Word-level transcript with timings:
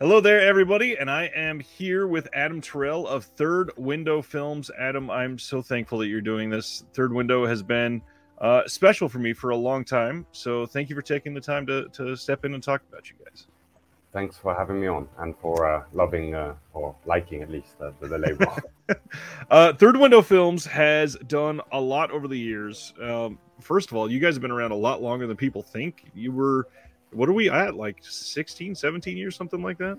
Hello 0.00 0.20
there, 0.20 0.40
everybody, 0.40 0.96
and 0.96 1.10
I 1.10 1.24
am 1.34 1.58
here 1.58 2.06
with 2.06 2.28
Adam 2.32 2.60
Torel 2.60 3.04
of 3.08 3.24
Third 3.24 3.72
Window 3.76 4.22
Films. 4.22 4.70
Adam, 4.78 5.10
I'm 5.10 5.40
so 5.40 5.60
thankful 5.60 5.98
that 5.98 6.06
you're 6.06 6.20
doing 6.20 6.48
this. 6.48 6.84
Third 6.94 7.12
Window 7.12 7.44
has 7.44 7.64
been 7.64 8.00
uh, 8.40 8.62
special 8.68 9.08
for 9.08 9.18
me 9.18 9.32
for 9.32 9.50
a 9.50 9.56
long 9.56 9.84
time, 9.84 10.24
so 10.30 10.66
thank 10.66 10.88
you 10.88 10.94
for 10.94 11.02
taking 11.02 11.34
the 11.34 11.40
time 11.40 11.66
to, 11.66 11.88
to 11.88 12.14
step 12.14 12.44
in 12.44 12.54
and 12.54 12.62
talk 12.62 12.80
about 12.88 13.10
you 13.10 13.16
guys. 13.24 13.48
Thanks 14.12 14.38
for 14.38 14.54
having 14.54 14.80
me 14.80 14.86
on 14.86 15.08
and 15.18 15.34
for 15.36 15.68
uh, 15.68 15.82
loving 15.92 16.32
uh, 16.32 16.54
or 16.74 16.94
liking 17.04 17.42
at 17.42 17.50
least 17.50 17.76
the, 17.80 17.92
the 18.00 18.18
label. 18.18 18.56
uh, 19.50 19.72
Third 19.72 19.96
Window 19.96 20.22
Films 20.22 20.64
has 20.64 21.16
done 21.26 21.60
a 21.72 21.80
lot 21.80 22.12
over 22.12 22.28
the 22.28 22.38
years. 22.38 22.94
Um, 23.02 23.36
first 23.60 23.90
of 23.90 23.96
all, 23.96 24.08
you 24.08 24.20
guys 24.20 24.36
have 24.36 24.42
been 24.42 24.52
around 24.52 24.70
a 24.70 24.76
lot 24.76 25.02
longer 25.02 25.26
than 25.26 25.36
people 25.36 25.60
think. 25.60 26.04
You 26.14 26.30
were 26.30 26.68
what 27.12 27.28
are 27.28 27.32
we 27.32 27.48
at 27.48 27.74
like 27.74 27.98
16 28.00 28.74
17 28.74 29.16
years 29.16 29.36
something 29.36 29.62
like 29.62 29.78
that 29.78 29.98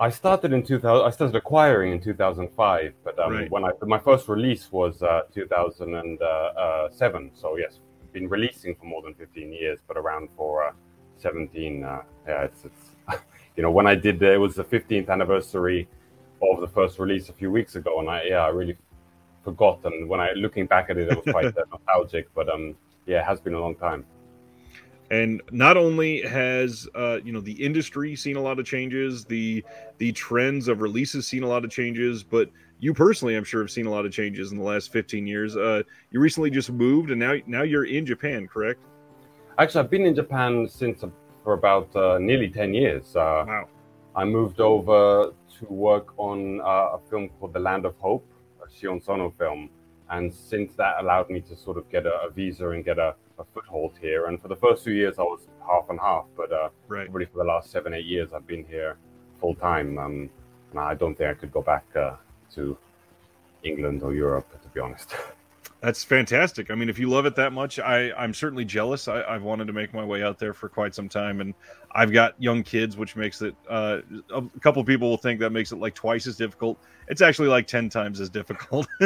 i 0.00 0.10
started 0.10 0.52
in 0.52 0.62
2000 0.62 1.06
i 1.06 1.10
started 1.10 1.36
acquiring 1.36 1.92
in 1.92 2.00
2005 2.00 2.92
but 3.04 3.18
um, 3.18 3.32
right. 3.32 3.50
when 3.50 3.64
i 3.64 3.70
my 3.86 3.98
first 3.98 4.28
release 4.28 4.70
was 4.70 5.02
uh, 5.02 5.22
2007 5.32 7.30
so 7.34 7.56
yes 7.56 7.80
been 8.12 8.28
releasing 8.28 8.74
for 8.74 8.84
more 8.84 9.02
than 9.02 9.14
15 9.14 9.52
years 9.52 9.78
but 9.88 9.96
around 9.96 10.28
for 10.36 10.64
uh, 10.64 10.72
17 11.18 11.84
uh, 11.84 12.02
yeah 12.26 12.42
it's, 12.42 12.64
it's 12.64 13.22
you 13.56 13.62
know 13.62 13.70
when 13.70 13.86
i 13.86 13.94
did 13.94 14.22
it 14.22 14.38
was 14.38 14.54
the 14.54 14.64
15th 14.64 15.08
anniversary 15.08 15.88
of 16.42 16.60
the 16.60 16.68
first 16.68 16.98
release 16.98 17.28
a 17.28 17.32
few 17.32 17.50
weeks 17.50 17.76
ago 17.76 18.00
and 18.00 18.08
i 18.10 18.22
yeah 18.24 18.44
i 18.44 18.48
really 18.48 18.76
forgot 19.44 19.80
and 19.84 20.08
when 20.08 20.20
i 20.20 20.32
looking 20.32 20.66
back 20.66 20.90
at 20.90 20.96
it 20.98 21.08
it 21.08 21.16
was 21.16 21.32
quite 21.32 21.54
nostalgic 21.70 22.28
but 22.34 22.48
um 22.48 22.74
yeah 23.06 23.20
it 23.20 23.24
has 23.24 23.40
been 23.40 23.54
a 23.54 23.60
long 23.60 23.74
time 23.74 24.04
and 25.12 25.42
not 25.50 25.76
only 25.76 26.22
has 26.22 26.88
uh, 26.94 27.18
you 27.22 27.32
know 27.32 27.40
the 27.40 27.52
industry 27.52 28.16
seen 28.16 28.36
a 28.36 28.40
lot 28.40 28.58
of 28.58 28.64
changes 28.64 29.24
the 29.24 29.64
the 29.98 30.10
trends 30.12 30.66
of 30.66 30.80
releases 30.80 31.26
seen 31.26 31.42
a 31.42 31.46
lot 31.46 31.64
of 31.64 31.70
changes 31.70 32.24
but 32.24 32.50
you 32.80 32.92
personally 32.94 33.36
i'm 33.36 33.44
sure 33.44 33.60
have 33.60 33.70
seen 33.70 33.86
a 33.86 33.90
lot 33.90 34.06
of 34.06 34.12
changes 34.12 34.50
in 34.50 34.58
the 34.58 34.64
last 34.64 34.90
15 34.90 35.26
years. 35.26 35.56
Uh, 35.56 35.82
you 36.10 36.18
recently 36.18 36.50
just 36.50 36.72
moved 36.72 37.10
and 37.10 37.20
now 37.20 37.34
now 37.46 37.62
you're 37.62 37.84
in 37.84 38.04
japan 38.04 38.48
correct? 38.48 38.80
Actually 39.58 39.84
i've 39.84 39.90
been 39.90 40.06
in 40.06 40.14
japan 40.14 40.66
since 40.68 41.04
uh, 41.04 41.08
for 41.44 41.52
about 41.54 41.94
uh, 41.96 42.18
nearly 42.18 42.48
10 42.48 42.72
years. 42.72 43.16
Uh, 43.16 43.44
wow. 43.46 43.68
I 44.14 44.24
moved 44.24 44.60
over 44.60 45.32
to 45.58 45.66
work 45.66 46.14
on 46.16 46.60
uh, 46.60 46.96
a 46.96 47.00
film 47.10 47.30
called 47.40 47.52
the 47.52 47.58
land 47.58 47.84
of 47.84 47.96
hope 47.98 48.24
a 48.64 48.70
Sion 48.70 49.00
Sono 49.00 49.34
film. 49.38 49.68
And 50.08 50.32
since 50.32 50.74
that 50.76 51.00
allowed 51.00 51.30
me 51.30 51.40
to 51.40 51.56
sort 51.56 51.78
of 51.78 51.90
get 51.90 52.06
a, 52.06 52.14
a 52.28 52.30
visa 52.30 52.68
and 52.70 52.84
get 52.84 52.98
a 52.98 53.16
a 53.42 53.44
foothold 53.52 53.92
here. 54.00 54.26
And 54.26 54.40
for 54.40 54.48
the 54.48 54.56
first 54.56 54.84
few 54.84 54.94
years, 54.94 55.18
I 55.18 55.22
was 55.22 55.40
half 55.66 55.90
and 55.90 56.00
half, 56.00 56.24
but 56.36 56.52
uh, 56.52 56.70
right. 56.88 57.12
really 57.12 57.26
for 57.26 57.38
the 57.38 57.44
last 57.44 57.70
seven, 57.70 57.92
eight 57.92 58.06
years, 58.06 58.32
I've 58.32 58.46
been 58.46 58.64
here 58.64 58.96
full 59.40 59.54
time. 59.54 59.98
Um, 59.98 60.30
and 60.70 60.80
I 60.80 60.94
don't 60.94 61.14
think 61.14 61.30
I 61.30 61.34
could 61.34 61.52
go 61.52 61.62
back 61.62 61.84
uh, 61.94 62.14
to 62.54 62.76
England 63.62 64.02
or 64.02 64.14
Europe, 64.14 64.50
to 64.62 64.68
be 64.68 64.80
honest. 64.80 65.14
That's 65.80 66.04
fantastic. 66.04 66.70
I 66.70 66.76
mean, 66.76 66.88
if 66.88 66.96
you 66.96 67.10
love 67.10 67.26
it 67.26 67.34
that 67.34 67.52
much, 67.52 67.80
I, 67.80 68.12
I'm 68.12 68.32
certainly 68.32 68.64
jealous. 68.64 69.08
I, 69.08 69.32
have 69.32 69.42
wanted 69.42 69.66
to 69.66 69.72
make 69.72 69.92
my 69.92 70.04
way 70.04 70.22
out 70.22 70.38
there 70.38 70.54
for 70.54 70.68
quite 70.68 70.94
some 70.94 71.08
time, 71.08 71.40
and 71.40 71.54
I've 71.90 72.12
got 72.12 72.40
young 72.40 72.62
kids, 72.62 72.96
which 72.96 73.16
makes 73.16 73.42
it. 73.42 73.56
Uh, 73.68 73.98
a 74.32 74.42
couple 74.60 74.84
people 74.84 75.10
will 75.10 75.16
think 75.16 75.40
that 75.40 75.50
makes 75.50 75.72
it 75.72 75.80
like 75.80 75.96
twice 75.96 76.28
as 76.28 76.36
difficult. 76.36 76.78
It's 77.08 77.20
actually 77.20 77.48
like 77.48 77.66
ten 77.66 77.88
times 77.88 78.20
as 78.20 78.30
difficult. 78.30 78.86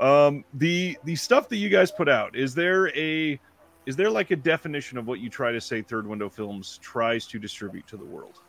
Um, 0.00 0.44
the 0.54 0.98
the 1.04 1.16
stuff 1.16 1.48
that 1.48 1.56
you 1.56 1.68
guys 1.68 1.90
put 1.90 2.08
out 2.08 2.36
is 2.36 2.54
there 2.54 2.88
a 2.96 3.40
is 3.86 3.96
there 3.96 4.10
like 4.10 4.30
a 4.30 4.36
definition 4.36 4.98
of 4.98 5.06
what 5.06 5.20
you 5.20 5.30
try 5.30 5.52
to 5.52 5.60
say 5.60 5.80
Third 5.80 6.06
Window 6.06 6.28
Films 6.28 6.78
tries 6.82 7.26
to 7.28 7.38
distribute 7.38 7.86
to 7.86 7.96
the 7.96 8.04
world? 8.04 8.40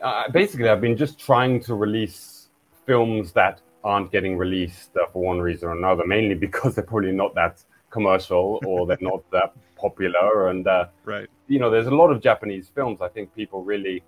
Uh, 0.00 0.30
basically, 0.30 0.68
I've 0.68 0.80
been 0.80 0.96
just 0.96 1.18
trying 1.18 1.60
to 1.64 1.74
release 1.74 2.48
films 2.86 3.32
that 3.32 3.60
aren't 3.84 4.12
getting 4.12 4.36
released 4.36 4.90
uh, 4.96 5.06
for 5.12 5.22
one 5.22 5.40
reason 5.40 5.68
or 5.68 5.72
another, 5.72 6.06
mainly 6.06 6.34
because 6.34 6.76
they're 6.76 6.84
probably 6.84 7.12
not 7.12 7.34
that 7.34 7.62
commercial 7.90 8.60
or 8.64 8.86
they're 8.86 8.96
not 9.00 9.22
that 9.32 9.52
popular. 9.76 10.48
And 10.48 10.66
uh, 10.66 10.86
right, 11.04 11.28
you 11.48 11.58
know, 11.58 11.68
there's 11.68 11.88
a 11.88 11.94
lot 11.94 12.10
of 12.10 12.22
Japanese 12.22 12.68
films. 12.68 13.00
I 13.00 13.08
think 13.08 13.34
people 13.34 13.64
really 13.64 14.02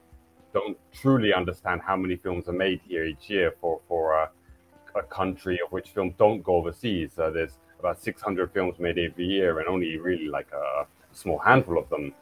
don't 0.52 0.78
truly 0.92 1.34
understand 1.34 1.82
how 1.84 1.96
many 1.96 2.14
films 2.14 2.48
are 2.48 2.52
made 2.52 2.80
here 2.88 3.04
each 3.04 3.28
year 3.28 3.52
for 3.60 3.80
for 3.88 4.16
uh, 4.16 4.28
a 4.94 5.02
country 5.02 5.60
of 5.64 5.72
which 5.72 5.90
films 5.90 6.14
don't 6.18 6.42
go 6.42 6.56
overseas. 6.56 7.18
Uh, 7.18 7.30
there's 7.30 7.58
about 7.78 8.02
600 8.02 8.52
films 8.52 8.78
made 8.78 8.98
every 8.98 9.26
year, 9.26 9.60
and 9.60 9.68
only 9.68 9.96
really 9.98 10.28
like 10.28 10.50
a 10.52 10.86
small 11.12 11.38
handful 11.38 11.78
of 11.78 11.88
them 11.90 12.12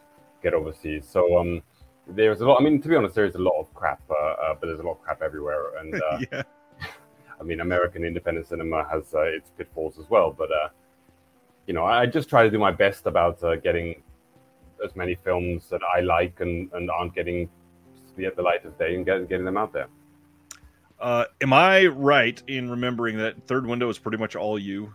get 0.42 0.54
overseas. 0.54 1.06
So 1.08 1.38
um, 1.38 1.62
there's 2.06 2.40
a 2.40 2.46
lot. 2.46 2.60
I 2.60 2.64
mean, 2.64 2.80
to 2.82 2.88
be 2.88 2.96
honest, 2.96 3.14
there's 3.14 3.34
a 3.34 3.38
lot 3.38 3.58
of 3.60 3.72
crap, 3.74 4.02
uh, 4.10 4.14
uh, 4.14 4.54
but 4.58 4.66
there's 4.66 4.80
a 4.80 4.82
lot 4.82 4.92
of 4.92 5.02
crap 5.02 5.22
everywhere. 5.22 5.76
And 5.78 5.94
uh, 5.94 6.18
yeah. 6.32 6.42
I 7.40 7.44
mean, 7.44 7.60
American 7.60 8.04
independent 8.04 8.48
cinema 8.48 8.86
has 8.90 9.14
uh, 9.14 9.22
its 9.22 9.50
pitfalls 9.56 9.98
as 9.98 10.08
well. 10.10 10.32
But 10.32 10.50
uh, 10.50 10.68
you 11.66 11.74
know, 11.74 11.84
I 11.84 12.06
just 12.06 12.28
try 12.28 12.42
to 12.42 12.50
do 12.50 12.58
my 12.58 12.72
best 12.72 13.06
about 13.06 13.40
getting 13.62 14.02
as 14.84 14.96
many 14.96 15.14
films 15.14 15.68
that 15.70 15.80
I 15.96 16.00
like 16.00 16.40
and, 16.40 16.70
and 16.72 16.90
aren't 16.90 17.14
getting 17.14 17.48
the, 18.16 18.30
the 18.34 18.42
light 18.42 18.64
of 18.64 18.76
day 18.78 18.94
and 18.94 19.06
get, 19.06 19.28
getting 19.28 19.44
them 19.44 19.56
out 19.56 19.72
there. 19.72 19.86
Uh, 21.02 21.24
am 21.40 21.52
I 21.52 21.86
right 21.86 22.40
in 22.46 22.70
remembering 22.70 23.18
that 23.18 23.42
third 23.48 23.66
window 23.66 23.88
is 23.88 23.98
pretty 23.98 24.18
much 24.18 24.36
all 24.36 24.56
you? 24.56 24.94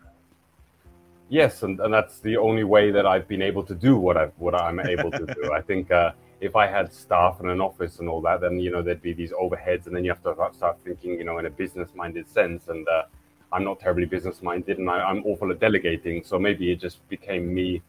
Yes, 1.27 1.63
and, 1.63 1.81
and 1.81 1.93
that's 1.93 2.19
the 2.21 2.37
only 2.37 2.63
way 2.63 2.91
that 2.91 3.05
I've 3.05 3.27
been 3.27 3.41
able 3.41 3.61
to 3.65 3.75
do 3.75 3.97
what 3.97 4.15
I 4.15 4.27
what 4.37 4.55
I'm 4.55 4.79
able 4.79 5.11
to 5.11 5.25
do. 5.25 5.51
I 5.53 5.59
think 5.59 5.91
uh, 5.91 6.11
if 6.39 6.55
I 6.55 6.65
had 6.65 6.93
staff 6.93 7.41
and 7.41 7.49
an 7.49 7.59
office 7.59 7.99
and 7.99 8.07
all 8.07 8.21
that, 8.21 8.39
then 8.39 8.57
you 8.57 8.71
know 8.71 8.81
there'd 8.81 9.01
be 9.01 9.11
these 9.11 9.33
overheads, 9.33 9.87
and 9.87 9.93
then 9.93 10.05
you 10.05 10.11
have 10.11 10.23
to 10.23 10.33
start 10.55 10.77
thinking, 10.85 11.17
you 11.17 11.25
know, 11.25 11.39
in 11.39 11.45
a 11.45 11.49
business-minded 11.49 12.29
sense. 12.29 12.69
And 12.69 12.87
uh, 12.87 13.03
I'm 13.51 13.65
not 13.65 13.81
terribly 13.81 14.05
business-minded, 14.05 14.77
and 14.77 14.89
I, 14.89 15.11
am 15.11 15.25
awful 15.25 15.51
at 15.51 15.59
delegating. 15.59 16.23
So 16.23 16.39
maybe 16.39 16.71
it 16.71 16.79
just 16.79 17.05
became 17.09 17.53
me 17.53 17.81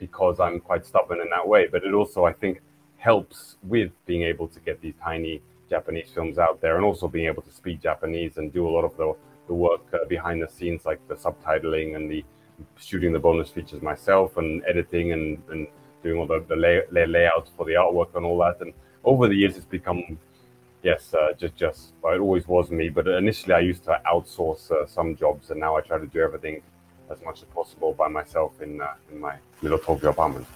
because 0.00 0.40
I'm 0.40 0.58
quite 0.58 0.84
stubborn 0.84 1.20
in 1.20 1.30
that 1.30 1.46
way. 1.46 1.68
But 1.68 1.84
it 1.84 1.94
also, 1.94 2.24
I 2.24 2.32
think, 2.32 2.62
helps 2.96 3.58
with 3.62 3.92
being 4.06 4.22
able 4.22 4.48
to 4.48 4.58
get 4.58 4.80
these 4.80 4.94
tiny 5.00 5.40
Japanese 5.70 6.10
films 6.14 6.38
out 6.38 6.60
there, 6.60 6.76
and 6.76 6.84
also 6.84 7.08
being 7.08 7.26
able 7.26 7.42
to 7.42 7.52
speak 7.52 7.80
Japanese 7.80 8.36
and 8.36 8.52
do 8.52 8.68
a 8.68 8.72
lot 8.76 8.84
of 8.84 8.96
the, 8.96 9.14
the 9.46 9.54
work 9.54 9.82
uh, 9.94 10.04
behind 10.08 10.42
the 10.42 10.48
scenes, 10.48 10.84
like 10.84 11.00
the 11.08 11.14
subtitling 11.14 11.96
and 11.96 12.10
the 12.10 12.24
shooting 12.76 13.12
the 13.12 13.18
bonus 13.18 13.48
features 13.48 13.80
myself, 13.80 14.36
and 14.36 14.62
editing 14.66 15.12
and, 15.12 15.42
and 15.50 15.66
doing 16.02 16.18
all 16.18 16.26
the, 16.26 16.44
the 16.48 16.56
lay, 16.56 16.82
lay, 16.90 17.06
layouts 17.06 17.50
for 17.56 17.64
the 17.64 17.72
artwork 17.72 18.14
and 18.16 18.26
all 18.26 18.38
that. 18.38 18.60
And 18.60 18.74
over 19.04 19.28
the 19.28 19.34
years, 19.34 19.56
it's 19.56 19.64
become 19.64 20.18
yes, 20.82 21.14
uh, 21.14 21.32
just 21.38 21.56
just 21.56 21.92
well, 22.02 22.14
it 22.14 22.18
always 22.18 22.46
was 22.48 22.70
me. 22.70 22.88
But 22.88 23.06
initially, 23.06 23.54
I 23.54 23.60
used 23.60 23.84
to 23.84 24.00
outsource 24.12 24.70
uh, 24.70 24.86
some 24.86 25.16
jobs, 25.16 25.50
and 25.50 25.60
now 25.60 25.76
I 25.76 25.80
try 25.80 25.98
to 25.98 26.06
do 26.06 26.20
everything 26.20 26.62
as 27.10 27.22
much 27.24 27.42
as 27.42 27.48
possible 27.48 27.92
by 27.92 28.08
myself 28.08 28.60
in 28.60 28.80
uh, 28.80 28.94
in 29.10 29.20
my 29.20 29.36
little 29.62 29.78
Tokyo 29.78 30.10
apartment. 30.10 30.46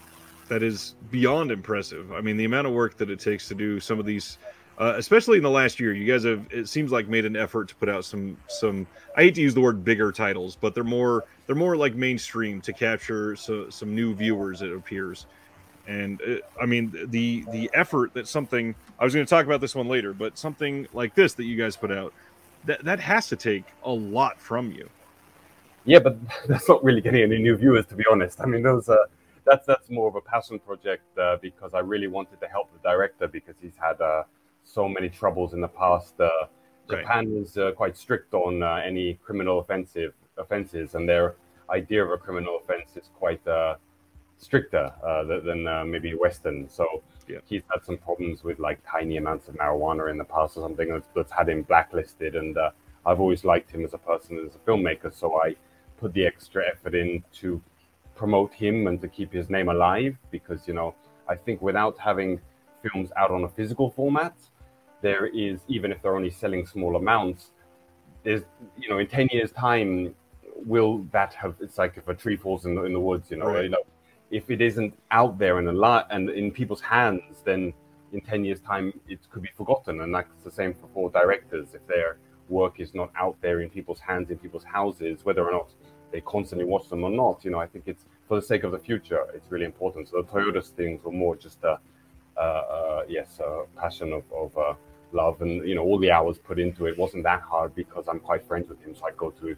That 0.49 0.63
is 0.63 0.95
beyond 1.11 1.51
impressive. 1.51 2.13
I 2.13 2.21
mean, 2.21 2.37
the 2.37 2.45
amount 2.45 2.67
of 2.67 2.75
work 2.75 2.99
that 2.99 3.09
it 3.09 3.19
takes 3.19 3.49
to 3.49 3.55
do 3.55 3.81
some 3.81 3.99
of 3.99 4.05
these 4.05 4.39
uh, 4.79 4.95
especially 4.97 5.37
in 5.37 5.43
the 5.43 5.51
last 5.51 5.79
year. 5.79 5.93
You 5.93 6.11
guys 6.11 6.25
have 6.25 6.47
it 6.51 6.69
seems 6.69 6.91
like 6.91 7.09
made 7.09 7.25
an 7.25 7.37
effort 7.37 7.69
to 7.69 7.75
put 7.77 7.89
out 7.89 8.05
some 8.05 8.37
some. 8.49 8.87
I 9.17 9.23
hate 9.23 9.35
to 9.37 9.41
use 9.41 9.55
the 9.55 9.61
word 9.61 9.85
bigger 9.85 10.11
titles, 10.13 10.57
but 10.57 10.75
they're 10.75 10.85
more 10.85 11.25
they're 11.47 11.57
more 11.57 11.77
like 11.77 11.95
mainstream 11.95 12.61
to 12.63 12.73
capture 12.73 13.37
so, 13.37 13.71
some 13.71 13.95
new 13.95 14.15
viewers. 14.15 14.63
It 14.63 14.73
appears, 14.73 15.27
and 15.87 16.21
uh, 16.23 16.37
I 16.61 16.67
mean 16.67 16.93
the 17.11 17.45
the 17.51 17.71
effort 17.75 18.15
that 18.15 18.27
something 18.27 18.75
I 18.99 19.05
was 19.05 19.15
going 19.15 19.25
to 19.25 19.31
talk 19.31 19.47
about 19.47 19.61
this 19.61 19.75
one 19.75 19.89
later, 19.89 20.13
but 20.13 20.37
something 20.39 20.89
like 20.93 21.15
this 21.15 21.35
that 21.35 21.45
you 21.45 21.57
guys 21.57 21.77
put 21.77 21.93
out 21.93 22.13
that 22.65 22.85
that 22.85 22.99
has 23.01 23.29
to 23.29 23.37
take 23.37 23.65
a 23.85 23.93
lot 23.93 24.41
from 24.41 24.73
you. 24.73 24.89
Yeah, 25.85 26.01
but 26.01 26.17
that's 26.49 26.69
not 26.69 26.83
really 26.83 27.01
getting 27.01 27.23
any 27.23 27.39
new 27.39 27.57
viewers, 27.57 27.87
to 27.87 27.95
be 27.95 28.05
honest. 28.11 28.41
I 28.41 28.47
mean, 28.47 28.63
those. 28.63 28.89
Uh, 28.89 28.97
that's 29.45 29.67
that's 29.67 29.91
more 29.91 30.09
of 30.09 30.15
a 30.15 30.23
passion 30.23 30.59
project 30.59 31.03
uh, 31.19 31.37
because 31.41 31.75
I 31.75 31.81
really 31.81 32.07
wanted 32.07 32.41
to 32.41 32.49
help 32.49 32.71
the 32.73 32.89
director 32.89 33.29
because 33.29 33.55
he's 33.61 33.77
had 33.79 34.01
uh, 34.01 34.23
so 34.65 34.89
many 34.89 35.09
troubles 35.09 35.55
in 35.55 35.61
the 35.61 35.69
past. 35.69 36.21
Uh, 36.21 36.31
Japan 36.89 37.33
right. 37.33 37.43
is 37.43 37.57
uh, 37.57 37.73
quite 37.73 37.97
strict 37.97 38.35
on 38.35 38.63
uh, 38.63 38.83
any 38.85 39.15
criminal 39.15 39.61
offensive 39.61 40.13
offenses, 40.37 40.95
and 40.95 41.09
their 41.09 41.37
idea 41.71 42.05
of 42.05 42.11
a 42.11 42.19
criminal 42.19 42.59
offense 42.63 42.97
is 42.97 43.11
quite 43.15 43.47
uh, 43.47 43.77
stricter 44.37 44.93
uh, 45.03 45.25
than 45.25 45.67
uh, 45.67 45.85
maybe 45.85 46.15
Western. 46.15 46.69
So 46.69 47.03
yeah. 47.29 47.39
he's 47.47 47.63
had 47.73 47.85
some 47.85 47.97
problems 47.97 48.45
with 48.45 48.59
like 48.59 48.81
tiny 48.91 49.17
amounts 49.17 49.49
of 49.49 49.55
marijuana 49.55 50.11
in 50.11 50.19
the 50.19 50.25
past 50.25 50.57
or 50.57 50.63
something 50.63 50.89
that's, 50.89 51.09
that's 51.15 51.33
had 51.33 51.49
him 51.49 51.63
blacklisted. 51.63 52.37
And 52.37 52.59
I've 53.07 53.21
always 53.21 53.45
liked 53.45 53.71
him 53.71 53.85
as 53.85 53.95
a 53.95 53.99
person, 53.99 54.45
as 54.47 54.55
a 54.57 54.59
filmmaker. 54.59 55.15
So 55.15 55.41
I 55.41 55.57
put 55.99 56.13
the 56.13 56.27
extra 56.27 56.65
effort 56.67 56.95
in 56.95 57.25
to 57.41 57.63
promote 58.15 58.53
him 58.53 58.87
and 58.87 59.01
to 59.01 59.09
keep 59.09 59.33
his 59.33 59.51
name 59.51 59.69
alive 59.69 60.17
because 60.31 60.69
you 60.69 60.75
know 60.75 60.95
I 61.29 61.35
think 61.35 61.61
without 61.63 61.99
having 61.99 62.41
films 62.83 63.11
out 63.17 63.31
on 63.31 63.45
a 63.45 63.49
physical 63.49 63.91
format 63.91 64.35
there 65.05 65.27
is 65.27 65.57
even 65.69 65.93
if 65.93 65.99
they're 66.01 66.17
only 66.17 66.35
selling 66.43 66.65
small 66.75 66.97
amounts 66.97 67.43
there's 68.25 68.43
you 68.83 68.89
know 68.91 68.99
in 68.99 69.07
10 69.07 69.29
years 69.33 69.51
time 69.53 70.15
will 70.73 70.93
that 71.13 71.33
have 71.35 71.55
it's 71.61 71.79
like 71.83 71.95
if 71.97 72.07
a 72.09 72.15
tree 72.15 72.37
falls 72.37 72.65
in 72.67 72.75
the, 72.75 72.83
in 72.89 72.93
the 72.93 73.05
woods 73.09 73.31
you 73.31 73.37
know, 73.37 73.47
right. 73.47 73.65
you 73.65 73.73
know 73.77 73.85
if 74.31 74.51
it 74.51 74.61
isn't 74.61 74.93
out 75.11 75.39
there 75.39 75.59
in 75.61 75.67
a 75.69 75.77
lot 75.87 76.07
and 76.11 76.31
in 76.31 76.51
people's 76.51 76.81
hands 76.81 77.43
then 77.45 77.73
in 78.15 78.21
10 78.21 78.45
years 78.45 78.61
time 78.61 78.93
it 79.09 79.19
could 79.31 79.43
be 79.43 79.51
forgotten. 79.57 80.01
And 80.01 80.15
that's 80.15 80.43
the 80.45 80.51
same 80.51 80.73
for, 80.75 80.89
for 80.95 81.11
directors. 81.11 81.69
If 81.75 81.87
their 81.87 82.17
work 82.49 82.81
is 82.81 82.95
not 82.95 83.11
out 83.17 83.37
there 83.41 83.61
in 83.61 83.69
people's 83.69 84.01
hands 84.01 84.31
in 84.31 84.39
people's 84.39 84.65
houses 84.65 85.25
whether 85.25 85.45
or 85.49 85.53
not 85.53 85.69
they 86.13 86.21
constantly 86.21 86.67
watch 86.67 86.87
them 86.91 87.03
or 87.03 87.11
not 87.11 87.43
you 87.43 87.51
know 87.51 87.59
i 87.59 87.67
think 87.67 87.85
it's 87.87 88.05
for 88.29 88.37
the 88.39 88.47
sake 88.53 88.63
of 88.65 88.71
the 88.71 88.79
future 88.79 89.21
it's 89.35 89.51
really 89.51 89.65
important. 89.65 90.09
So 90.09 90.23
the 90.23 90.29
Toyoda's 90.29 90.69
things 90.69 91.03
were 91.05 91.13
more 91.25 91.37
just 91.37 91.65
a 91.65 91.79
uh, 92.37 92.41
uh, 92.41 93.03
yes 93.09 93.41
a 93.41 93.65
passion 93.81 94.13
of, 94.13 94.25
of 94.33 94.59
uh, 94.59 94.75
love 95.15 95.41
and 95.41 95.67
you 95.67 95.75
know 95.75 95.83
all 95.83 95.99
the 95.99 96.11
hours 96.11 96.39
put 96.39 96.59
into 96.59 96.87
it 96.87 96.99
wasn't 96.99 97.23
that 97.23 97.41
hard 97.41 97.75
because 97.75 98.07
i'm 98.09 98.21
quite 98.21 98.47
friends 98.47 98.69
with 98.69 98.81
him 98.83 98.95
so 98.95 99.07
i 99.07 99.11
go 99.17 99.31
to 99.31 99.57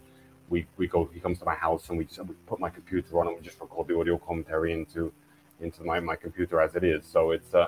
we, 0.49 0.65
we 0.77 0.87
go 0.87 1.09
he 1.13 1.19
comes 1.19 1.39
to 1.39 1.45
my 1.45 1.55
house 1.55 1.89
and 1.89 1.99
we 1.99 2.05
just 2.05 2.21
we 2.25 2.35
put 2.47 2.61
my 2.61 2.71
computer 2.71 3.19
on 3.19 3.27
and 3.27 3.37
we 3.37 3.43
just 3.43 3.61
record 3.61 3.89
the 3.89 3.99
audio 3.99 4.17
commentary 4.17 4.73
into 4.73 5.13
into 5.61 5.83
my, 5.83 5.99
my 5.99 6.15
computer 6.15 6.61
as 6.61 6.77
it 6.77 6.85
is 6.85 7.05
so 7.05 7.31
it's 7.31 7.55
uh 7.55 7.67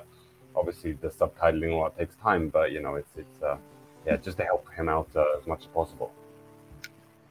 obviously 0.59 0.93
the 0.93 1.09
subtitling 1.09 1.73
a 1.73 1.77
lot 1.77 1.97
takes 1.97 2.17
time, 2.17 2.49
but 2.49 2.73
you 2.73 2.81
know, 2.81 2.97
it's 2.97 3.11
it's 3.17 3.43
uh, 3.43 3.57
yeah, 4.07 4.17
just 4.17 4.37
to 4.39 4.45
help 4.45 4.71
him 4.75 4.89
out 4.89 5.09
uh, 5.15 5.25
as 5.41 5.47
much 5.47 5.61
as 5.61 5.67
possible. 5.67 6.13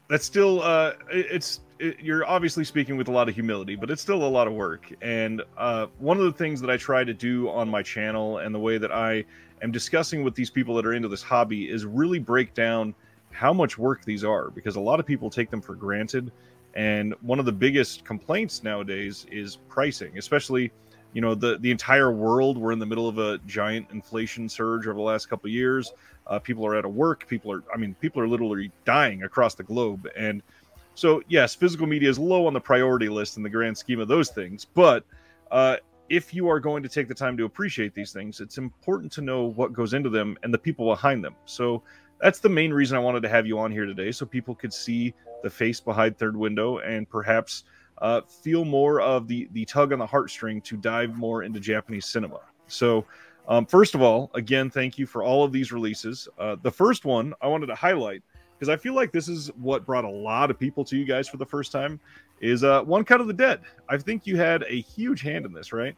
That's 0.08 0.26
still 0.26 0.62
uh, 0.62 0.94
it's 1.12 1.62
it, 1.80 2.00
you're 2.00 2.26
obviously 2.26 2.64
speaking 2.64 2.98
with 2.98 3.08
a 3.08 3.12
lot 3.12 3.28
of 3.28 3.36
humility, 3.36 3.76
but 3.76 3.92
it's 3.92 4.02
still 4.02 4.24
a 4.24 4.28
lot 4.28 4.48
of 4.48 4.54
work. 4.54 4.92
And 5.02 5.42
uh, 5.58 5.88
one 6.00 6.18
of 6.18 6.24
the 6.24 6.32
things 6.32 6.62
that 6.62 6.70
I 6.70 6.78
try 6.78 7.04
to 7.04 7.14
do 7.14 7.50
on 7.50 7.70
my 7.70 7.84
channel 7.84 8.40
and 8.40 8.56
the 8.56 8.60
way 8.60 8.78
that 8.78 8.92
I 8.92 9.26
am 9.62 9.72
discussing 9.72 10.24
with 10.24 10.36
these 10.36 10.50
people 10.50 10.76
that 10.76 10.86
are 10.86 10.94
into 10.94 11.08
this 11.08 11.24
hobby 11.24 11.70
is 11.70 11.86
really 11.86 12.20
break 12.20 12.54
down 12.54 12.94
how 13.32 13.54
much 13.54 13.78
work 13.78 14.04
these 14.04 14.24
are 14.24 14.50
because 14.50 14.76
a 14.76 14.80
lot 14.80 15.00
of 15.00 15.06
people 15.06 15.30
take 15.30 15.50
them 15.50 15.62
for 15.62 15.76
granted. 15.76 16.32
And 16.74 17.14
one 17.22 17.40
of 17.40 17.46
the 17.46 17.52
biggest 17.52 18.06
complaints 18.06 18.64
nowadays 18.64 19.26
is 19.32 19.58
pricing, 19.68 20.18
especially 20.18 20.72
you 21.14 21.22
know 21.22 21.34
the 21.34 21.58
the 21.60 21.72
entire 21.72 22.12
world. 22.12 22.58
We're 22.58 22.72
in 22.72 22.80
the 22.80 22.86
middle 22.86 23.08
of 23.08 23.18
a 23.18 23.40
giant 23.48 23.88
inflation 23.92 24.48
surge 24.48 24.86
over 24.86 24.96
the 24.96 25.02
last 25.02 25.28
couple 25.28 25.50
years. 25.50 25.94
Uh, 26.28 26.38
people 26.38 26.66
are 26.66 26.76
out 26.76 26.86
of 26.86 26.94
work. 26.94 27.28
People 27.28 27.52
are 27.52 27.64
i 27.74 27.78
mean 27.78 27.96
people 27.96 28.22
are 28.22 28.28
literally 28.28 28.72
dying 28.86 29.24
across 29.24 29.56
the 29.56 29.64
globe. 29.64 30.08
And 30.16 30.44
so 30.94 31.22
yes 31.28 31.56
physical 31.56 31.88
media 31.88 32.10
is 32.10 32.20
low 32.20 32.46
on 32.48 32.54
the 32.54 32.62
priority 32.62 33.10
list 33.10 33.38
in 33.38 33.44
the 33.44 33.50
grand 33.50 33.78
scheme 33.78 34.00
of 34.00 34.08
those 34.08 34.30
things. 34.30 34.66
But 34.66 35.04
uh, 35.50 35.78
if 36.10 36.34
you 36.34 36.50
are 36.50 36.60
going 36.60 36.82
to 36.84 36.90
take 36.90 37.08
the 37.08 37.14
time 37.14 37.36
to 37.38 37.46
appreciate 37.46 37.94
these 37.94 38.12
things 38.12 38.40
it's 38.40 38.58
important 38.58 39.12
to 39.12 39.22
know 39.22 39.46
what 39.46 39.74
goes 39.74 39.94
into 39.94 40.10
them 40.10 40.38
and 40.44 40.54
the 40.54 40.58
people 40.58 40.88
behind 40.88 41.24
them 41.24 41.36
so 41.46 41.84
that's 42.22 42.40
the 42.40 42.50
main 42.50 42.72
reason 42.72 42.98
i 42.98 43.00
wanted 43.00 43.22
to 43.22 43.30
have 43.30 43.46
you 43.46 43.60
on 43.60 43.72
here 43.72 43.86
today 43.86 44.12
so 44.12 44.26
people 44.26 44.56
could 44.56 44.74
see 44.74 45.14
the 45.44 45.50
face 45.50 45.80
behind 45.80 46.18
third 46.18 46.36
window 46.36 46.80
and 46.80 47.10
perhaps 47.10 47.64
uh, 48.00 48.22
feel 48.22 48.66
more 48.66 49.02
of 49.02 49.28
the 49.28 49.48
the 49.54 49.66
tug 49.66 49.92
on 49.92 50.00
the 50.00 50.06
heartstring 50.06 50.64
to 50.64 50.78
dive 50.78 51.16
more 51.16 51.44
into 51.44 51.60
Japanese 51.60 52.06
cinema. 52.06 52.40
So, 52.68 53.06
um, 53.48 53.66
first 53.66 53.96
of 53.96 54.02
all, 54.02 54.30
again, 54.34 54.70
thank 54.70 54.98
you 54.98 55.06
for 55.06 55.24
all 55.24 55.44
of 55.44 55.52
these 55.52 55.72
releases. 55.72 56.28
Uh, 56.38 56.58
the 56.62 56.72
first 56.72 57.06
one 57.06 57.34
I 57.42 57.48
wanted 57.48 57.68
to 57.68 57.76
highlight 57.76 58.22
because 58.58 58.70
I 58.70 58.78
feel 58.78 58.94
like 58.94 59.12
this 59.12 59.28
is 59.28 59.50
what 59.58 59.86
brought 59.86 60.06
a 60.06 60.10
lot 60.10 60.50
of 60.50 60.58
people 60.58 60.84
to 60.86 60.98
you 60.98 61.06
guys 61.06 61.28
for 61.28 61.38
the 61.38 61.46
first 61.46 61.72
time 61.72 62.00
is 62.40 62.64
uh, 62.64 62.84
One 62.84 63.04
Cut 63.04 63.22
of 63.22 63.28
the 63.28 63.34
Dead. 63.34 63.62
I 63.90 63.98
think 63.98 64.26
you 64.26 64.38
had 64.38 64.64
a 64.64 64.82
huge 64.82 65.22
hand 65.22 65.46
in 65.46 65.54
this, 65.54 65.74
right? 65.74 65.96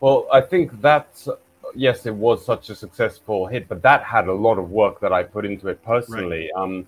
Well, 0.00 0.26
I 0.32 0.40
think 0.40 0.80
that's 0.80 1.28
yes, 1.74 2.06
it 2.06 2.14
was 2.14 2.44
such 2.44 2.70
a 2.70 2.74
successful 2.74 3.46
hit, 3.46 3.68
but 3.68 3.82
that 3.82 4.02
had 4.02 4.28
a 4.28 4.32
lot 4.32 4.58
of 4.58 4.70
work 4.70 5.00
that 5.00 5.12
I 5.12 5.22
put 5.22 5.44
into 5.44 5.68
it 5.68 5.82
personally. 5.82 6.50
Right. 6.54 6.62
Um, 6.62 6.86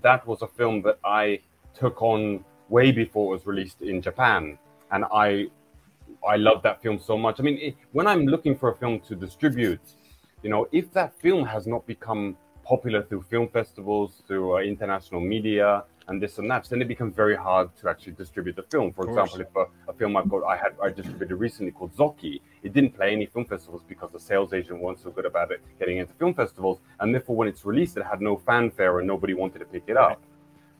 that 0.00 0.26
was 0.26 0.42
a 0.42 0.48
film 0.48 0.82
that 0.82 0.98
I 1.04 1.40
took 1.74 2.00
on 2.02 2.44
way 2.68 2.92
before 2.92 3.32
it 3.32 3.38
was 3.38 3.46
released 3.46 3.82
in 3.82 4.00
Japan, 4.00 4.58
and 4.90 5.04
I 5.12 5.48
I 6.26 6.36
love 6.36 6.62
that 6.62 6.82
film 6.82 6.98
so 6.98 7.16
much. 7.16 7.40
I 7.40 7.42
mean, 7.42 7.58
it, 7.58 7.76
when 7.92 8.06
I'm 8.06 8.26
looking 8.26 8.56
for 8.56 8.70
a 8.70 8.76
film 8.76 9.00
to 9.00 9.14
distribute, 9.14 9.80
you 10.42 10.50
know, 10.50 10.68
if 10.72 10.92
that 10.92 11.14
film 11.20 11.44
has 11.46 11.66
not 11.66 11.86
become 11.86 12.36
popular 12.64 13.02
through 13.02 13.22
film 13.22 13.48
festivals, 13.48 14.22
through 14.26 14.56
uh, 14.56 14.60
international 14.60 15.20
media, 15.20 15.84
and 16.08 16.20
this 16.20 16.38
and 16.38 16.50
that, 16.50 16.68
then 16.68 16.82
it 16.82 16.88
becomes 16.88 17.14
very 17.14 17.36
hard 17.36 17.74
to 17.76 17.88
actually 17.88 18.12
distribute 18.12 18.56
the 18.56 18.62
film. 18.64 18.92
For 18.92 19.08
example, 19.08 19.40
if 19.40 19.54
a, 19.56 19.66
a, 19.88 19.92
film 19.92 20.16
I've 20.16 20.28
got, 20.28 20.44
I 20.44 20.56
had 20.56 20.74
I 20.82 20.90
distributed 20.90 21.36
recently 21.36 21.72
called 21.72 21.94
Zokki, 21.96 22.40
it 22.62 22.72
didn't 22.72 22.92
play 22.92 23.12
any 23.12 23.26
film 23.26 23.44
festivals 23.44 23.82
because 23.86 24.10
the 24.10 24.20
sales 24.20 24.52
agent 24.52 24.80
wasn't 24.80 25.04
so 25.04 25.10
good 25.10 25.26
about 25.26 25.52
it 25.52 25.62
getting 25.78 25.98
into 25.98 26.12
film 26.14 26.34
festivals, 26.34 26.80
and 27.00 27.14
therefore 27.14 27.36
when 27.36 27.48
it's 27.48 27.64
released, 27.64 27.96
it 27.96 28.04
had 28.04 28.20
no 28.20 28.36
fanfare 28.36 28.98
and 28.98 29.06
nobody 29.06 29.34
wanted 29.34 29.60
to 29.60 29.64
pick 29.64 29.84
it 29.86 29.96
up. 29.96 30.20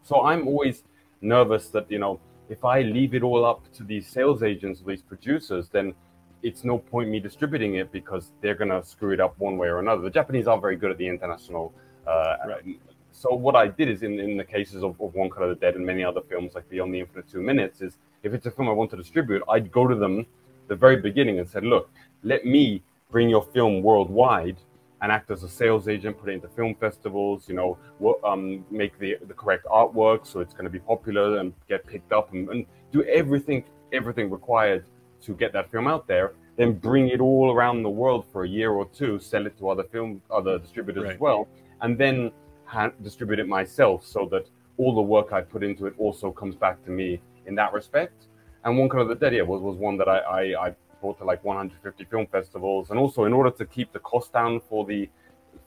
So 0.02 0.22
I'm 0.22 0.48
always 0.48 0.82
nervous 1.20 1.68
that 1.68 1.90
you 1.90 1.98
know 1.98 2.20
if 2.48 2.64
I 2.64 2.82
leave 2.82 3.14
it 3.14 3.22
all 3.22 3.44
up 3.44 3.72
to 3.74 3.84
these 3.84 4.06
sales 4.06 4.42
agents 4.42 4.80
or 4.80 4.84
these 4.84 5.02
producers, 5.02 5.68
then 5.68 5.94
it's 6.42 6.64
no 6.64 6.78
point 6.78 7.08
me 7.08 7.20
distributing 7.20 7.76
it 7.76 7.92
because 7.92 8.32
they're 8.40 8.54
gonna 8.54 8.84
screw 8.84 9.12
it 9.12 9.20
up 9.20 9.38
one 9.38 9.56
way 9.56 9.68
or 9.68 9.78
another. 9.78 10.02
The 10.02 10.10
Japanese 10.10 10.46
are 10.46 10.60
very 10.60 10.76
good 10.76 10.90
at 10.90 10.98
the 10.98 11.06
international. 11.06 11.72
Uh, 12.06 12.36
right. 12.46 12.80
So 13.12 13.34
what 13.34 13.54
I 13.54 13.68
did 13.68 13.88
is 13.88 14.02
in, 14.02 14.18
in 14.18 14.36
the 14.36 14.44
cases 14.44 14.82
of, 14.82 15.00
of 15.00 15.14
One 15.14 15.30
Cut 15.30 15.42
of 15.42 15.50
the 15.50 15.54
Dead 15.54 15.76
and 15.76 15.86
many 15.86 16.02
other 16.02 16.22
films 16.28 16.54
like 16.54 16.68
Beyond 16.68 16.94
the 16.94 17.00
Infinite 17.00 17.30
Two 17.30 17.40
Minutes 17.40 17.80
is 17.80 17.98
if 18.22 18.32
it's 18.34 18.46
a 18.46 18.50
film 18.50 18.68
I 18.68 18.72
want 18.72 18.90
to 18.92 18.96
distribute, 18.96 19.42
I'd 19.48 19.70
go 19.70 19.86
to 19.86 19.94
them 19.94 20.26
the 20.68 20.76
very 20.76 20.96
beginning 20.96 21.38
and 21.38 21.48
said, 21.48 21.64
look, 21.64 21.90
let 22.22 22.44
me 22.44 22.82
bring 23.10 23.28
your 23.28 23.44
film 23.44 23.82
worldwide 23.82 24.56
and 25.02 25.10
act 25.10 25.30
as 25.30 25.42
a 25.42 25.48
sales 25.48 25.88
agent, 25.88 26.18
put 26.18 26.30
it 26.30 26.32
into 26.32 26.48
film 26.48 26.74
festivals, 26.76 27.48
you 27.48 27.54
know, 27.54 27.76
um, 28.24 28.64
make 28.70 28.98
the, 28.98 29.18
the 29.26 29.34
correct 29.34 29.66
artwork 29.66 30.26
so 30.26 30.40
it's 30.40 30.54
going 30.54 30.64
to 30.64 30.70
be 30.70 30.78
popular 30.78 31.38
and 31.38 31.52
get 31.68 31.86
picked 31.86 32.12
up 32.12 32.32
and, 32.32 32.48
and, 32.48 32.66
do 32.92 33.02
everything 33.04 33.64
everything 33.94 34.28
required 34.28 34.84
to 35.22 35.34
get 35.34 35.52
that 35.52 35.70
film 35.70 35.86
out 35.86 36.06
there. 36.06 36.32
Then 36.56 36.74
bring 36.74 37.08
it 37.08 37.20
all 37.20 37.52
around 37.52 37.82
the 37.82 37.90
world 37.90 38.26
for 38.30 38.44
a 38.44 38.48
year 38.48 38.72
or 38.72 38.86
two, 38.86 39.18
sell 39.18 39.46
it 39.46 39.58
to 39.58 39.70
other 39.70 39.84
film 39.84 40.20
other 40.30 40.58
distributors 40.58 41.04
right. 41.04 41.14
as 41.14 41.20
well, 41.20 41.48
and 41.80 41.96
then 41.96 42.30
ha- 42.64 42.92
distribute 43.02 43.38
it 43.38 43.48
myself 43.48 44.04
so 44.04 44.28
that 44.30 44.46
all 44.76 44.94
the 44.94 45.00
work 45.00 45.32
I 45.32 45.40
put 45.40 45.62
into 45.62 45.86
it 45.86 45.94
also 45.98 46.30
comes 46.30 46.54
back 46.54 46.84
to 46.84 46.90
me 46.90 47.20
in 47.46 47.54
that 47.54 47.72
respect. 47.72 48.26
And 48.64 48.78
one 48.78 48.88
Cut 48.88 49.00
of 49.00 49.08
the 49.08 49.14
Dead 49.14 49.34
yeah, 49.34 49.42
was, 49.42 49.60
was 49.60 49.76
one 49.76 49.96
that 49.98 50.08
I, 50.08 50.18
I, 50.18 50.66
I 50.66 50.74
brought 51.00 51.18
to 51.18 51.24
like 51.24 51.42
150 51.44 52.04
film 52.04 52.26
festivals, 52.26 52.90
and 52.90 52.98
also 52.98 53.24
in 53.24 53.32
order 53.32 53.50
to 53.50 53.64
keep 53.64 53.92
the 53.92 53.98
cost 54.00 54.32
down 54.32 54.60
for 54.68 54.84
the 54.84 55.08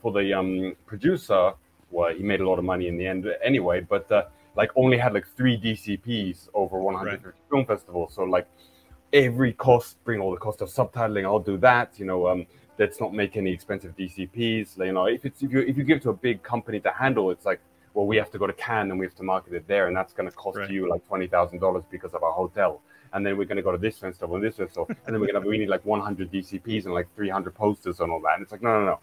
for 0.02 0.12
the 0.12 0.32
um, 0.32 0.74
producer, 0.86 1.52
well, 1.90 2.14
he 2.14 2.22
made 2.22 2.40
a 2.40 2.48
lot 2.48 2.58
of 2.58 2.64
money 2.64 2.88
in 2.88 2.96
the 2.96 3.06
end 3.06 3.26
anyway, 3.42 3.80
but 3.80 4.10
uh, 4.10 4.24
like 4.56 4.70
only 4.76 4.96
had 4.96 5.12
like 5.14 5.26
three 5.36 5.56
DCPs 5.58 6.48
over 6.54 6.78
150 6.80 7.26
right. 7.26 7.34
film 7.50 7.66
festivals. 7.66 8.14
So 8.14 8.24
like 8.24 8.46
every 9.16 9.52
cost, 9.52 10.02
bring 10.04 10.20
all 10.20 10.30
the 10.30 10.36
cost 10.38 10.60
of 10.60 10.68
subtitling, 10.68 11.24
I'll 11.24 11.38
do 11.38 11.56
that. 11.58 11.98
You 11.98 12.06
know, 12.06 12.28
um, 12.28 12.46
let's 12.78 13.00
not 13.00 13.12
make 13.14 13.36
any 13.36 13.52
expensive 13.52 13.96
DCPs. 13.96 14.78
You 14.78 14.92
know, 14.92 15.06
if 15.06 15.24
it's 15.24 15.42
if 15.42 15.50
you 15.52 15.60
if 15.60 15.76
you 15.76 15.84
give 15.84 16.00
to 16.02 16.10
a 16.10 16.14
big 16.14 16.42
company 16.42 16.80
to 16.80 16.92
handle, 16.92 17.30
it's 17.30 17.46
like 17.46 17.60
well, 17.94 18.06
we 18.06 18.16
have 18.18 18.30
to 18.30 18.38
go 18.38 18.46
to 18.46 18.52
Cannes 18.52 18.90
and 18.90 19.00
we 19.00 19.06
have 19.06 19.14
to 19.16 19.22
market 19.22 19.54
it 19.54 19.66
there, 19.66 19.88
and 19.88 19.96
that's 19.96 20.12
going 20.12 20.28
to 20.28 20.36
cost 20.36 20.58
right. 20.58 20.70
you 20.70 20.88
like 20.88 21.06
twenty 21.08 21.26
thousand 21.26 21.58
dollars 21.60 21.84
because 21.90 22.14
of 22.14 22.22
our 22.22 22.32
hotel 22.32 22.80
and 23.12 23.24
then 23.24 23.36
we're 23.38 23.46
going 23.46 23.56
to 23.56 23.62
go 23.62 23.72
to 23.72 23.78
this 23.78 23.98
festival 23.98 24.36
and 24.36 24.44
this 24.44 24.56
festival, 24.56 24.86
and 25.06 25.14
then 25.14 25.20
we're 25.20 25.32
going 25.32 25.42
to 25.42 25.48
we 25.48 25.58
need 25.58 25.68
like 25.68 25.84
100 25.84 26.30
DCPs 26.30 26.84
and 26.84 26.92
like 26.92 27.08
300 27.16 27.54
posters 27.54 28.00
and 28.00 28.12
all 28.12 28.20
that. 28.20 28.34
And 28.34 28.42
it's 28.42 28.52
like, 28.52 28.62
no, 28.62 28.80
no, 28.80 28.84
no, 28.84 29.00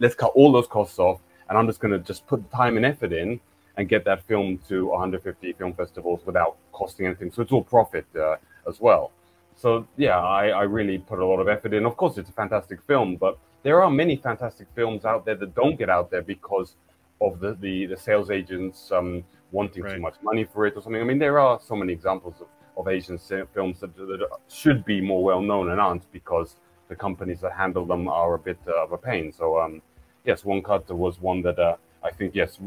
let's 0.00 0.14
cut 0.14 0.32
all 0.34 0.52
those 0.52 0.66
costs 0.66 0.98
off, 0.98 1.20
and 1.48 1.56
I'm 1.56 1.66
just 1.66 1.80
going 1.80 1.92
to 1.92 1.98
just 1.98 2.26
put 2.26 2.42
the 2.42 2.56
time 2.56 2.76
and 2.76 2.84
effort 2.84 3.12
in 3.12 3.40
and 3.76 3.88
get 3.88 4.04
that 4.04 4.26
film 4.26 4.58
to 4.68 4.86
150 4.86 5.52
film 5.52 5.74
festivals 5.74 6.20
without 6.24 6.56
costing 6.72 7.06
anything. 7.06 7.30
So 7.30 7.42
it's 7.42 7.52
all 7.52 7.62
profit 7.62 8.06
uh, 8.18 8.36
as 8.66 8.80
well. 8.80 9.12
So 9.56 9.86
yeah, 9.96 10.18
I, 10.18 10.48
I 10.48 10.62
really 10.62 10.98
put 10.98 11.18
a 11.18 11.26
lot 11.26 11.40
of 11.40 11.48
effort 11.48 11.72
in. 11.72 11.86
Of 11.86 11.96
course, 11.96 12.18
it's 12.18 12.30
a 12.30 12.32
fantastic 12.32 12.82
film, 12.82 13.16
but 13.16 13.38
there 13.62 13.82
are 13.82 13.90
many 13.90 14.16
fantastic 14.16 14.68
films 14.74 15.04
out 15.04 15.24
there 15.24 15.34
that 15.36 15.54
don't 15.54 15.76
get 15.76 15.88
out 15.88 16.10
there 16.10 16.22
because 16.22 16.76
of 17.20 17.40
the 17.40 17.54
the, 17.60 17.86
the 17.86 17.96
sales 17.96 18.30
agents 18.30 18.92
um, 18.92 19.24
wanting 19.52 19.82
right. 19.82 19.94
too 19.94 20.00
much 20.00 20.16
money 20.22 20.44
for 20.44 20.66
it 20.66 20.76
or 20.76 20.82
something. 20.82 21.00
I 21.00 21.04
mean, 21.04 21.18
there 21.18 21.38
are 21.38 21.58
so 21.60 21.74
many 21.74 21.92
examples 21.92 22.34
of 22.40 22.48
of 22.76 22.88
Asian 22.88 23.18
films 23.18 23.80
that, 23.80 23.96
that, 23.96 24.28
should 24.48 24.84
be 24.84 25.00
more 25.00 25.24
well 25.24 25.40
known 25.40 25.70
and 25.70 25.80
aren't 25.80 26.10
because 26.12 26.56
the 26.88 26.96
companies 26.96 27.40
that 27.40 27.52
handle 27.52 27.86
them 27.86 28.06
are 28.08 28.34
a 28.34 28.38
bit 28.38 28.58
uh, 28.68 28.84
of 28.84 28.92
a 28.92 28.98
pain. 28.98 29.32
So 29.32 29.58
um, 29.58 29.82
yes, 30.24 30.44
One 30.44 30.62
Cut 30.62 30.88
was 30.90 31.20
one 31.20 31.42
that 31.42 31.58
uh, 31.58 31.76
I 32.04 32.10
think 32.10 32.34
yes 32.34 32.58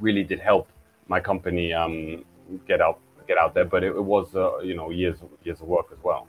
really 0.00 0.24
did 0.24 0.40
help 0.40 0.68
my 1.08 1.20
company 1.20 1.72
um, 1.72 2.24
get 2.66 2.80
out 2.80 2.98
get 3.30 3.38
out 3.38 3.54
there, 3.54 3.64
but 3.64 3.84
it, 3.84 3.94
it 3.94 4.04
was 4.14 4.34
uh, 4.34 4.58
you 4.58 4.74
know 4.74 4.90
years 4.90 5.18
years 5.44 5.60
of 5.60 5.68
work 5.68 5.86
as 5.92 6.02
well. 6.02 6.26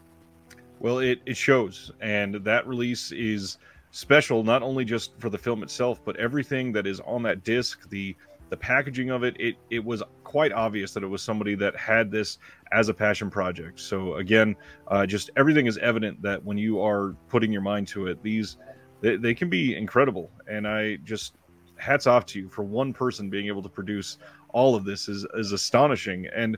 Well, 0.79 0.99
it 0.99 1.19
it 1.25 1.37
shows, 1.37 1.91
and 2.01 2.35
that 2.35 2.67
release 2.67 3.11
is 3.11 3.57
special 3.91 4.43
not 4.43 4.61
only 4.61 4.85
just 4.85 5.19
for 5.19 5.29
the 5.29 5.37
film 5.37 5.63
itself, 5.63 6.03
but 6.05 6.15
everything 6.17 6.71
that 6.73 6.85
is 6.87 6.99
on 7.01 7.23
that 7.23 7.43
disc, 7.43 7.89
the 7.89 8.15
the 8.49 8.57
packaging 8.57 9.09
of 9.09 9.23
it, 9.23 9.35
it 9.39 9.55
it 9.69 9.83
was 9.83 10.03
quite 10.23 10.51
obvious 10.51 10.93
that 10.93 11.03
it 11.03 11.07
was 11.07 11.21
somebody 11.21 11.55
that 11.55 11.75
had 11.75 12.11
this 12.11 12.37
as 12.71 12.89
a 12.89 12.93
passion 12.93 13.29
project. 13.29 13.79
So 13.79 14.15
again, 14.15 14.55
uh, 14.87 15.05
just 15.05 15.29
everything 15.37 15.65
is 15.67 15.77
evident 15.79 16.21
that 16.21 16.43
when 16.43 16.57
you 16.57 16.81
are 16.81 17.15
putting 17.29 17.51
your 17.51 17.61
mind 17.61 17.87
to 17.89 18.07
it, 18.07 18.21
these 18.21 18.57
they, 19.01 19.15
they 19.15 19.33
can 19.33 19.49
be 19.49 19.75
incredible. 19.75 20.29
And 20.47 20.67
I 20.67 20.97
just 20.97 21.33
hats 21.77 22.05
off 22.05 22.25
to 22.27 22.39
you 22.39 22.47
for 22.47 22.63
one 22.63 22.93
person 22.93 23.29
being 23.29 23.47
able 23.47 23.63
to 23.63 23.69
produce 23.69 24.19
all 24.49 24.75
of 24.75 24.83
this 24.85 25.07
is 25.07 25.25
is 25.35 25.51
astonishing. 25.51 26.27
And 26.35 26.57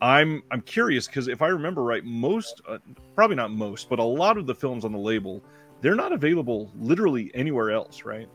I'm 0.00 0.42
I'm 0.50 0.60
curious 0.62 1.06
because 1.06 1.28
if 1.28 1.42
I 1.42 1.48
remember 1.48 1.82
right, 1.82 2.04
most 2.04 2.60
uh, 2.68 2.78
probably 3.14 3.36
not 3.36 3.50
most, 3.50 3.88
but 3.88 3.98
a 3.98 4.04
lot 4.04 4.38
of 4.38 4.46
the 4.46 4.54
films 4.54 4.84
on 4.84 4.92
the 4.92 4.98
label 4.98 5.42
they're 5.80 5.94
not 5.94 6.12
available 6.12 6.70
literally 6.76 7.30
anywhere 7.34 7.70
else, 7.70 8.04
right? 8.04 8.28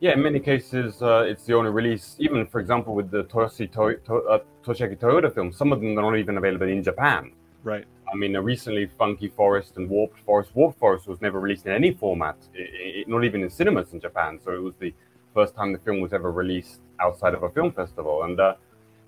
Yeah, 0.00 0.12
in 0.12 0.22
many 0.22 0.38
cases, 0.38 1.02
uh, 1.02 1.24
it's 1.26 1.44
the 1.44 1.54
only 1.54 1.70
release. 1.70 2.14
Even, 2.18 2.46
for 2.46 2.60
example, 2.60 2.94
with 2.94 3.10
the 3.10 3.24
Toyoshi 3.24 3.70
to- 3.72 3.98
to- 4.06 4.28
uh, 4.28 4.38
Toshiaki 4.62 4.96
Toyoda 4.96 5.32
films, 5.34 5.56
some 5.56 5.72
of 5.72 5.80
them 5.80 5.98
are 5.98 6.02
not 6.02 6.16
even 6.16 6.36
available 6.36 6.68
in 6.68 6.82
Japan. 6.82 7.32
Right. 7.64 7.84
I 8.10 8.16
mean, 8.16 8.36
uh, 8.36 8.40
recently, 8.40 8.86
Funky 8.86 9.28
Forest 9.28 9.76
and 9.76 9.88
Warped 9.90 10.20
Forest. 10.20 10.54
Warped 10.54 10.78
Forest 10.78 11.08
was 11.08 11.20
never 11.20 11.40
released 11.40 11.66
in 11.66 11.72
any 11.72 11.92
format, 11.92 12.36
i 12.54 12.60
i 13.00 13.04
not 13.08 13.24
even 13.24 13.42
in 13.42 13.50
cinemas 13.50 13.92
in 13.92 14.00
Japan. 14.00 14.38
So 14.44 14.52
it 14.52 14.62
was 14.62 14.74
the 14.76 14.94
first 15.34 15.54
time 15.56 15.72
the 15.72 15.78
film 15.80 16.00
was 16.00 16.12
ever 16.12 16.30
released 16.30 16.80
outside 17.00 17.34
of 17.34 17.42
a 17.42 17.50
film 17.50 17.72
festival. 17.72 18.22
And 18.22 18.38
uh, 18.38 18.54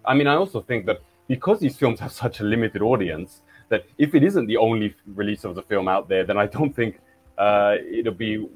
I 0.04 0.14
mean, 0.14 0.26
I 0.26 0.34
also 0.34 0.60
think 0.60 0.86
that 0.86 1.00
because 1.30 1.60
these 1.60 1.76
films 1.76 2.00
have 2.00 2.10
such 2.10 2.40
a 2.40 2.44
limited 2.44 2.82
audience, 2.82 3.42
that 3.68 3.84
if 3.98 4.16
it 4.16 4.24
isn't 4.24 4.46
the 4.46 4.56
only 4.56 4.96
release 5.14 5.44
of 5.44 5.54
the 5.54 5.62
film 5.62 5.86
out 5.86 6.08
there, 6.08 6.24
then 6.24 6.36
I 6.36 6.46
don't 6.46 6.74
think 6.74 6.98
uh, 7.38 7.76
it'll 7.88 8.20
be 8.26 8.48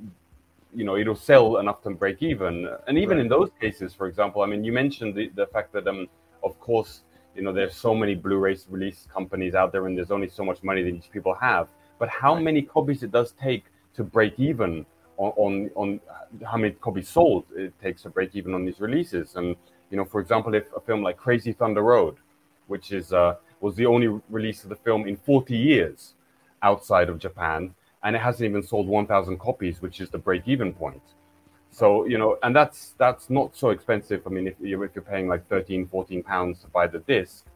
you 0.75 0.85
know 0.85 0.97
it'll 0.97 1.23
sell 1.33 1.59
enough 1.59 1.81
to 1.83 1.91
break 1.91 2.21
even 2.21 2.69
and 2.89 2.99
even 2.99 3.17
right. 3.17 3.25
in 3.25 3.29
those 3.29 3.49
cases 3.61 3.95
for 3.95 4.09
example 4.09 4.43
i 4.43 4.47
mean 4.47 4.65
you 4.65 4.73
mentioned 4.73 5.15
the, 5.15 5.31
the 5.37 5.47
fact 5.55 5.73
that 5.73 5.87
um 5.87 6.09
of 6.43 6.59
course 6.59 7.03
you 7.37 7.43
know 7.43 7.53
there's 7.53 7.77
so 7.77 7.95
many 7.95 8.17
blu-ray 8.17 8.57
release 8.69 9.07
companies 9.13 9.55
out 9.55 9.71
there 9.71 9.87
and 9.87 9.97
there's 9.97 10.11
only 10.11 10.29
so 10.29 10.45
much 10.45 10.65
money 10.65 10.83
that 10.83 10.91
these 10.91 11.11
people 11.13 11.33
have 11.33 11.69
but 12.01 12.09
how 12.09 12.35
right. 12.35 12.43
many 12.43 12.61
copies 12.61 13.05
it 13.05 13.13
does 13.13 13.31
take 13.41 13.67
to 13.95 14.03
break 14.03 14.35
even 14.37 14.85
on, 15.17 15.33
on 15.37 15.71
on 15.77 16.01
how 16.51 16.57
many 16.57 16.73
copies 16.73 17.09
sold 17.09 17.45
it 17.55 17.73
takes 17.81 18.03
to 18.03 18.11
break 18.11 18.35
even 18.35 18.53
on 18.53 18.65
these 18.65 18.81
releases 18.81 19.37
and 19.37 19.55
you 19.91 19.97
know 19.97 20.05
for 20.05 20.21
example 20.21 20.53
if 20.57 20.65
a 20.77 20.81
film 20.81 21.05
like 21.05 21.17
crazy 21.17 21.53
thunder 21.53 21.83
road 21.83 22.17
which 22.67 22.93
is 22.93 23.13
uh 23.13 23.35
was 23.61 23.75
the 23.77 23.87
only 23.87 24.09
release 24.29 24.63
of 24.63 24.69
the 24.69 24.77
film 24.77 25.07
in 25.09 25.17
40 25.17 25.57
years 25.57 26.15
outside 26.63 27.09
of 27.09 27.19
japan 27.19 27.75
and 28.05 28.15
it 28.15 28.21
hasn't 28.21 28.49
even 28.49 28.63
sold 28.63 28.87
1,000 28.87 29.39
copies, 29.39 29.81
which 29.81 30.01
is 30.01 30.11
the 30.11 30.19
break-even 30.19 30.75
point. 30.75 31.03
So 31.71 32.05
you 32.05 32.19
know, 32.19 32.39
and 32.45 32.55
that's 32.55 32.95
that's 32.99 33.31
not 33.31 33.57
so 33.57 33.71
expensive. 33.71 34.23
I 34.27 34.31
mean, 34.31 34.47
if 34.47 34.55
you're, 34.61 34.85
if 34.85 34.93
you're 34.95 35.03
paying 35.03 35.27
like 35.27 35.45
13, 35.49 35.89
14 35.89 36.23
pounds 36.23 36.61
to 36.61 36.69
buy 36.69 36.87
the 36.87 37.01
disc, 37.01 37.47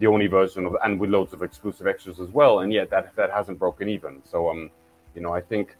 the 0.00 0.08
only 0.08 0.26
version 0.26 0.66
of, 0.66 0.76
and 0.82 0.98
with 0.98 1.10
loads 1.10 1.32
of 1.32 1.42
exclusive 1.44 1.86
extras 1.86 2.18
as 2.18 2.30
well, 2.30 2.60
and 2.60 2.72
yet 2.72 2.90
that 2.90 3.14
that 3.14 3.30
hasn't 3.30 3.60
broken 3.60 3.88
even. 3.88 4.20
So 4.28 4.50
um, 4.50 4.68
you 5.14 5.20
know, 5.20 5.32
I 5.32 5.40
think 5.40 5.76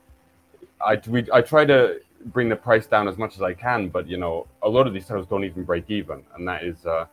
I 0.87 1.00
we, 1.09 1.26
I 1.33 1.41
try 1.41 1.64
to 1.64 2.00
bring 2.26 2.49
the 2.49 2.55
price 2.55 2.87
down 2.87 3.09
as 3.09 3.19
much 3.19 3.35
as 3.35 3.43
I 3.43 3.52
can, 3.52 3.88
but 3.88 4.07
you 4.07 4.17
know, 4.17 4.47
a 4.62 4.69
lot 4.69 4.87
of 4.87 4.93
these 4.95 5.07
titles 5.07 5.26
don't 5.26 5.43
even 5.43 5.64
break 5.64 5.91
even, 5.91 6.23
and 6.37 6.47
that 6.47 6.62
is 6.62 6.87
uh, 6.87 7.07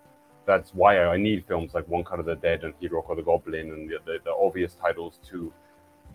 that's 0.50 0.72
why 0.82 0.92
I 1.14 1.18
need 1.28 1.40
films 1.52 1.70
like 1.76 1.88
One 1.88 2.04
Cut 2.10 2.20
of 2.24 2.26
the 2.26 2.38
Dead 2.48 2.60
and 2.66 2.74
Hiruko 2.80 3.16
the 3.16 3.22
Goblin 3.22 3.68
and 3.74 3.82
the, 3.90 3.98
the, 4.08 4.16
the 4.28 4.34
obvious 4.46 4.74
titles 4.86 5.20
to 5.30 5.54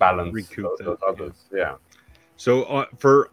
balance 0.01 0.35
recoup 0.35 0.67
those, 0.79 0.87
those 0.87 1.03
others. 1.11 1.37
Yeah. 1.53 1.59
yeah. 1.59 1.75
So 2.37 2.65
uh, 2.65 2.87
for 2.99 3.31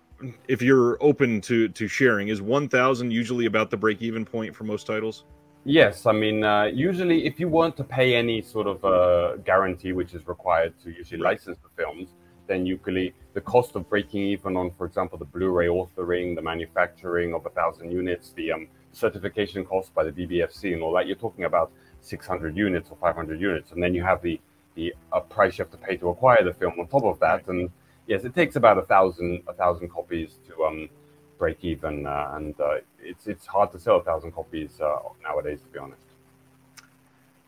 if 0.48 0.62
you're 0.62 0.91
open 1.10 1.41
to 1.50 1.58
to 1.79 1.88
sharing, 1.88 2.27
is 2.27 2.39
one 2.39 2.70
thousand 2.77 3.08
usually 3.22 3.48
about 3.48 3.67
the 3.74 3.77
break 3.77 4.00
even 4.10 4.24
point 4.36 4.55
for 4.58 4.65
most 4.74 4.84
titles? 4.86 5.25
Yes, 5.79 6.05
I 6.05 6.13
mean 6.24 6.43
uh, 6.43 6.65
usually 6.89 7.20
if 7.29 7.36
you 7.41 7.48
want 7.60 7.74
to 7.81 7.84
pay 7.84 8.10
any 8.24 8.38
sort 8.53 8.67
of 8.74 8.77
uh, 8.86 9.38
guarantee, 9.50 9.93
which 10.00 10.13
is 10.17 10.27
required 10.27 10.74
to 10.84 10.88
usually 11.00 11.22
right. 11.22 11.34
license 11.34 11.58
the 11.65 11.72
films, 11.81 12.10
then 12.50 12.60
usually 12.75 13.08
the 13.34 13.41
cost 13.53 13.75
of 13.77 13.89
breaking 13.89 14.24
even 14.36 14.55
on, 14.62 14.67
for 14.77 14.86
example, 14.89 15.17
the 15.24 15.29
Blu-ray 15.34 15.70
authoring, 15.79 16.36
the 16.39 16.46
manufacturing 16.53 17.34
of 17.38 17.41
a 17.50 17.51
thousand 17.60 17.88
units, 18.01 18.34
the 18.39 18.51
um, 18.51 18.67
certification 18.93 19.65
costs 19.65 19.91
by 19.93 20.03
the 20.03 20.12
BBFC, 20.12 20.74
and 20.74 20.81
all 20.81 20.93
that, 20.93 21.07
you're 21.07 21.15
talking 21.15 21.45
about 21.45 21.71
600 22.01 22.55
units 22.57 22.89
or 22.89 22.98
500 22.98 23.39
units, 23.39 23.71
and 23.71 23.81
then 23.81 23.93
you 23.93 24.03
have 24.03 24.21
the 24.21 24.39
the 24.75 24.93
a 25.12 25.19
price 25.19 25.57
you 25.57 25.65
have 25.65 25.71
to 25.71 25.77
pay 25.77 25.98
to 25.98 26.10
acquire 26.10 26.43
the 26.43 26.53
film 26.53 26.74
on 26.79 26.88
top 26.88 27.03
of 27.03 27.19
that. 27.19 27.48
And 27.48 27.69
yes, 28.07 28.24
it 28.24 28.33
takes 28.33 28.55
about 28.55 28.77
a 28.77 28.83
thousand 28.83 29.43
a 29.48 29.53
thousand 29.53 29.89
copies 29.89 30.38
to 30.48 30.63
um, 30.63 30.89
break 31.38 31.57
even, 31.63 32.05
uh, 32.05 32.31
and 32.36 32.60
uh, 32.60 32.75
it's 33.00 33.27
it's 33.27 33.45
hard 33.45 33.71
to 33.74 33.79
sell 33.79 33.98
a 33.98 34.03
thousand 34.03 34.31
copies 34.31 34.79
uh, 34.79 35.00
nowadays, 35.24 35.60
to 35.62 35.67
be 35.67 35.79
honest. 35.79 36.03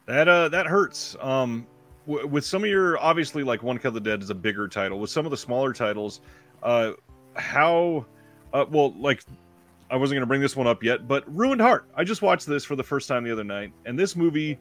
That 0.06 0.28
uh 0.28 0.50
that 0.50 0.66
hurts. 0.66 1.16
Um, 1.22 1.66
w- 2.08 2.28
with 2.28 2.46
some 2.46 2.64
of 2.64 2.70
your 2.70 2.98
obviously 3.00 3.44
like 3.44 3.64
One 3.64 3.78
Cut 3.78 3.90
of 3.90 3.94
the 3.94 4.02
Dead 4.02 4.22
is 4.22 4.30
a 4.30 4.36
bigger 4.36 4.68
title. 4.68 5.00
With 5.00 5.10
some 5.10 5.26
of 5.26 5.32
the 5.32 5.38
smaller 5.38 5.72
titles, 5.72 6.20
uh, 6.62 6.92
how 7.36 8.06
uh, 8.54 8.66
well 8.70 8.94
like 8.94 9.24
I 9.90 9.96
wasn't 9.96 10.16
going 10.16 10.22
to 10.22 10.28
bring 10.28 10.42
this 10.42 10.56
one 10.56 10.68
up 10.68 10.84
yet, 10.84 11.08
but 11.08 11.24
Ruined 11.34 11.62
Heart. 11.62 11.88
I 11.96 12.04
just 12.04 12.22
watched 12.22 12.48
this 12.48 12.64
for 12.66 12.76
the 12.76 12.84
first 12.84 13.08
time 13.08 13.24
the 13.24 13.32
other 13.32 13.44
night, 13.44 13.72
and 13.86 13.98
this 13.98 14.16
movie 14.16 14.58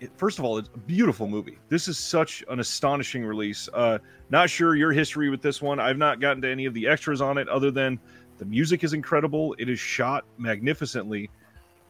it, 0.00 0.10
first 0.16 0.38
of 0.38 0.44
all, 0.44 0.58
it's 0.58 0.68
a 0.74 0.78
beautiful 0.78 1.26
movie. 1.26 1.58
This 1.68 1.88
is 1.88 1.98
such 1.98 2.44
an 2.48 2.60
astonishing 2.60 3.24
release. 3.24 3.68
Uh, 3.72 3.98
not 4.30 4.50
sure 4.50 4.74
your 4.74 4.92
history 4.92 5.30
with 5.30 5.40
this 5.40 5.62
one. 5.62 5.80
I've 5.80 5.96
not 5.96 6.20
gotten 6.20 6.42
to 6.42 6.50
any 6.50 6.66
of 6.66 6.74
the 6.74 6.86
extras 6.86 7.20
on 7.20 7.38
it, 7.38 7.48
other 7.48 7.70
than 7.70 7.98
the 8.38 8.44
music 8.44 8.84
is 8.84 8.92
incredible. 8.92 9.54
It 9.58 9.68
is 9.68 9.78
shot 9.78 10.24
magnificently, 10.36 11.30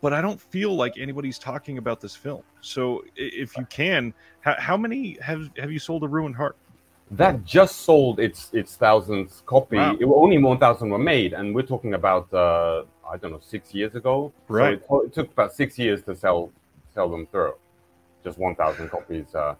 but 0.00 0.12
I 0.12 0.20
don't 0.20 0.40
feel 0.40 0.74
like 0.74 0.98
anybody's 0.98 1.38
talking 1.38 1.78
about 1.78 2.00
this 2.00 2.14
film. 2.14 2.42
So, 2.60 3.04
if 3.16 3.56
you 3.56 3.64
can, 3.66 4.14
how, 4.40 4.54
how 4.58 4.76
many 4.76 5.18
have 5.20 5.50
have 5.58 5.72
you 5.72 5.78
sold 5.78 6.04
a 6.04 6.08
Ruined 6.08 6.36
Heart? 6.36 6.56
That 7.10 7.44
just 7.44 7.82
sold 7.82 8.18
its 8.18 8.50
its 8.52 8.76
thousandth 8.76 9.44
copy. 9.46 9.76
Wow. 9.76 9.96
It, 10.00 10.04
only 10.04 10.38
one 10.38 10.58
thousand 10.58 10.90
were 10.90 10.98
made, 10.98 11.34
and 11.34 11.54
we're 11.54 11.62
talking 11.62 11.94
about 11.94 12.32
uh, 12.34 12.82
I 13.08 13.16
don't 13.16 13.30
know 13.30 13.40
six 13.40 13.72
years 13.72 13.94
ago. 13.94 14.32
Right. 14.48 14.82
So 14.88 15.02
it, 15.02 15.06
it 15.06 15.12
took 15.14 15.30
about 15.30 15.52
six 15.54 15.78
years 15.78 16.02
to 16.02 16.16
sell 16.16 16.50
sell 16.94 17.08
them 17.08 17.26
through 17.26 17.54
just 18.26 18.38
1,000 18.38 18.88
copies. 18.90 19.34
Uh, 19.34 19.54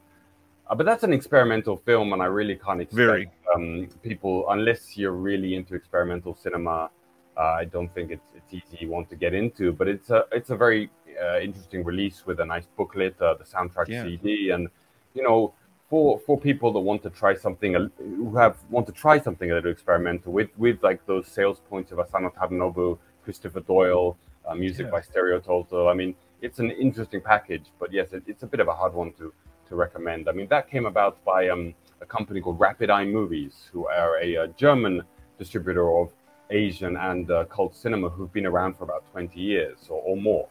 uh, 0.69 0.75
but 0.75 0.85
that's 0.85 1.05
an 1.05 1.13
experimental 1.13 1.77
film, 1.77 2.13
and 2.13 2.21
I 2.21 2.27
really 2.27 2.57
can't 2.57 2.81
expect 2.81 3.33
um, 3.55 3.89
people, 4.03 4.45
unless 4.51 4.97
you're 4.97 5.13
really 5.13 5.55
into 5.55 5.77
experimental 5.77 6.35
cinema, 6.35 6.91
uh, 7.37 7.41
I 7.41 7.65
don't 7.67 7.93
think 7.95 8.11
it's, 8.11 8.31
it's 8.35 8.51
easy 8.53 8.87
one 8.87 9.07
to 9.07 9.15
get 9.15 9.33
into. 9.33 9.73
But 9.73 9.87
it's 9.87 10.11
a 10.11 10.25
it's 10.33 10.51
a 10.51 10.57
very 10.57 10.91
uh, 11.23 11.39
interesting 11.39 11.85
release 11.85 12.27
with 12.27 12.41
a 12.41 12.45
nice 12.45 12.67
booklet, 12.77 13.15
uh, 13.21 13.35
the 13.35 13.45
soundtrack 13.45 13.89
yeah. 13.89 14.03
CD, 14.03 14.51
and 14.51 14.69
you 15.15 15.23
know, 15.23 15.55
for 15.89 16.19
for 16.21 16.39
people 16.39 16.73
that 16.73 16.81
want 16.81 17.03
to 17.03 17.11
try 17.11 17.35
something, 17.35 17.91
who 17.99 18.37
have 18.37 18.57
want 18.71 18.87
to 18.87 18.93
try 18.93 19.21
something 19.21 19.51
a 19.51 19.55
little 19.55 19.71
experimental 19.71 20.33
with 20.33 20.51
with 20.57 20.83
like 20.83 21.05
those 21.07 21.27
sales 21.27 21.61
points 21.69 21.93
of 21.93 21.99
Asano 21.99 22.31
Tadanobu, 22.31 22.99
Christopher 23.25 23.61
Doyle, 23.61 24.17
uh, 24.47 24.55
music 24.55 24.87
yeah. 24.87 24.93
by 24.93 25.01
Stereo 25.01 25.41
Total. 25.41 25.89
I 25.89 25.95
mean, 25.95 26.15
it's 26.43 26.59
an 26.59 26.71
interesting 26.71 27.21
package, 27.21 27.67
but 27.79 27.93
yes, 27.93 28.13
it, 28.13 28.23
it's 28.27 28.43
a 28.43 28.47
bit 28.47 28.61
of 28.61 28.69
a 28.69 28.75
hard 28.75 28.95
one 28.95 29.13
to 29.15 29.33
to 29.69 29.77
recommend. 29.77 30.29
I 30.29 30.33
mean, 30.33 30.49
that 30.49 30.71
came 30.71 30.87
about 30.87 31.25
by 31.25 31.49
um, 31.49 31.75
a 32.01 32.07
company 32.07 32.41
called 32.41 32.61
Rapid 32.61 32.91
Eye 32.91 33.05
Movies, 33.05 33.69
who 33.73 33.87
are 33.87 34.19
a, 34.19 34.35
a 34.35 34.45
uh, 34.45 34.47
German 34.49 35.03
distributor 35.39 35.99
of 35.99 36.13
Asian 36.51 36.97
and 36.97 37.31
uh, 37.31 37.45
cult 37.47 37.75
cinema 37.75 38.09
who've 38.09 38.33
been 38.33 38.47
around 38.47 38.77
for 38.77 38.85
about 38.85 39.05
20 39.11 39.41
years 39.41 39.79
or, 39.89 40.01
or, 40.03 40.17
more. 40.17 40.49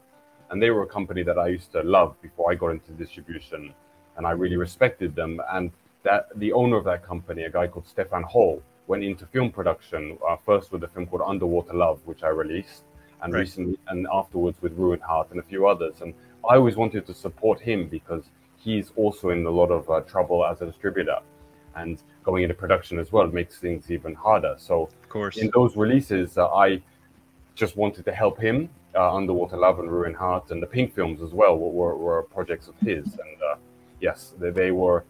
And 0.49 0.61
they 0.61 0.69
were 0.69 0.83
a 0.83 0.87
company 0.87 1.23
that 1.23 1.37
I 1.37 1.47
used 1.47 1.71
to 1.71 1.81
love 1.81 2.21
before 2.21 2.51
I 2.51 2.55
got 2.55 2.69
into 2.69 2.91
distribution, 2.91 3.73
and 4.17 4.25
I 4.25 4.31
really 4.31 4.57
respected 4.57 5.15
them. 5.15 5.41
And 5.51 5.71
that 6.03 6.27
the 6.35 6.53
owner 6.53 6.77
of 6.77 6.85
that 6.85 7.03
company, 7.03 7.43
a 7.43 7.49
guy 7.49 7.67
called 7.67 7.87
Stephan 7.87 8.23
Holl, 8.23 8.61
went 8.87 9.03
into 9.03 9.25
film 9.25 9.51
production 9.51 10.17
uh, 10.27 10.35
first 10.45 10.71
with 10.71 10.83
a 10.83 10.87
film 10.87 11.07
called 11.07 11.23
Underwater 11.25 11.73
Love, 11.73 11.99
which 12.05 12.23
I 12.23 12.27
released 12.29 12.83
and 13.21 13.33
right. 13.33 13.39
recently 13.39 13.77
and 13.87 14.07
afterwards 14.13 14.61
with 14.61 14.73
Ruined 14.73 15.01
Heart 15.01 15.31
and 15.31 15.39
a 15.39 15.43
few 15.43 15.67
others. 15.67 16.01
And 16.01 16.13
I 16.47 16.55
always 16.55 16.75
wanted 16.75 17.05
to 17.07 17.13
support 17.13 17.59
him 17.59 17.87
because 17.87 18.29
he's 18.57 18.91
also 18.95 19.29
in 19.29 19.45
a 19.45 19.49
lot 19.49 19.71
of 19.71 19.89
uh, 19.89 20.01
trouble 20.01 20.45
as 20.45 20.61
a 20.61 20.65
distributor 20.65 21.19
and 21.75 22.01
going 22.23 22.43
into 22.43 22.55
production 22.55 22.99
as 22.99 23.11
well 23.11 23.27
makes 23.27 23.57
things 23.57 23.91
even 23.91 24.13
harder. 24.13 24.55
So, 24.57 24.83
of 24.83 25.09
course, 25.09 25.37
in 25.37 25.51
those 25.53 25.75
releases, 25.75 26.37
uh, 26.37 26.47
I 26.47 26.81
just 27.53 27.75
wanted 27.77 28.05
to 28.05 28.11
help 28.11 28.39
him. 28.39 28.69
Uh, 28.95 29.13
Underwater 29.13 29.57
Love 29.57 29.79
and 29.79 29.91
Ruined 29.91 30.15
Heart 30.15 30.51
and 30.51 30.63
the 30.63 30.67
Pink 30.67 30.95
films 30.95 31.21
as 31.21 31.31
well 31.31 31.57
were, 31.57 31.97
were 31.97 32.23
projects 32.23 32.67
of 32.67 32.75
his. 32.79 33.05
And 33.05 33.37
uh, 33.51 33.55
yes, 33.99 34.33
they, 34.39 34.51
they 34.51 34.71
were. 34.71 35.03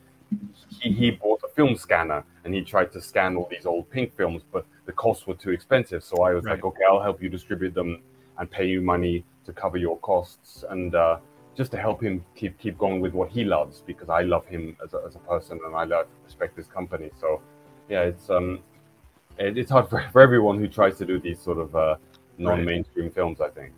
He, 0.81 0.91
he 0.91 1.11
bought 1.11 1.41
a 1.43 1.47
film 1.49 1.75
scanner 1.75 2.23
and 2.43 2.53
he 2.53 2.61
tried 2.61 2.91
to 2.93 3.01
scan 3.01 3.35
all 3.35 3.47
these 3.49 3.65
old 3.65 3.89
Pink 3.89 4.15
films, 4.15 4.41
but 4.51 4.65
the 4.85 4.91
costs 4.91 5.27
were 5.27 5.35
too 5.35 5.51
expensive. 5.51 6.03
So 6.03 6.23
I 6.23 6.33
was 6.33 6.43
right. 6.43 6.53
like, 6.53 6.65
okay, 6.65 6.83
I'll 6.89 7.01
help 7.01 7.21
you 7.21 7.29
distribute 7.29 7.73
them 7.73 8.01
and 8.37 8.49
pay 8.49 8.65
you 8.67 8.81
money 8.81 9.23
to 9.45 9.53
cover 9.53 9.77
your 9.77 9.97
costs 9.99 10.65
and 10.69 10.95
uh, 10.95 11.17
just 11.55 11.71
to 11.71 11.77
help 11.77 12.01
him 12.01 12.23
keep 12.35 12.57
keep 12.57 12.77
going 12.77 12.99
with 12.99 13.13
what 13.13 13.29
he 13.29 13.43
loves 13.43 13.81
because 13.85 14.09
I 14.09 14.21
love 14.21 14.45
him 14.45 14.75
as 14.83 14.93
a, 14.93 15.01
as 15.07 15.15
a 15.15 15.19
person 15.19 15.59
and 15.65 15.75
I 15.75 15.85
love 15.85 16.07
respect 16.25 16.57
his 16.57 16.67
company. 16.67 17.11
So 17.19 17.41
yeah, 17.89 18.01
it's 18.01 18.29
um 18.29 18.59
it, 19.37 19.57
it's 19.57 19.71
hard 19.71 19.89
for, 19.89 20.03
for 20.11 20.21
everyone 20.21 20.59
who 20.59 20.67
tries 20.67 20.97
to 20.97 21.05
do 21.05 21.19
these 21.19 21.39
sort 21.39 21.59
of 21.59 21.75
uh, 21.75 21.95
non-mainstream 22.37 23.05
right. 23.05 23.15
films. 23.15 23.41
I 23.41 23.49
think. 23.49 23.71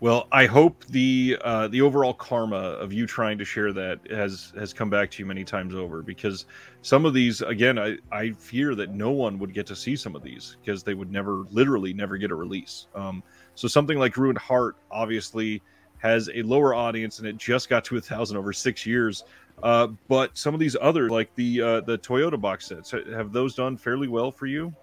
Well, 0.00 0.28
I 0.32 0.46
hope 0.46 0.86
the 0.86 1.36
uh, 1.44 1.68
the 1.68 1.82
overall 1.82 2.14
karma 2.14 2.56
of 2.56 2.90
you 2.90 3.06
trying 3.06 3.36
to 3.36 3.44
share 3.44 3.70
that 3.74 4.00
has 4.10 4.50
has 4.58 4.72
come 4.72 4.88
back 4.88 5.10
to 5.10 5.22
you 5.22 5.26
many 5.26 5.44
times 5.44 5.74
over 5.74 6.00
because 6.00 6.46
some 6.80 7.04
of 7.04 7.12
these 7.12 7.42
again 7.42 7.78
I, 7.78 7.98
I 8.10 8.30
fear 8.30 8.74
that 8.76 8.94
no 8.94 9.10
one 9.10 9.38
would 9.38 9.52
get 9.52 9.66
to 9.66 9.76
see 9.76 9.96
some 9.96 10.16
of 10.16 10.22
these 10.22 10.56
because 10.64 10.82
they 10.82 10.94
would 10.94 11.12
never 11.12 11.44
literally 11.50 11.92
never 11.92 12.16
get 12.16 12.30
a 12.30 12.34
release. 12.34 12.86
Um, 12.94 13.22
so 13.54 13.68
something 13.68 13.98
like 13.98 14.16
Ruined 14.16 14.38
Heart 14.38 14.76
obviously 14.90 15.60
has 15.98 16.30
a 16.32 16.40
lower 16.44 16.72
audience 16.72 17.18
and 17.18 17.28
it 17.28 17.36
just 17.36 17.68
got 17.68 17.84
to 17.84 17.98
a 17.98 18.00
thousand 18.00 18.38
over 18.38 18.54
six 18.54 18.86
years. 18.86 19.24
Uh, 19.62 19.88
but 20.08 20.36
some 20.38 20.54
of 20.54 20.60
these 20.60 20.78
other 20.80 21.10
like 21.10 21.34
the 21.34 21.60
uh, 21.60 21.80
the 21.82 21.98
Toyoda 21.98 22.40
box 22.40 22.68
sets, 22.68 22.90
have 22.90 23.32
those 23.32 23.54
done 23.54 23.76
fairly 23.76 24.08
well 24.08 24.30
for 24.30 24.46
you? 24.46 24.74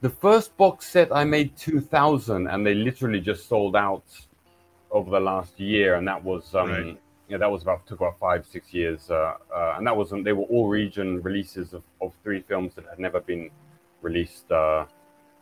The 0.00 0.10
first 0.10 0.56
box 0.56 0.86
set 0.86 1.14
I 1.14 1.24
made 1.24 1.56
2000, 1.56 2.46
and 2.46 2.64
they 2.64 2.74
literally 2.74 3.20
just 3.20 3.48
sold 3.48 3.74
out 3.74 4.04
over 4.90 5.10
the 5.10 5.20
last 5.20 5.58
year, 5.60 5.94
and 5.94 6.06
that 6.08 6.22
was 6.22 6.54
um, 6.54 6.70
right. 6.70 7.00
yeah, 7.28 7.38
that 7.38 7.50
was 7.50 7.62
about 7.62 7.86
took 7.86 8.00
about 8.00 8.18
five 8.18 8.46
six 8.46 8.72
years, 8.72 9.10
uh, 9.10 9.34
uh, 9.54 9.74
and 9.76 9.86
that 9.86 9.96
wasn't. 9.96 10.24
They 10.24 10.32
were 10.32 10.44
all 10.44 10.68
region 10.68 11.22
releases 11.22 11.72
of, 11.72 11.82
of 12.00 12.12
three 12.22 12.42
films 12.42 12.74
that 12.74 12.84
had 12.88 12.98
never 12.98 13.20
been 13.20 13.50
released. 14.02 14.50
Uh, 14.50 14.86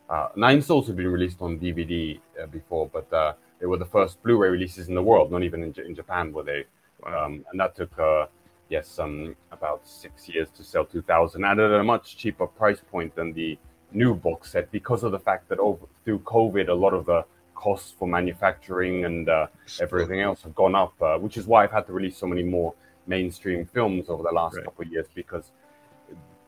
uh, 0.09 0.29
Nine 0.35 0.61
Souls 0.61 0.87
had 0.87 0.95
been 0.95 1.07
released 1.07 1.41
on 1.41 1.59
DVD 1.59 2.19
uh, 2.41 2.47
before, 2.47 2.89
but 2.91 3.11
uh, 3.13 3.33
they 3.59 3.65
were 3.67 3.77
the 3.77 3.85
first 3.85 4.21
Blu-ray 4.23 4.49
releases 4.49 4.87
in 4.87 4.95
the 4.95 5.03
world. 5.03 5.31
Not 5.31 5.43
even 5.43 5.61
in, 5.61 5.73
J- 5.73 5.85
in 5.85 5.95
Japan 5.95 6.33
were 6.33 6.43
they, 6.43 6.65
wow. 7.03 7.25
um, 7.25 7.45
and 7.51 7.59
that 7.59 7.75
took 7.75 7.97
uh, 7.99 8.25
yes 8.69 8.97
um, 8.99 9.35
about 9.51 9.87
six 9.87 10.27
years 10.27 10.49
to 10.57 10.63
sell 10.63 10.85
2000, 10.85 11.43
and 11.43 11.59
at 11.59 11.71
a 11.71 11.83
much 11.83 12.17
cheaper 12.17 12.47
price 12.47 12.81
point 12.91 13.15
than 13.15 13.33
the 13.33 13.57
new 13.91 14.13
box 14.13 14.51
set 14.51 14.71
because 14.71 15.03
of 15.03 15.11
the 15.11 15.19
fact 15.19 15.49
that 15.49 15.59
over 15.59 15.85
through 16.05 16.19
COVID, 16.19 16.69
a 16.69 16.73
lot 16.73 16.93
of 16.93 17.05
the 17.07 17.25
costs 17.59 17.93
for 17.99 18.07
manufacturing 18.07 19.03
and 19.03 19.27
uh, 19.27 19.47
everything 19.81 20.21
else 20.21 20.41
have 20.43 20.55
gone 20.55 20.75
up, 20.75 20.93
uh, 21.01 21.17
which 21.17 21.35
is 21.35 21.45
why 21.45 21.63
I've 21.63 21.71
had 21.71 21.85
to 21.87 21.93
release 21.93 22.17
so 22.17 22.25
many 22.25 22.41
more 22.41 22.73
mainstream 23.05 23.65
films 23.65 24.05
over 24.07 24.23
the 24.23 24.31
last 24.31 24.55
right. 24.55 24.63
couple 24.63 24.85
of 24.85 24.91
years 24.91 25.07
because 25.13 25.51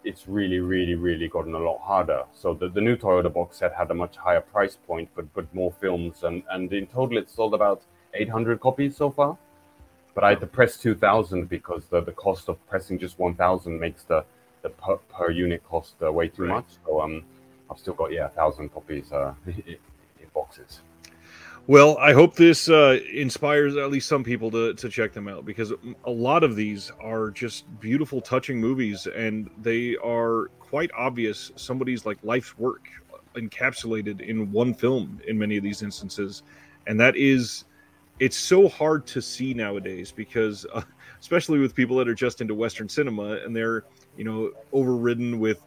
it's 0.06 0.24
really, 0.28 0.60
really, 0.60 0.96
really 0.96 1.28
gotten 1.28 1.54
a 1.54 1.60
lot 1.60 1.80
harder. 1.80 2.24
So 2.34 2.54
the, 2.54 2.70
the 2.70 2.80
new 2.80 2.96
Toyoda 2.96 3.32
box 3.34 3.58
set 3.58 3.74
had 3.74 3.92
a 3.92 3.94
much 3.94 4.16
higher 4.16 4.40
price 4.42 4.78
point, 4.88 5.10
but 5.16 5.26
but 5.34 5.54
more 5.54 5.74
films, 5.84 6.24
and 6.24 6.44
and 6.50 6.72
in 6.72 6.88
total 6.88 7.18
it's 7.18 7.34
sold 7.36 7.54
about 7.54 7.82
800 8.14 8.60
copies 8.62 8.96
so 8.96 9.12
far. 9.12 9.38
But 10.16 10.24
I 10.24 10.30
had 10.30 10.42
to 10.42 10.48
press 10.48 10.78
2,000 10.78 11.48
because 11.48 11.84
the, 11.86 12.02
the 12.02 12.12
cost 12.12 12.50
of 12.50 12.58
pressing 12.68 13.00
just 13.00 13.18
1,000 13.18 13.80
makes 13.80 14.04
the 14.04 14.26
the 14.62 14.70
per, 14.70 14.98
per 15.16 15.32
unit 15.32 15.64
cost 15.64 15.96
uh, 16.02 16.12
way 16.12 16.28
too 16.28 16.44
right. 16.44 16.56
much. 16.56 16.70
So 16.86 17.02
um, 17.02 17.24
I've 17.70 17.80
still 17.80 17.98
got 18.02 18.12
yeah, 18.12 18.26
a 18.26 18.30
thousand 18.30 18.70
copies 18.70 19.12
uh, 19.12 19.34
in 19.48 19.78
boxes. 20.34 20.82
Well, 21.68 21.96
I 22.00 22.14
hope 22.14 22.36
this 22.36 22.70
uh, 22.70 23.00
inspires 23.14 23.76
at 23.78 23.92
least 23.92 24.08
some 24.08 24.24
people 24.24 24.50
to, 24.52 24.74
to 24.74 24.90
check 24.90 25.14
them 25.14 25.28
out 25.28 25.46
because 25.46 25.72
a 26.06 26.12
lot 26.12 26.44
of 26.44 26.56
these 26.56 26.92
are 27.00 27.30
just 27.30 27.66
beautiful, 27.80 28.20
touching 28.20 28.60
movies, 28.60 29.08
and 29.08 29.50
they 29.62 29.96
are 29.98 30.48
quite 30.60 30.90
obvious 30.98 31.52
somebody's 31.56 32.06
like 32.06 32.18
life's 32.24 32.58
work 32.58 32.88
encapsulated 33.36 34.22
in 34.22 34.52
one 34.52 34.74
film 34.74 35.22
in 35.28 35.38
many 35.38 35.56
of 35.56 35.64
these 35.64 35.84
instances, 35.84 36.42
and 36.88 37.00
that 37.00 37.16
is 37.16 37.66
it's 38.20 38.38
so 38.38 38.68
hard 38.68 39.06
to 39.08 39.22
see 39.22 39.54
nowadays 39.54 40.12
because 40.12 40.66
uh, 40.74 40.82
especially 41.20 41.60
with 41.60 41.76
people 41.76 41.96
that 41.98 42.08
are 42.08 42.16
just 42.16 42.42
into 42.42 42.56
Western 42.56 42.90
cinema 42.90 43.38
and 43.46 43.56
they're 43.56 43.86
you 44.18 44.24
know 44.24 44.52
overridden 44.74 45.40
with 45.40 45.64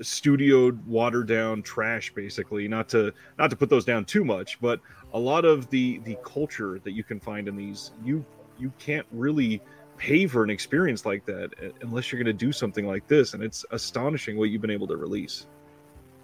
studioed 0.00 0.82
watered 0.86 1.28
down 1.28 1.62
trash 1.62 2.12
basically. 2.14 2.68
Not 2.68 2.88
to 2.90 3.12
not 3.38 3.50
to 3.50 3.56
put 3.56 3.68
those 3.68 3.84
down 3.84 4.04
too 4.04 4.24
much 4.24 4.60
but 4.60 4.80
a 5.12 5.18
lot 5.18 5.44
of 5.44 5.68
the 5.70 5.98
the 6.04 6.16
culture 6.24 6.80
that 6.84 6.92
you 6.92 7.04
can 7.04 7.20
find 7.20 7.48
in 7.48 7.56
these 7.56 7.92
you 8.04 8.24
you 8.58 8.72
can't 8.78 9.06
really 9.12 9.60
pay 9.96 10.26
for 10.26 10.42
an 10.42 10.50
experience 10.50 11.04
like 11.04 11.24
that 11.26 11.50
unless 11.82 12.10
you're 12.10 12.22
going 12.22 12.38
to 12.38 12.46
do 12.46 12.52
something 12.52 12.86
like 12.86 13.06
this 13.06 13.34
and 13.34 13.42
it's 13.42 13.64
astonishing 13.70 14.36
what 14.36 14.44
you've 14.44 14.62
been 14.62 14.70
able 14.70 14.86
to 14.86 14.96
release. 14.96 15.46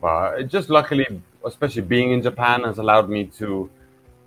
Uh, 0.03 0.42
just 0.42 0.68
luckily 0.68 1.07
especially 1.46 1.81
being 1.81 2.12
in 2.12 2.22
japan 2.22 2.62
has 2.62 2.77
allowed 2.77 3.09
me 3.09 3.24
to 3.24 3.70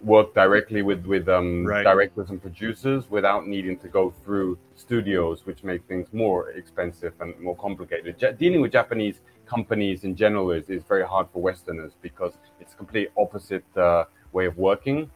work 0.04 0.34
directly 0.34 0.82
with 0.82 1.06
with 1.06 1.28
um, 1.28 1.66
right. 1.66 1.84
directors 1.84 2.30
and 2.30 2.42
producers 2.42 3.10
without 3.10 3.48
needing 3.48 3.78
to 3.80 3.88
go 3.88 4.14
through 4.24 4.58
studios, 4.76 5.46
which 5.46 5.64
make 5.64 5.84
things 5.88 6.08
more 6.14 6.52
expensive 6.52 7.14
and 7.20 7.38
more 7.40 7.56
complicated. 7.56 8.16
Ja- 8.20 8.32
dealing 8.32 8.62
with 8.62 8.72
Japanese 8.72 9.20
companies 9.46 10.04
in 10.04 10.16
general 10.16 10.52
is, 10.52 10.70
is 10.70 10.84
very 10.84 11.06
hard 11.06 11.28
for 11.34 11.42
Westerners 11.42 11.94
because 12.02 12.34
it's 12.60 12.74
complete 12.74 13.10
opposite 13.18 13.66
uh, 13.78 14.06
way 14.32 14.46
of 14.46 14.58
working, 14.58 15.10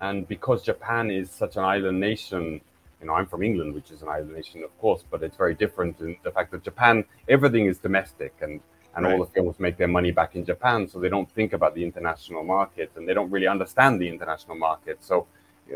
and 0.00 0.26
because 0.28 0.62
Japan 0.62 1.10
is 1.10 1.30
such 1.30 1.56
an 1.56 1.64
island 1.64 2.00
nation. 2.00 2.60
You 3.00 3.08
know, 3.08 3.16
I'm 3.16 3.26
from 3.26 3.42
England, 3.42 3.74
which 3.74 3.90
is 3.90 4.00
an 4.00 4.08
island 4.08 4.32
nation, 4.32 4.64
of 4.64 4.78
course, 4.78 5.04
but 5.10 5.22
it's 5.22 5.36
very 5.36 5.54
different 5.54 6.00
in 6.00 6.16
the 6.22 6.30
fact 6.30 6.50
that 6.52 6.62
Japan, 6.62 7.04
everything 7.28 7.66
is 7.66 7.76
domestic, 7.78 8.32
and 8.40 8.60
and 8.96 9.04
right. 9.04 9.12
all 9.12 9.24
the 9.24 9.30
films 9.30 9.58
make 9.58 9.76
their 9.76 9.88
money 9.88 10.10
back 10.10 10.36
in 10.36 10.44
Japan, 10.44 10.88
so 10.88 10.98
they 10.98 11.08
don't 11.08 11.30
think 11.32 11.52
about 11.52 11.74
the 11.74 11.82
international 11.82 12.44
market 12.44 12.90
and 12.96 13.08
they 13.08 13.14
don't 13.14 13.30
really 13.30 13.46
understand 13.46 14.00
the 14.00 14.08
international 14.08 14.56
market. 14.56 14.98
So, 15.02 15.26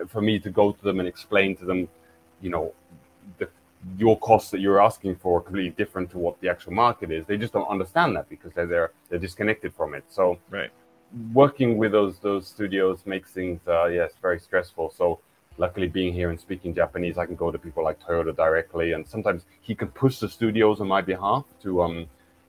for 0.07 0.21
me 0.21 0.39
to 0.39 0.51
go 0.51 0.73
to 0.73 0.83
them 0.83 1.01
and 1.01 1.09
explain 1.09 1.57
to 1.57 1.65
them, 1.65 1.89
you 2.41 2.51
know, 2.51 2.75
the, 3.39 3.49
your 3.97 4.19
costs 4.19 4.51
that 4.51 4.61
you're 4.61 4.81
asking 4.81 5.17
for 5.17 5.39
are 5.39 5.41
completely 5.41 5.71
different 5.71 6.11
to 6.11 6.19
what 6.19 6.41
the 6.41 6.49
actual 6.49 6.73
market 6.73 7.11
is. 7.11 7.25
They 7.27 7.39
just 7.39 7.53
don't 7.53 7.69
understand 7.69 8.15
that 8.17 8.29
because 8.29 8.53
they're 8.53 8.67
they're, 8.67 8.91
they're 9.09 9.19
disconnected 9.19 9.75
from 9.75 9.95
it. 9.95 10.05
So, 10.09 10.39
right, 10.51 10.71
working 11.33 11.77
with 11.77 11.93
those 11.93 12.19
those 12.19 12.47
studios 12.47 13.01
makes 13.07 13.31
things 13.31 13.61
uh, 13.67 13.87
yes 13.87 14.13
very 14.23 14.39
stressful. 14.41 14.95
So. 14.97 15.21
Luckily, 15.61 15.89
being 15.89 16.15
here 16.15 16.31
and 16.31 16.39
speaking 16.39 16.73
Japanese, 16.73 17.19
I 17.19 17.27
can 17.27 17.35
go 17.35 17.51
to 17.51 17.59
people 17.59 17.83
like 17.83 17.99
Toyoda 17.99 18.33
directly, 18.33 18.93
and 18.93 19.05
sometimes 19.05 19.45
he 19.61 19.75
can 19.75 19.89
push 19.89 20.21
the 20.21 20.29
studios 20.29 20.81
on 20.81 20.87
my 20.87 21.01
behalf 21.01 21.47
to 21.65 21.83
um, 21.83 22.07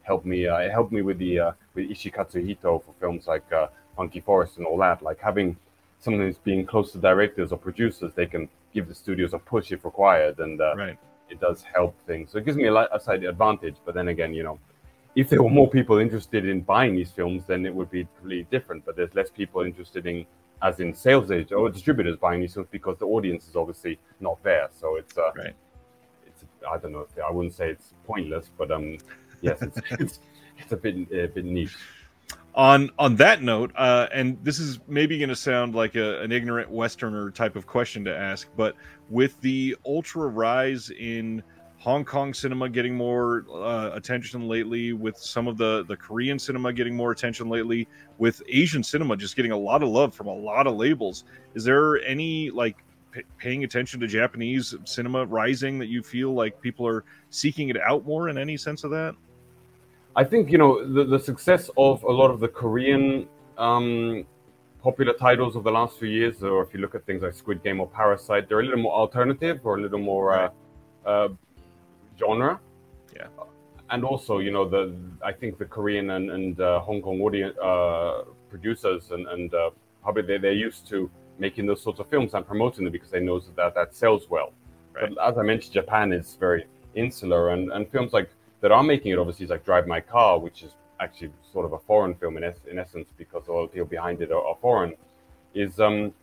helped 0.09 0.25
me. 0.25 0.47
Uh, 0.47 0.57
it 0.57 0.71
helped 0.71 0.91
me 0.91 1.01
with 1.09 1.19
the 1.25 1.33
uh, 1.45 1.51
with 1.75 1.85
Ishii 1.93 2.11
Katsuhito 2.17 2.71
for 2.83 2.93
films 2.99 3.27
like 3.33 3.47
uh, 3.53 3.67
Funky 3.95 4.21
Forest 4.29 4.57
and 4.57 4.65
all 4.65 4.79
that. 4.79 4.97
Like 5.09 5.19
having 5.19 5.55
someone 5.99 6.23
who's 6.25 6.41
being 6.51 6.65
close 6.65 6.91
to 6.93 6.97
directors 6.97 7.51
or 7.53 7.57
producers, 7.57 8.11
they 8.15 8.25
can 8.25 8.49
give 8.73 8.87
the 8.87 8.95
studios 9.03 9.33
a 9.33 9.39
push 9.53 9.71
if 9.71 9.85
required, 9.85 10.39
and 10.39 10.59
uh, 10.59 10.73
right. 10.75 10.97
it 11.29 11.39
does 11.39 11.59
help 11.61 11.93
things. 12.07 12.31
So 12.31 12.39
it 12.39 12.45
gives 12.45 12.57
me 12.57 12.65
a, 12.65 12.73
a 12.73 12.99
side 12.99 13.23
advantage. 13.23 13.77
But 13.85 13.93
then 13.93 14.07
again, 14.07 14.33
you 14.33 14.43
know, 14.47 14.57
if 15.15 15.29
there 15.29 15.43
were 15.43 15.55
more 15.61 15.69
people 15.69 15.97
interested 15.99 16.43
in 16.53 16.61
buying 16.61 16.95
these 16.95 17.11
films, 17.11 17.43
then 17.45 17.65
it 17.67 17.73
would 17.73 17.91
be 17.91 18.03
completely 18.17 18.47
different. 18.49 18.85
But 18.87 18.95
there's 18.97 19.13
less 19.13 19.29
people 19.29 19.61
interested 19.61 20.07
in, 20.07 20.25
as 20.63 20.79
in 20.79 20.89
sales 20.95 21.29
agents 21.29 21.51
or 21.51 21.69
distributors 21.69 22.17
buying 22.17 22.41
these 22.41 22.55
films 22.55 22.69
because 22.71 22.97
the 22.97 23.05
audience 23.05 23.47
is 23.47 23.55
obviously 23.55 23.99
not 24.19 24.41
there. 24.41 24.69
So 24.81 24.95
it's 24.95 25.15
uh, 25.19 25.31
right. 25.37 25.55
It's 26.25 26.41
I 26.73 26.77
don't 26.79 26.93
know. 26.93 27.05
I 27.27 27.31
wouldn't 27.31 27.53
say 27.53 27.69
it's 27.75 27.93
pointless, 28.11 28.45
but 28.57 28.71
um, 28.71 28.97
yes, 29.41 29.61
it's, 29.61 29.79
it's, 29.91 30.19
it's 30.57 30.71
a 30.71 30.77
bit 30.77 30.95
a 31.11 31.27
bit 31.27 31.45
niche. 31.45 31.75
On 32.55 32.89
on 32.99 33.15
that 33.17 33.41
note, 33.41 33.71
uh, 33.75 34.07
and 34.11 34.37
this 34.43 34.59
is 34.59 34.79
maybe 34.87 35.17
going 35.17 35.29
to 35.29 35.35
sound 35.35 35.75
like 35.75 35.95
a, 35.95 36.21
an 36.21 36.31
ignorant 36.31 36.69
Westerner 36.69 37.31
type 37.31 37.55
of 37.55 37.65
question 37.67 38.03
to 38.05 38.15
ask, 38.15 38.47
but 38.57 38.75
with 39.09 39.39
the 39.41 39.77
ultra 39.85 40.27
rise 40.27 40.89
in 40.89 41.43
Hong 41.79 42.03
Kong 42.03 42.33
cinema 42.33 42.67
getting 42.67 42.93
more 42.93 43.45
uh, 43.49 43.91
attention 43.93 44.47
lately, 44.49 44.91
with 44.91 45.17
some 45.17 45.47
of 45.47 45.57
the 45.57 45.85
the 45.87 45.95
Korean 45.95 46.37
cinema 46.37 46.73
getting 46.73 46.95
more 46.95 47.11
attention 47.11 47.47
lately, 47.47 47.87
with 48.17 48.41
Asian 48.49 48.83
cinema 48.83 49.15
just 49.15 49.35
getting 49.37 49.51
a 49.51 49.57
lot 49.57 49.81
of 49.81 49.89
love 49.89 50.13
from 50.13 50.27
a 50.27 50.33
lot 50.33 50.67
of 50.67 50.75
labels. 50.75 51.23
Is 51.53 51.63
there 51.63 52.03
any 52.03 52.49
like 52.49 52.83
p- 53.11 53.23
paying 53.37 53.63
attention 53.63 54.01
to 54.01 54.07
Japanese 54.07 54.75
cinema 54.83 55.25
rising 55.25 55.79
that 55.79 55.87
you 55.87 56.03
feel 56.03 56.33
like 56.33 56.59
people 56.61 56.85
are 56.85 57.05
seeking 57.29 57.69
it 57.69 57.77
out 57.77 58.05
more 58.05 58.27
in 58.27 58.37
any 58.37 58.57
sense 58.57 58.83
of 58.83 58.91
that? 58.91 59.15
I 60.15 60.23
think 60.23 60.51
you 60.51 60.57
know 60.57 60.85
the, 60.85 61.03
the 61.05 61.19
success 61.19 61.69
of 61.77 62.03
a 62.03 62.11
lot 62.11 62.31
of 62.31 62.39
the 62.39 62.47
Korean 62.47 63.27
um, 63.57 64.25
popular 64.81 65.13
titles 65.13 65.55
of 65.55 65.63
the 65.63 65.71
last 65.71 65.99
few 65.99 66.09
years, 66.09 66.41
or 66.43 66.63
if 66.63 66.73
you 66.73 66.79
look 66.79 66.95
at 66.95 67.05
things 67.05 67.21
like 67.21 67.33
Squid 67.33 67.63
Game 67.63 67.79
or 67.79 67.87
Parasite, 67.87 68.49
they're 68.49 68.59
a 68.59 68.63
little 68.63 68.81
more 68.81 68.93
alternative 68.93 69.59
or 69.63 69.77
a 69.77 69.81
little 69.81 69.99
more 69.99 70.33
uh, 70.33 70.49
uh, 71.05 71.29
genre. 72.17 72.59
Yeah, 73.15 73.27
and 73.91 74.03
also 74.03 74.39
you 74.39 74.51
know 74.51 74.67
the 74.67 74.95
I 75.23 75.31
think 75.31 75.57
the 75.57 75.65
Korean 75.65 76.11
and, 76.11 76.31
and 76.31 76.59
uh, 76.59 76.79
Hong 76.81 77.01
Kong 77.01 77.21
audience 77.21 77.57
uh, 77.57 78.23
producers 78.49 79.11
and, 79.11 79.27
and 79.27 79.53
uh, 79.53 79.69
probably 80.01 80.23
they, 80.23 80.37
they're 80.37 80.51
used 80.53 80.87
to 80.89 81.09
making 81.37 81.65
those 81.65 81.81
sorts 81.81 81.99
of 81.99 82.09
films 82.09 82.33
and 82.33 82.45
promoting 82.45 82.83
them 82.83 82.91
because 82.91 83.11
they 83.11 83.19
know 83.19 83.39
that 83.55 83.75
that 83.75 83.95
sells 83.95 84.29
well. 84.29 84.53
Right. 84.93 85.13
But 85.15 85.29
as 85.31 85.37
I 85.37 85.43
mentioned, 85.43 85.73
Japan 85.73 86.11
is 86.11 86.35
very 86.39 86.65
insular, 86.95 87.51
and, 87.51 87.71
and 87.71 87.89
films 87.89 88.13
like 88.13 88.29
that 88.61 88.71
are 88.71 88.83
making 88.83 89.11
it 89.11 89.19
obviously 89.19 89.45
is 89.45 89.49
like 89.49 89.65
Drive 89.65 89.87
My 89.87 90.01
Car, 90.01 90.39
which 90.39 90.63
is 90.63 90.71
actually 90.99 91.31
sort 91.51 91.65
of 91.65 91.73
a 91.73 91.79
foreign 91.79 92.13
film 92.15 92.37
in, 92.37 92.43
es- 92.43 92.65
in 92.69 92.77
essence 92.77 93.09
because 93.17 93.47
all 93.47 93.63
the 93.63 93.67
people 93.67 93.87
behind 93.87 94.21
it 94.21 94.31
are, 94.31 94.45
are, 94.45 94.57
foreign. 94.61 94.95
Is 95.53 95.79
um 95.79 96.13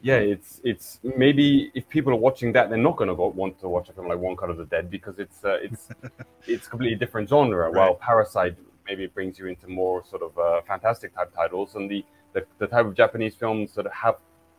yeah, 0.00 0.16
it's 0.16 0.60
it's 0.64 0.98
maybe 1.16 1.70
if 1.74 1.88
people 1.88 2.12
are 2.12 2.16
watching 2.16 2.52
that, 2.54 2.68
they're 2.68 2.78
not 2.78 2.96
going 2.96 3.08
to 3.08 3.14
want 3.14 3.60
to 3.60 3.68
watch 3.68 3.88
a 3.88 3.92
film 3.92 4.08
like 4.08 4.18
One 4.18 4.36
Cut 4.36 4.50
of 4.50 4.56
the 4.56 4.64
Dead 4.64 4.90
because 4.90 5.18
it's 5.18 5.44
uh, 5.44 5.58
it's 5.62 5.88
it's 6.46 6.66
completely 6.66 6.96
different 6.96 7.28
genre. 7.28 7.70
Right. 7.70 7.76
While 7.76 7.94
Parasite 7.94 8.56
maybe 8.88 9.06
brings 9.06 9.38
you 9.38 9.46
into 9.46 9.68
more 9.68 10.04
sort 10.04 10.22
of 10.22 10.36
uh, 10.36 10.62
fantastic 10.62 11.14
type 11.14 11.32
titles, 11.32 11.76
and 11.76 11.88
the, 11.88 12.04
the 12.32 12.44
the 12.58 12.66
type 12.66 12.84
of 12.84 12.94
Japanese 12.94 13.36
films 13.36 13.74
that 13.74 13.86
have 13.92 14.16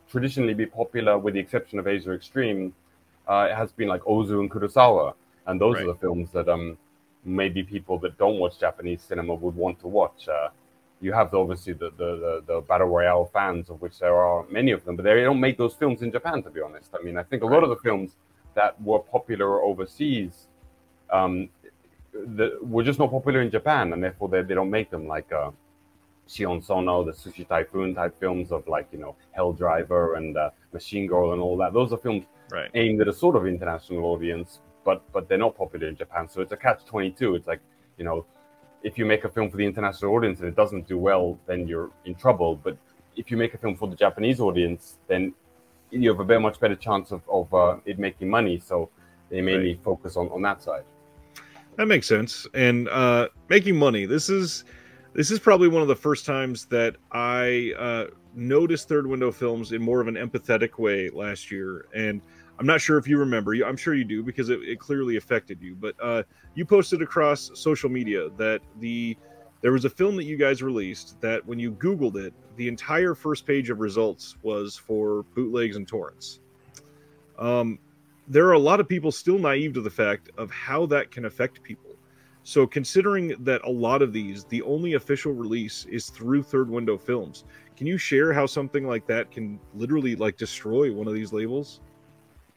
traditionally 0.08 0.54
been 0.54 0.70
popular, 0.70 1.18
with 1.18 1.34
the 1.34 1.40
exception 1.40 1.78
of 1.78 1.86
Asia 1.86 2.12
Extreme, 2.12 2.72
uh, 3.28 3.48
it 3.50 3.54
has 3.54 3.70
been 3.70 3.88
like 3.88 4.00
Ozu 4.02 4.40
and 4.40 4.50
Kurosawa, 4.50 5.12
and 5.46 5.60
those 5.60 5.74
right. 5.74 5.82
are 5.82 5.88
the 5.88 5.94
films 5.96 6.30
that 6.32 6.48
um 6.48 6.78
maybe 7.24 7.62
people 7.62 7.98
that 7.98 8.16
don't 8.18 8.38
watch 8.38 8.58
Japanese 8.58 9.02
cinema 9.02 9.34
would 9.34 9.54
want 9.54 9.80
to 9.80 9.88
watch. 9.88 10.28
Uh, 10.28 10.48
you 11.00 11.12
have 11.12 11.34
obviously 11.34 11.72
the, 11.72 11.90
the, 11.90 12.16
the, 12.24 12.44
the, 12.46 12.60
battle 12.62 12.86
royale 12.86 13.26
fans, 13.26 13.68
of 13.68 13.80
which 13.82 13.98
there 13.98 14.14
are 14.14 14.46
many 14.50 14.70
of 14.70 14.84
them, 14.84 14.96
but 14.96 15.04
they 15.04 15.22
don't 15.22 15.40
make 15.40 15.58
those 15.58 15.74
films 15.74 16.02
in 16.02 16.10
Japan, 16.10 16.42
to 16.42 16.50
be 16.50 16.60
honest. 16.60 16.90
I 16.98 17.02
mean, 17.02 17.18
I 17.18 17.22
think 17.22 17.42
a 17.42 17.46
lot 17.46 17.62
of 17.62 17.68
the 17.68 17.76
films 17.76 18.12
that 18.54 18.80
were 18.80 19.00
popular 19.00 19.62
overseas 19.62 20.46
um, 21.10 21.48
the, 22.12 22.58
were 22.62 22.82
just 22.82 22.98
not 22.98 23.10
popular 23.10 23.42
in 23.42 23.50
Japan, 23.50 23.92
and 23.92 24.02
therefore 24.02 24.28
they, 24.28 24.42
they 24.42 24.54
don't 24.54 24.70
make 24.70 24.90
them 24.90 25.06
like 25.06 25.30
uh, 25.32 25.50
Sion 26.26 26.62
Sono, 26.62 27.04
the 27.04 27.12
Sushi 27.12 27.46
Typhoon 27.46 27.94
type 27.94 28.18
films 28.18 28.52
of 28.52 28.66
like 28.66 28.88
you 28.92 28.98
know 28.98 29.16
Hell 29.32 29.52
Driver 29.52 30.14
and 30.14 30.36
uh, 30.36 30.50
Machine 30.72 31.06
Girl 31.06 31.32
and 31.32 31.40
all 31.40 31.56
that. 31.58 31.72
Those 31.72 31.92
are 31.92 31.98
films 31.98 32.24
right. 32.50 32.70
aimed 32.74 33.00
at 33.00 33.08
a 33.08 33.12
sort 33.12 33.36
of 33.36 33.46
international 33.46 34.04
audience, 34.04 34.60
but 34.84 35.02
but 35.12 35.28
they're 35.28 35.38
not 35.38 35.56
popular 35.56 35.88
in 35.88 35.96
Japan. 35.96 36.28
So 36.28 36.40
it's 36.40 36.52
a 36.52 36.56
catch 36.56 36.84
twenty 36.84 37.10
two. 37.10 37.34
It's 37.34 37.46
like 37.46 37.60
you 37.98 38.04
know, 38.04 38.26
if 38.82 38.98
you 38.98 39.04
make 39.04 39.24
a 39.24 39.28
film 39.28 39.50
for 39.50 39.56
the 39.56 39.64
international 39.64 40.14
audience 40.14 40.40
and 40.40 40.48
it 40.48 40.56
doesn't 40.56 40.86
do 40.86 40.98
well, 40.98 41.38
then 41.46 41.66
you're 41.66 41.90
in 42.04 42.14
trouble. 42.14 42.56
But 42.56 42.76
if 43.16 43.30
you 43.30 43.36
make 43.36 43.54
a 43.54 43.58
film 43.58 43.76
for 43.76 43.88
the 43.88 43.96
Japanese 43.96 44.40
audience, 44.40 44.98
then 45.08 45.34
you 45.90 46.10
have 46.10 46.20
a 46.20 46.24
very 46.24 46.40
much 46.40 46.58
better 46.58 46.74
chance 46.74 47.12
of, 47.12 47.22
of 47.28 47.52
uh, 47.54 47.76
it 47.84 47.98
making 47.98 48.28
money. 48.28 48.58
So 48.58 48.90
they 49.30 49.40
mainly 49.40 49.70
right. 49.70 49.84
focus 49.84 50.16
on, 50.16 50.28
on 50.28 50.42
that 50.42 50.62
side. 50.62 50.84
That 51.76 51.86
makes 51.86 52.06
sense. 52.06 52.46
And 52.54 52.88
uh, 52.88 53.28
making 53.48 53.76
money. 53.76 54.06
This 54.06 54.28
is 54.28 54.64
this 55.14 55.30
is 55.30 55.38
probably 55.38 55.68
one 55.68 55.82
of 55.82 55.88
the 55.88 55.96
first 55.96 56.26
times 56.26 56.66
that 56.66 56.96
I 57.12 57.72
uh, 57.78 58.06
noticed 58.34 58.88
third 58.88 59.06
window 59.06 59.30
films 59.30 59.72
in 59.72 59.80
more 59.80 60.00
of 60.00 60.08
an 60.08 60.16
empathetic 60.16 60.78
way 60.78 61.08
last 61.10 61.50
year. 61.50 61.86
And 61.94 62.20
I'm 62.58 62.66
not 62.66 62.80
sure 62.80 62.98
if 62.98 63.08
you 63.08 63.18
remember. 63.18 63.52
I'm 63.54 63.76
sure 63.76 63.94
you 63.94 64.04
do 64.04 64.22
because 64.22 64.48
it, 64.48 64.60
it 64.62 64.78
clearly 64.78 65.16
affected 65.16 65.60
you. 65.60 65.74
But 65.74 65.96
uh, 66.00 66.22
you 66.54 66.64
posted 66.64 67.02
across 67.02 67.50
social 67.54 67.90
media 67.90 68.28
that 68.36 68.60
the 68.80 69.16
there 69.60 69.72
was 69.72 69.86
a 69.86 69.90
film 69.90 70.14
that 70.16 70.24
you 70.24 70.36
guys 70.36 70.62
released 70.62 71.18
that 71.22 71.44
when 71.46 71.58
you 71.58 71.72
Googled 71.72 72.16
it, 72.16 72.34
the 72.56 72.68
entire 72.68 73.14
first 73.14 73.46
page 73.46 73.70
of 73.70 73.80
results 73.80 74.36
was 74.42 74.76
for 74.76 75.22
bootlegs 75.34 75.76
and 75.76 75.88
torrents. 75.88 76.40
Um, 77.38 77.78
there 78.28 78.46
are 78.46 78.52
a 78.52 78.58
lot 78.58 78.78
of 78.78 78.88
people 78.88 79.10
still 79.10 79.38
naive 79.38 79.72
to 79.74 79.80
the 79.80 79.90
fact 79.90 80.30
of 80.36 80.50
how 80.50 80.86
that 80.86 81.10
can 81.10 81.24
affect 81.24 81.62
people. 81.62 81.96
So, 82.42 82.66
considering 82.66 83.34
that 83.40 83.64
a 83.64 83.70
lot 83.70 84.02
of 84.02 84.12
these, 84.12 84.44
the 84.44 84.60
only 84.62 84.94
official 84.94 85.32
release 85.32 85.86
is 85.86 86.10
through 86.10 86.42
Third 86.42 86.68
Window 86.68 86.98
Films, 86.98 87.44
can 87.74 87.86
you 87.86 87.96
share 87.96 88.34
how 88.34 88.44
something 88.44 88.86
like 88.86 89.06
that 89.06 89.30
can 89.30 89.58
literally 89.74 90.14
like 90.14 90.36
destroy 90.36 90.92
one 90.92 91.08
of 91.08 91.14
these 91.14 91.32
labels? 91.32 91.80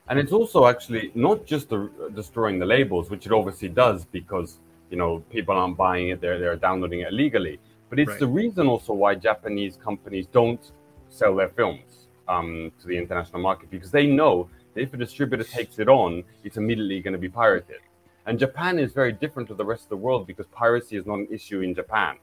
And 0.10 0.18
it's 0.20 0.32
also 0.32 0.68
actually 0.68 1.12
not 1.16 1.46
just 1.46 1.70
the, 1.70 1.90
destroying 2.16 2.60
the 2.60 2.66
labels, 2.66 3.10
which 3.10 3.26
it 3.26 3.32
obviously 3.32 3.70
does 3.70 4.06
because 4.06 4.60
you 4.90 4.98
know 4.98 5.20
people 5.30 5.56
aren't 5.56 5.78
buying 5.78 6.10
it; 6.10 6.22
they're 6.22 6.40
they're 6.40 6.56
downloading 6.56 7.02
it 7.02 7.12
legally. 7.12 7.60
But 7.90 8.00
it's 8.00 8.10
right. 8.10 8.20
the 8.20 8.28
reason 8.28 8.68
also 8.68 8.94
why 8.94 9.16
Japanese 9.16 9.78
companies 9.78 10.28
don't 10.28 10.72
sell 11.10 11.36
their 11.36 11.50
films 11.50 12.08
um, 12.28 12.72
to 12.82 12.88
the 12.88 12.98
international 12.98 13.42
market 13.42 13.70
because 13.72 13.92
they 13.92 14.06
know 14.08 14.50
that 14.74 14.82
if 14.82 14.94
a 14.94 14.98
distributor 14.98 15.44
takes 15.44 15.80
it 15.80 15.88
on, 15.88 16.24
it's 16.44 16.58
immediately 16.58 17.02
going 17.02 17.14
to 17.14 17.20
be 17.20 17.30
pirated. 17.30 17.80
And 18.26 18.38
Japan 18.38 18.78
is 18.78 18.92
very 18.92 19.14
different 19.14 19.48
to 19.50 19.56
the 19.56 19.64
rest 19.64 19.84
of 19.84 19.90
the 19.90 19.98
world 19.98 20.28
because 20.28 20.48
piracy 20.48 20.98
is 20.98 21.06
not 21.06 21.16
an 21.20 21.28
issue 21.32 21.62
in 21.62 21.74
Japan. 21.74 22.18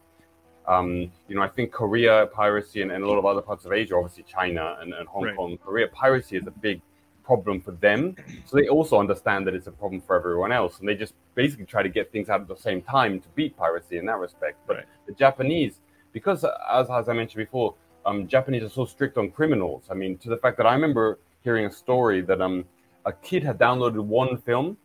Um, 0.68 1.10
you 1.28 1.34
know, 1.34 1.42
I 1.42 1.48
think 1.48 1.72
Korea 1.72 2.26
piracy 2.26 2.82
and, 2.82 2.90
and, 2.90 3.04
a 3.04 3.06
lot 3.06 3.18
of 3.18 3.26
other 3.26 3.42
parts 3.42 3.64
of 3.64 3.72
Asia, 3.72 3.96
obviously 3.96 4.24
China 4.24 4.78
and, 4.80 4.94
and 4.94 5.06
Hong 5.08 5.24
right. 5.24 5.36
Kong, 5.36 5.58
Korea 5.58 5.88
piracy 5.88 6.36
is 6.36 6.46
a 6.46 6.50
big 6.50 6.80
problem 7.24 7.60
for 7.60 7.72
them. 7.72 8.16
So 8.46 8.56
they 8.56 8.68
also 8.68 8.98
understand 8.98 9.46
that 9.46 9.54
it's 9.54 9.66
a 9.66 9.72
problem 9.72 10.00
for 10.00 10.16
everyone 10.16 10.52
else, 10.52 10.78
and 10.78 10.88
they 10.88 10.94
just 10.94 11.14
basically 11.34 11.66
try 11.66 11.82
to 11.82 11.88
get 11.88 12.12
things 12.12 12.28
out 12.28 12.40
at 12.40 12.48
the 12.48 12.56
same 12.56 12.82
time 12.82 13.20
to 13.20 13.28
beat 13.34 13.56
piracy 13.56 13.98
in 13.98 14.06
that 14.06 14.18
respect. 14.18 14.58
But 14.66 14.76
right. 14.76 14.86
the 15.06 15.12
Japanese, 15.12 15.80
because 16.12 16.44
as, 16.44 16.90
as 16.90 17.08
I 17.08 17.12
mentioned 17.12 17.44
before, 17.44 17.74
um, 18.06 18.28
Japanese 18.28 18.62
are 18.62 18.68
so 18.68 18.84
strict 18.84 19.16
on 19.16 19.30
criminals. 19.30 19.84
I 19.90 19.94
mean, 19.94 20.18
to 20.18 20.28
the 20.28 20.36
fact 20.36 20.56
that 20.58 20.66
I 20.66 20.74
remember 20.74 21.18
hearing 21.42 21.66
a 21.66 21.72
story 21.72 22.20
that 22.22 22.40
um, 22.40 22.64
a 23.06 23.12
kid 23.12 23.42
had 23.42 23.58
downloaded 23.58 24.04
one 24.04 24.36
film 24.38 24.76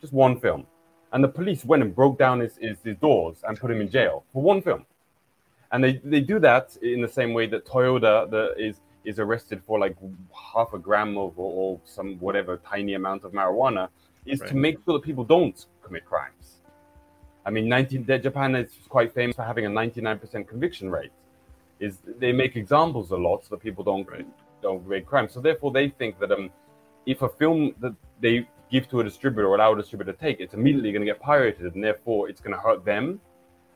just 0.00 0.12
one 0.12 0.38
film. 0.38 0.66
And 1.12 1.22
the 1.22 1.28
police 1.28 1.64
went 1.64 1.82
and 1.82 1.94
broke 1.94 2.18
down 2.18 2.40
his, 2.40 2.56
his, 2.56 2.78
his 2.84 2.96
doors 2.96 3.38
and 3.46 3.58
put 3.58 3.70
him 3.70 3.80
in 3.80 3.90
jail 3.90 4.24
for 4.32 4.42
one 4.42 4.60
film. 4.60 4.84
And 5.72 5.82
they, 5.82 6.00
they 6.04 6.20
do 6.20 6.38
that 6.40 6.76
in 6.82 7.00
the 7.00 7.08
same 7.08 7.32
way 7.32 7.46
that 7.48 7.66
Toyoda 7.66 8.30
the, 8.30 8.54
is 8.56 8.80
is 9.06 9.18
arrested 9.18 9.62
for 9.66 9.78
like 9.78 9.96
half 10.54 10.74
a 10.74 10.78
gram 10.78 11.16
of 11.16 11.38
or, 11.38 11.52
or 11.52 11.80
some 11.84 12.16
whatever 12.16 12.58
tiny 12.68 12.94
amount 12.94 13.24
of 13.24 13.32
marijuana 13.32 13.88
is 14.26 14.40
right. 14.40 14.50
to 14.50 14.56
make 14.56 14.76
sure 14.84 14.94
that 14.98 15.02
people 15.02 15.24
don't 15.24 15.66
commit 15.82 16.04
crimes. 16.04 16.56
I 17.46 17.50
mean, 17.50 17.68
19, 17.68 18.06
Japan 18.22 18.56
is 18.56 18.70
quite 18.88 19.14
famous 19.14 19.36
for 19.36 19.44
having 19.44 19.66
a 19.66 19.70
99% 19.70 20.48
conviction 20.48 20.90
rate. 20.90 21.12
Is 21.78 21.98
they 22.18 22.32
make 22.32 22.56
examples 22.56 23.12
a 23.12 23.16
lot 23.16 23.44
so 23.44 23.54
that 23.54 23.62
people 23.62 23.84
don't 23.84 24.08
right. 24.08 24.26
don't 24.62 24.82
commit 24.82 25.06
crimes. 25.06 25.32
So 25.32 25.40
therefore, 25.40 25.70
they 25.70 25.90
think 25.90 26.18
that 26.18 26.32
um, 26.32 26.50
if 27.04 27.22
a 27.22 27.28
film 27.28 27.74
that 27.80 27.94
they 28.20 28.48
give 28.70 28.88
to 28.88 29.00
a 29.00 29.04
distributor 29.04 29.46
or 29.46 29.56
allow 29.56 29.74
a 29.74 29.76
distributor 29.76 30.12
to 30.12 30.18
take, 30.18 30.40
it's 30.40 30.54
immediately 30.54 30.90
going 30.90 31.02
to 31.02 31.06
get 31.06 31.20
pirated 31.20 31.74
and 31.74 31.84
therefore 31.84 32.28
it's 32.28 32.40
going 32.40 32.54
to 32.54 32.60
hurt 32.60 32.84
them. 32.84 33.20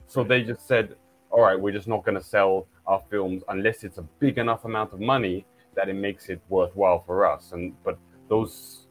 So 0.07 0.25
they 0.25 0.43
just 0.43 0.66
said, 0.66 0.97
all 1.31 1.43
right, 1.43 1.59
we're 1.59 1.73
just 1.73 1.87
not 1.87 2.05
going 2.05 2.16
to 2.16 2.25
sell 2.25 2.66
our 2.90 3.03
films 3.09 3.42
unless 3.48 3.85
it's 3.85 3.98
a 3.98 4.07
big 4.24 4.37
enough 4.38 4.64
amount 4.64 4.92
of 4.92 5.00
money 5.00 5.46
that 5.76 5.88
it 5.88 5.94
makes 5.94 6.29
it 6.29 6.40
worthwhile 6.48 7.03
for 7.07 7.24
us. 7.33 7.53
And 7.53 7.72
but 7.85 7.96
those 8.29 8.87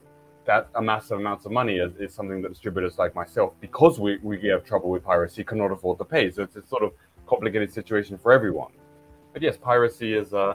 that 0.46 0.68
a 0.76 0.82
massive 0.82 1.20
amounts 1.20 1.46
of 1.46 1.52
money 1.52 1.78
is, 1.78 1.92
is 2.00 2.14
something 2.14 2.42
that 2.42 2.50
distributors 2.50 2.98
like 2.98 3.14
myself, 3.14 3.54
because 3.60 4.00
we, 4.00 4.18
we 4.24 4.48
have 4.48 4.64
trouble 4.64 4.90
with 4.90 5.04
piracy, 5.04 5.44
cannot 5.44 5.72
afford 5.72 6.00
to 6.00 6.06
pay. 6.06 6.32
So 6.32 6.42
it's 6.44 6.56
a 6.56 6.66
sort 6.66 6.84
of 6.84 6.94
complicated 7.28 7.72
situation 7.72 8.18
for 8.18 8.32
everyone. 8.32 8.72
But 9.34 9.42
yes, 9.44 9.58
piracy 9.58 10.16
is 10.16 10.34
uh, 10.34 10.54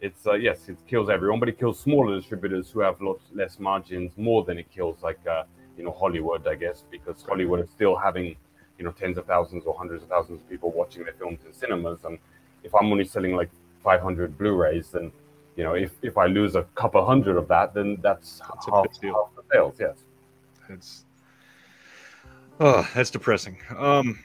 it's 0.00 0.26
uh, 0.26 0.34
yes, 0.34 0.68
it 0.68 0.78
kills 0.88 1.10
everyone, 1.10 1.40
but 1.40 1.48
it 1.48 1.58
kills 1.58 1.78
smaller 1.78 2.16
distributors 2.16 2.70
who 2.70 2.80
have 2.80 3.00
lots 3.00 3.24
less 3.34 3.58
margins 3.58 4.12
more 4.16 4.44
than 4.44 4.56
it 4.58 4.70
kills 4.70 4.96
like 5.02 5.20
uh, 5.26 5.44
you 5.76 5.84
know 5.84 5.92
Hollywood, 5.92 6.48
I 6.48 6.54
guess, 6.54 6.84
because 6.90 7.22
Hollywood 7.22 7.60
is 7.60 7.70
still 7.70 7.96
having 7.96 8.34
you 8.78 8.84
know 8.84 8.92
tens 8.92 9.18
of 9.18 9.26
thousands 9.26 9.64
or 9.66 9.76
hundreds 9.76 10.02
of 10.04 10.08
thousands 10.08 10.40
of 10.40 10.48
people 10.48 10.70
watching 10.70 11.04
their 11.04 11.14
films 11.14 11.40
in 11.46 11.52
cinemas, 11.52 12.00
and 12.04 12.18
if 12.64 12.74
I'm 12.74 12.90
only 12.90 13.04
selling 13.04 13.34
like 13.34 13.50
500 13.82 14.36
Blu-rays, 14.38 14.90
then 14.90 15.12
you 15.56 15.64
know 15.64 15.74
if 15.74 15.92
if 16.02 16.16
I 16.16 16.26
lose 16.26 16.54
a 16.54 16.64
couple 16.74 17.04
hundred 17.04 17.36
of 17.36 17.48
that, 17.48 17.74
then 17.74 17.98
that's, 18.02 18.40
that's 18.40 18.66
half, 18.66 18.74
half 19.02 19.28
the 19.36 19.42
sales. 19.50 19.74
Yes, 19.78 20.04
it's 20.68 21.04
oh, 22.60 22.88
that's 22.94 23.10
depressing. 23.10 23.58
Um, 23.76 24.18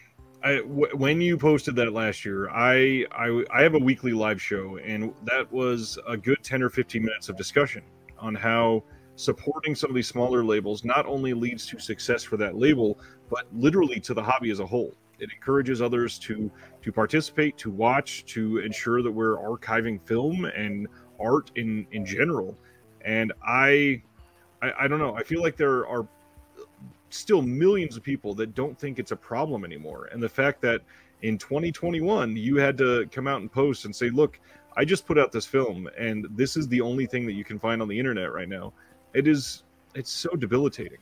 I, 0.44 0.58
w- 0.58 0.96
when 0.98 1.22
you 1.22 1.38
posted 1.38 1.76
that 1.78 1.94
last 1.94 2.26
year, 2.26 2.50
I, 2.50 3.06
I 3.12 3.44
I 3.52 3.64
have 3.64 3.76
a 3.76 3.80
weekly 3.80 4.12
live 4.12 4.42
show, 4.42 4.78
and 4.78 5.14
that 5.24 5.52
was 5.52 5.98
a 6.08 6.18
good 6.18 6.44
ten 6.44 6.62
or 6.62 6.70
fifteen 6.70 7.04
minutes 7.04 7.30
of 7.30 7.38
discussion 7.38 7.84
on 8.20 8.36
how 8.36 8.84
supporting 9.16 9.76
some 9.76 9.90
of 9.90 9.96
these 9.96 10.08
smaller 10.08 10.44
labels 10.44 10.84
not 10.84 11.06
only 11.06 11.34
leads 11.34 11.66
to 11.68 11.80
success 11.80 12.24
for 12.24 12.38
that 12.38 12.58
label, 12.58 13.00
but 13.30 13.46
literally 13.54 14.00
to 14.00 14.14
the 14.14 14.24
hobby 14.24 14.50
as 14.50 14.60
a 14.60 14.66
whole. 14.66 14.94
It 15.24 15.32
encourages 15.34 15.82
others 15.82 16.20
to 16.20 16.52
to 16.82 16.92
participate, 16.92 17.58
to 17.60 17.72
watch, 17.72 18.26
to 18.26 18.58
ensure 18.60 19.02
that 19.02 19.12
we're 19.12 19.38
archiving 19.38 20.02
film 20.06 20.46
and 20.46 20.88
art 21.20 21.52
in 21.56 21.88
in 21.92 22.06
general. 22.06 22.58
And 23.06 23.32
I, 23.46 24.02
I, 24.62 24.72
I 24.82 24.88
don't 24.88 25.00
know. 25.00 25.16
I 25.16 25.24
feel 25.24 25.42
like 25.42 25.58
there 25.58 25.88
are 25.88 26.08
still 27.10 27.42
millions 27.42 27.96
of 27.96 28.04
people 28.04 28.34
that 28.36 28.54
don't 28.54 28.78
think 28.78 29.00
it's 29.00 29.12
a 29.12 29.16
problem 29.16 29.64
anymore. 29.64 30.10
And 30.12 30.22
the 30.22 30.30
fact 30.30 30.62
that 30.62 30.82
in 31.22 31.38
2021 31.38 32.36
you 32.36 32.58
had 32.58 32.78
to 32.80 33.08
come 33.12 33.28
out 33.28 33.42
and 33.42 33.52
post 33.52 33.86
and 33.86 33.96
say, 33.96 34.10
"Look, 34.10 34.40
I 34.76 34.84
just 34.84 35.06
put 35.06 35.18
out 35.18 35.32
this 35.32 35.46
film, 35.46 35.90
and 35.98 36.28
this 36.32 36.58
is 36.58 36.68
the 36.68 36.82
only 36.82 37.06
thing 37.06 37.26
that 37.28 37.34
you 37.34 37.46
can 37.46 37.60
find 37.60 37.82
on 37.82 37.88
the 37.88 37.98
internet 37.98 38.34
right 38.34 38.50
now." 38.50 38.74
It 39.14 39.28
is 39.28 39.64
it's 39.96 40.12
so 40.12 40.32
debilitating. 40.32 41.00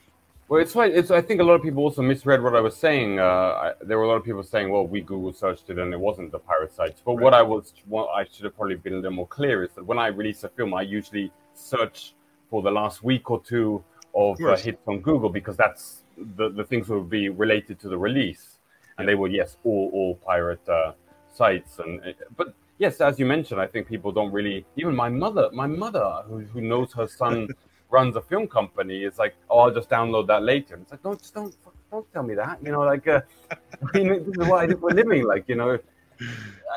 Well, 0.51 0.59
it's 0.59 0.75
right. 0.75 0.93
It's 0.93 1.11
I 1.11 1.21
think 1.21 1.39
a 1.39 1.45
lot 1.45 1.53
of 1.53 1.63
people 1.63 1.81
also 1.81 2.01
misread 2.01 2.43
what 2.43 2.57
I 2.57 2.59
was 2.59 2.75
saying. 2.75 3.21
Uh, 3.21 3.23
I, 3.23 3.71
there 3.83 3.97
were 3.97 4.03
a 4.03 4.07
lot 4.09 4.17
of 4.17 4.25
people 4.25 4.43
saying, 4.43 4.69
"Well, 4.69 4.85
we 4.85 4.99
Google 4.99 5.31
searched 5.31 5.69
it 5.69 5.79
and 5.79 5.93
it 5.93 5.97
wasn't 5.97 6.33
the 6.33 6.39
pirate 6.39 6.73
sites." 6.73 7.01
But 7.05 7.13
right. 7.13 7.23
what 7.23 7.33
I 7.33 7.41
was, 7.41 7.71
what 7.87 8.07
I 8.07 8.25
should 8.25 8.43
have 8.43 8.57
probably 8.57 8.75
been 8.75 8.91
a 8.91 8.95
little 8.97 9.11
more 9.11 9.27
clear 9.27 9.63
is 9.63 9.71
that 9.75 9.85
when 9.85 9.97
I 9.97 10.07
release 10.07 10.43
a 10.43 10.49
film, 10.49 10.73
I 10.73 10.81
usually 10.81 11.31
search 11.53 12.15
for 12.49 12.61
the 12.61 12.69
last 12.69 13.01
week 13.01 13.31
or 13.31 13.41
two 13.41 13.81
of 14.13 14.41
uh, 14.41 14.57
hits 14.57 14.85
on 14.89 14.99
Google 14.99 15.29
because 15.29 15.55
that's 15.55 16.03
the, 16.35 16.49
the 16.49 16.65
things 16.65 16.89
would 16.89 17.09
be 17.09 17.29
related 17.29 17.79
to 17.79 17.87
the 17.87 17.97
release, 17.97 18.57
and 18.97 19.07
they 19.07 19.15
were 19.15 19.29
yes, 19.29 19.55
all 19.63 19.89
all 19.93 20.15
pirate 20.15 20.67
uh, 20.67 20.91
sites. 21.33 21.79
And 21.79 22.01
uh, 22.01 22.11
but 22.35 22.53
yes, 22.77 22.99
as 22.99 23.17
you 23.17 23.25
mentioned, 23.25 23.61
I 23.61 23.67
think 23.67 23.87
people 23.87 24.11
don't 24.11 24.33
really. 24.33 24.65
Even 24.75 24.97
my 24.97 25.07
mother, 25.07 25.49
my 25.53 25.67
mother, 25.67 26.23
who, 26.27 26.39
who 26.39 26.59
knows 26.59 26.91
her 26.91 27.07
son 27.07 27.47
runs 27.91 28.15
a 28.15 28.21
film 28.21 28.47
company, 28.47 29.03
is 29.03 29.17
like, 29.19 29.35
oh, 29.49 29.59
I'll 29.59 29.73
just 29.73 29.89
download 29.89 30.27
that 30.27 30.43
later. 30.43 30.75
And 30.75 30.83
it's 30.83 30.91
like, 30.91 31.03
don't 31.03 31.19
just 31.19 31.33
don't 31.33 31.55
don't 31.91 32.11
tell 32.13 32.23
me 32.23 32.35
that. 32.35 32.59
You 32.63 32.71
know, 32.71 32.81
like 32.81 33.07
uh, 33.07 33.21
I 33.51 33.97
mean, 33.97 34.07
this 34.07 34.37
is 34.37 34.37
what 34.37 34.63
I 34.63 34.67
do 34.67 34.77
for 34.77 34.91
living. 34.91 35.25
Like 35.25 35.45
you 35.47 35.55
know, 35.55 35.77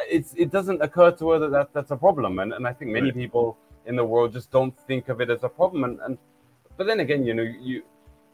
it's 0.09 0.35
it 0.35 0.51
doesn't 0.51 0.83
occur 0.83 1.13
to 1.13 1.31
her 1.31 1.39
that, 1.39 1.51
that 1.51 1.73
that's 1.73 1.91
a 1.91 1.97
problem, 1.97 2.39
and 2.41 2.53
and 2.53 2.67
I 2.67 2.73
think 2.73 2.91
many 2.91 3.07
right. 3.07 3.15
people 3.15 3.57
in 3.87 3.97
the 3.97 4.05
world 4.05 4.33
just 4.33 4.51
don't 4.51 4.77
think 4.87 5.09
of 5.09 5.21
it 5.21 5.31
as 5.31 5.45
a 5.45 5.49
problem. 5.49 5.85
And, 5.85 6.01
and 6.01 6.19
but 6.77 6.87
then 6.87 7.01
again, 7.01 7.25
you 7.25 7.35
know, 7.35 7.43
you 7.43 7.83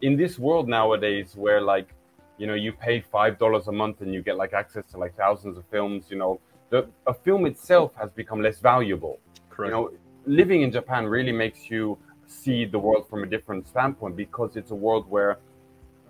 in 0.03 0.17
this 0.17 0.39
world 0.39 0.69
nowadays 0.69 1.37
where 1.37 1.61
like 1.61 1.95
you 2.39 2.47
know 2.47 2.55
you 2.55 2.73
pay 2.73 3.01
five 3.01 3.39
dollars 3.39 3.69
a 3.69 3.73
month 3.73 4.01
and 4.01 4.15
you 4.15 4.23
get 4.23 4.37
like 4.37 4.53
access 4.53 4.85
to 4.91 4.99
like 4.99 5.15
thousands 5.17 5.59
of 5.59 5.65
films 5.71 6.07
you 6.09 6.17
know 6.17 6.41
the 6.71 6.89
a 7.07 7.13
film 7.13 7.45
itself 7.47 7.95
has 7.95 8.11
become 8.13 8.41
less 8.41 8.61
valuable 8.61 9.19
Correct. 9.51 9.69
you 9.69 9.75
know 9.75 9.91
living 10.27 10.63
in 10.63 10.73
japan 10.73 11.07
really 11.07 11.33
makes 11.33 11.71
you 11.71 11.99
see 12.31 12.65
the 12.65 12.79
world 12.79 13.09
from 13.09 13.23
a 13.23 13.27
different 13.27 13.67
standpoint 13.67 14.17
because 14.17 14.57
it's 14.57 14.71
a 14.71 14.75
world 14.75 15.09
where 15.09 15.39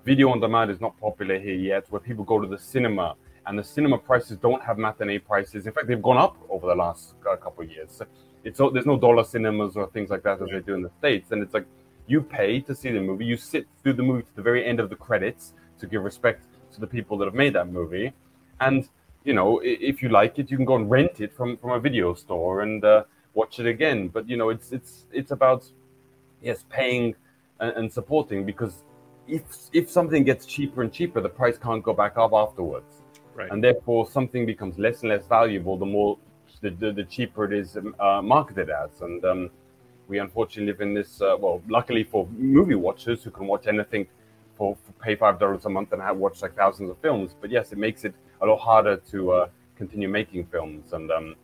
video 0.04 0.30
on 0.30 0.40
demand 0.40 0.70
is 0.70 0.80
not 0.80 0.98
popular 1.00 1.38
here 1.38 1.54
yet, 1.54 1.86
where 1.90 2.00
people 2.00 2.24
go 2.24 2.40
to 2.40 2.46
the 2.46 2.58
cinema 2.58 3.14
and 3.46 3.58
the 3.58 3.64
cinema 3.64 3.98
prices 3.98 4.36
don't 4.36 4.62
have 4.62 4.78
matinee 4.78 5.18
prices. 5.18 5.66
In 5.66 5.72
fact, 5.72 5.86
they've 5.86 6.02
gone 6.02 6.18
up 6.18 6.36
over 6.48 6.66
the 6.66 6.74
last 6.74 7.14
uh, 7.28 7.36
couple 7.36 7.64
of 7.64 7.70
years. 7.70 8.02
It's 8.44 8.58
there's 8.72 8.86
no 8.86 8.98
dollar 8.98 9.24
cinemas 9.24 9.76
or 9.76 9.86
things 9.88 10.10
like 10.10 10.22
that 10.22 10.40
as 10.40 10.48
they 10.50 10.60
do 10.60 10.74
in 10.74 10.82
the 10.82 10.90
states, 10.98 11.32
and 11.32 11.42
it's 11.42 11.52
like 11.52 11.66
you 12.06 12.22
pay 12.22 12.60
to 12.60 12.74
see 12.74 12.90
the 12.90 13.00
movie, 13.00 13.24
you 13.24 13.36
sit 13.36 13.66
through 13.82 13.94
the 13.94 14.02
movie 14.02 14.22
to 14.22 14.36
the 14.36 14.42
very 14.42 14.64
end 14.64 14.80
of 14.80 14.88
the 14.88 14.96
credits 14.96 15.52
to 15.78 15.86
give 15.86 16.02
respect 16.02 16.46
to 16.72 16.80
the 16.80 16.86
people 16.86 17.18
that 17.18 17.26
have 17.26 17.34
made 17.34 17.52
that 17.54 17.68
movie, 17.68 18.12
and 18.60 18.88
you 19.24 19.34
know 19.34 19.60
if 19.62 20.02
you 20.02 20.08
like 20.08 20.38
it, 20.38 20.50
you 20.50 20.56
can 20.56 20.66
go 20.66 20.76
and 20.76 20.90
rent 20.90 21.20
it 21.20 21.32
from 21.34 21.56
from 21.58 21.70
a 21.72 21.80
video 21.80 22.14
store 22.14 22.62
and 22.62 22.84
uh, 22.84 23.04
watch 23.34 23.60
it 23.60 23.66
again. 23.66 24.08
But 24.08 24.28
you 24.28 24.36
know 24.36 24.48
it's 24.48 24.72
it's 24.72 25.06
it's 25.12 25.32
about 25.32 25.64
yes 26.42 26.64
paying 26.68 27.14
and, 27.60 27.76
and 27.76 27.92
supporting 27.92 28.44
because 28.44 28.84
if 29.30 29.42
if 29.72 29.90
something 29.90 30.24
gets 30.24 30.46
cheaper 30.46 30.82
and 30.82 30.92
cheaper, 30.92 31.20
the 31.20 31.28
price 31.28 31.56
can't 31.58 31.82
go 31.82 31.92
back 31.92 32.18
up 32.18 32.32
afterwards. 32.32 33.02
Right. 33.34 33.50
And 33.50 33.62
therefore, 33.62 34.08
something 34.10 34.44
becomes 34.44 34.78
less 34.78 35.00
and 35.02 35.10
less 35.10 35.26
valuable 35.26 35.78
the 35.78 35.86
more 35.86 36.18
the, 36.60 36.70
the, 36.70 36.92
the 36.92 37.04
cheaper 37.04 37.44
it 37.44 37.52
is 37.52 37.76
uh, 37.76 38.20
marketed 38.22 38.70
as. 38.70 38.90
And 39.00 39.24
um, 39.24 39.50
we 40.08 40.18
unfortunately 40.18 40.72
live 40.72 40.80
in 40.80 40.94
this. 40.94 41.20
Uh, 41.20 41.36
well, 41.38 41.62
luckily 41.68 42.04
for 42.04 42.26
movie 42.36 42.74
watchers 42.74 43.22
who 43.22 43.30
can 43.30 43.46
watch 43.46 43.66
anything 43.66 44.06
for, 44.56 44.76
for 44.84 44.92
pay 45.04 45.14
five 45.14 45.38
dollars 45.38 45.64
a 45.64 45.68
month 45.68 45.92
and 45.92 46.02
have 46.02 46.16
watched 46.16 46.42
like 46.42 46.56
thousands 46.56 46.90
of 46.90 46.98
films. 46.98 47.34
But 47.40 47.50
yes, 47.50 47.72
it 47.72 47.78
makes 47.78 48.04
it 48.04 48.14
a 48.42 48.46
lot 48.46 48.58
harder 48.58 48.96
to 49.10 49.32
uh, 49.32 49.48
continue 49.76 50.08
making 50.08 50.46
films. 50.46 50.92
And 50.92 51.10
um, 51.10 51.36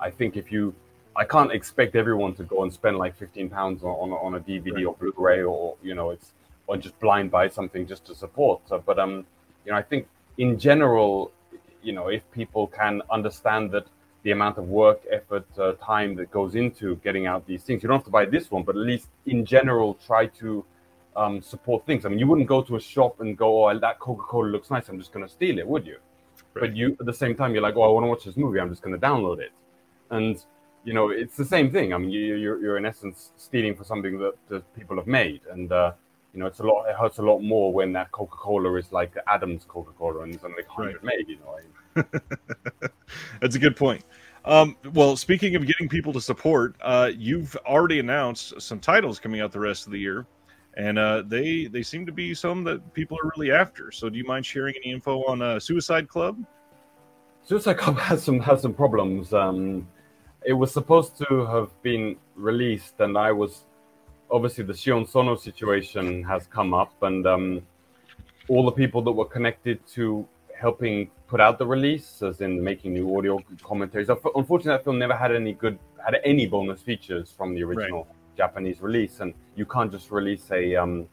I 0.00 0.10
think 0.10 0.36
if 0.36 0.50
you 0.50 0.74
I 1.16 1.24
can't 1.24 1.52
expect 1.52 1.94
everyone 1.94 2.34
to 2.34 2.42
go 2.42 2.62
and 2.64 2.72
spend 2.72 2.98
like 2.98 3.16
15 3.16 3.48
pounds 3.48 3.82
on, 3.82 4.10
on, 4.10 4.34
a 4.34 4.40
DVD 4.40 4.74
right. 4.74 4.84
or 4.84 4.94
Blu-ray 4.94 5.42
or 5.42 5.76
you 5.82 5.94
know 5.94 6.10
it's 6.10 6.32
or 6.66 6.76
just 6.76 6.98
blind 6.98 7.30
buy 7.30 7.48
something 7.48 7.86
just 7.86 8.04
to 8.06 8.14
support. 8.14 8.60
So, 8.68 8.82
but 8.84 8.98
um, 8.98 9.26
you 9.64 9.72
know, 9.72 9.78
I 9.78 9.82
think 9.82 10.08
in 10.38 10.58
general, 10.58 11.30
you 11.82 11.92
know, 11.92 12.08
if 12.08 12.28
people 12.32 12.66
can 12.66 13.02
understand 13.10 13.70
that 13.72 13.86
the 14.22 14.30
amount 14.30 14.56
of 14.56 14.68
work, 14.68 15.02
effort, 15.10 15.46
uh, 15.58 15.72
time 15.74 16.14
that 16.16 16.30
goes 16.30 16.54
into 16.54 16.96
getting 16.96 17.26
out 17.26 17.46
these 17.46 17.62
things, 17.62 17.82
you 17.82 17.88
don't 17.88 17.98
have 17.98 18.04
to 18.06 18.10
buy 18.10 18.24
this 18.24 18.50
one, 18.50 18.62
but 18.62 18.74
at 18.74 18.82
least 18.82 19.08
in 19.26 19.44
general, 19.44 19.98
try 20.06 20.26
to 20.26 20.64
um, 21.16 21.42
support 21.42 21.84
things. 21.86 22.06
I 22.06 22.08
mean, 22.08 22.18
you 22.18 22.26
wouldn't 22.26 22.48
go 22.48 22.62
to 22.62 22.76
a 22.76 22.80
shop 22.80 23.20
and 23.20 23.36
go, 23.36 23.68
"Oh, 23.68 23.78
that 23.78 24.00
Coca-Cola 24.00 24.48
looks 24.48 24.70
nice. 24.70 24.88
I'm 24.88 24.98
just 24.98 25.12
going 25.12 25.26
to 25.26 25.32
steal 25.32 25.58
it," 25.58 25.66
would 25.66 25.86
you? 25.86 25.98
Right. 26.54 26.62
But 26.62 26.76
you, 26.76 26.96
at 26.98 27.06
the 27.06 27.12
same 27.12 27.34
time, 27.34 27.52
you're 27.52 27.62
like, 27.62 27.76
"Oh, 27.76 27.82
I 27.82 27.88
want 27.88 28.04
to 28.04 28.08
watch 28.08 28.24
this 28.24 28.36
movie. 28.36 28.58
I'm 28.58 28.70
just 28.70 28.82
going 28.82 28.98
to 28.98 29.06
download 29.06 29.38
it," 29.40 29.52
and 30.10 30.42
you 30.84 30.92
know, 30.92 31.08
it's 31.08 31.36
the 31.36 31.44
same 31.44 31.70
thing. 31.70 31.94
I 31.94 31.98
mean, 31.98 32.10
you, 32.10 32.36
you're, 32.36 32.60
you're 32.60 32.76
in 32.76 32.86
essence 32.86 33.32
stealing 33.36 33.74
for 33.74 33.84
something 33.84 34.18
that, 34.18 34.34
that 34.48 34.74
people 34.76 34.96
have 34.96 35.06
made, 35.06 35.40
and 35.50 35.72
uh, 35.72 35.92
you 36.34 36.40
know, 36.40 36.46
it's 36.46 36.60
a 36.60 36.62
lot. 36.64 36.86
It 36.86 36.96
hurts 36.96 37.18
a 37.18 37.22
lot 37.22 37.38
more 37.40 37.72
when 37.72 37.92
that 37.92 38.10
Coca 38.12 38.36
Cola 38.36 38.74
is 38.74 38.92
like 38.92 39.16
Adams 39.26 39.64
Coca 39.66 39.92
Cola 39.92 40.22
and 40.22 40.34
it's 40.34 40.44
only 40.44 40.62
hundred 40.68 41.02
right. 41.02 41.16
made. 41.18 41.28
You 41.28 41.38
know, 41.38 42.04
that's 43.40 43.54
a 43.54 43.58
good 43.58 43.76
point. 43.76 44.04
Um, 44.44 44.76
well, 44.92 45.16
speaking 45.16 45.54
of 45.54 45.66
getting 45.66 45.88
people 45.88 46.12
to 46.12 46.20
support, 46.20 46.76
uh, 46.82 47.10
you've 47.16 47.56
already 47.64 47.98
announced 47.98 48.60
some 48.60 48.78
titles 48.78 49.18
coming 49.18 49.40
out 49.40 49.52
the 49.52 49.60
rest 49.60 49.86
of 49.86 49.92
the 49.92 49.98
year, 49.98 50.26
and 50.76 50.98
uh, 50.98 51.22
they 51.26 51.66
they 51.66 51.82
seem 51.82 52.04
to 52.04 52.12
be 52.12 52.34
some 52.34 52.64
that 52.64 52.92
people 52.94 53.16
are 53.22 53.32
really 53.36 53.52
after. 53.52 53.90
So, 53.90 54.10
do 54.10 54.18
you 54.18 54.24
mind 54.24 54.44
sharing 54.44 54.74
any 54.84 54.92
info 54.92 55.24
on 55.24 55.40
uh, 55.40 55.58
Suicide 55.60 56.08
Club? 56.08 56.44
Suicide 57.44 57.78
Club 57.78 57.98
has 58.10 58.22
some 58.22 58.40
has 58.40 58.60
some 58.60 58.74
problems. 58.74 59.32
Um, 59.32 59.86
it 60.44 60.52
was 60.52 60.72
supposed 60.72 61.16
to 61.18 61.46
have 61.46 61.70
been 61.82 62.16
released, 62.36 62.94
and 63.00 63.16
I 63.16 63.32
was 63.32 63.64
obviously 64.30 64.64
the 64.64 64.74
Sion 64.74 65.06
Sono 65.06 65.36
situation 65.36 66.22
has 66.24 66.46
come 66.46 66.74
up, 66.74 66.92
and 67.02 67.26
um, 67.26 67.62
all 68.48 68.64
the 68.64 68.72
people 68.72 69.02
that 69.02 69.12
were 69.12 69.24
connected 69.24 69.86
to 69.94 70.26
helping 70.56 71.10
put 71.26 71.40
out 71.40 71.58
the 71.58 71.66
release, 71.66 72.22
as 72.22 72.40
in 72.40 72.62
making 72.62 72.92
new 72.92 73.16
audio 73.16 73.40
commentaries. 73.62 74.08
Unfortunately, 74.08 74.70
that 74.72 74.84
film 74.84 74.98
never 74.98 75.16
had 75.16 75.34
any 75.34 75.52
good 75.52 75.78
had 76.04 76.20
any 76.24 76.46
bonus 76.46 76.82
features 76.82 77.32
from 77.36 77.54
the 77.54 77.62
original 77.62 78.04
right. 78.04 78.36
Japanese 78.36 78.80
release, 78.82 79.20
and 79.20 79.32
you 79.56 79.64
can't 79.64 79.90
just 79.90 80.10
release 80.10 80.50
a 80.52 80.76
um, 80.76 81.06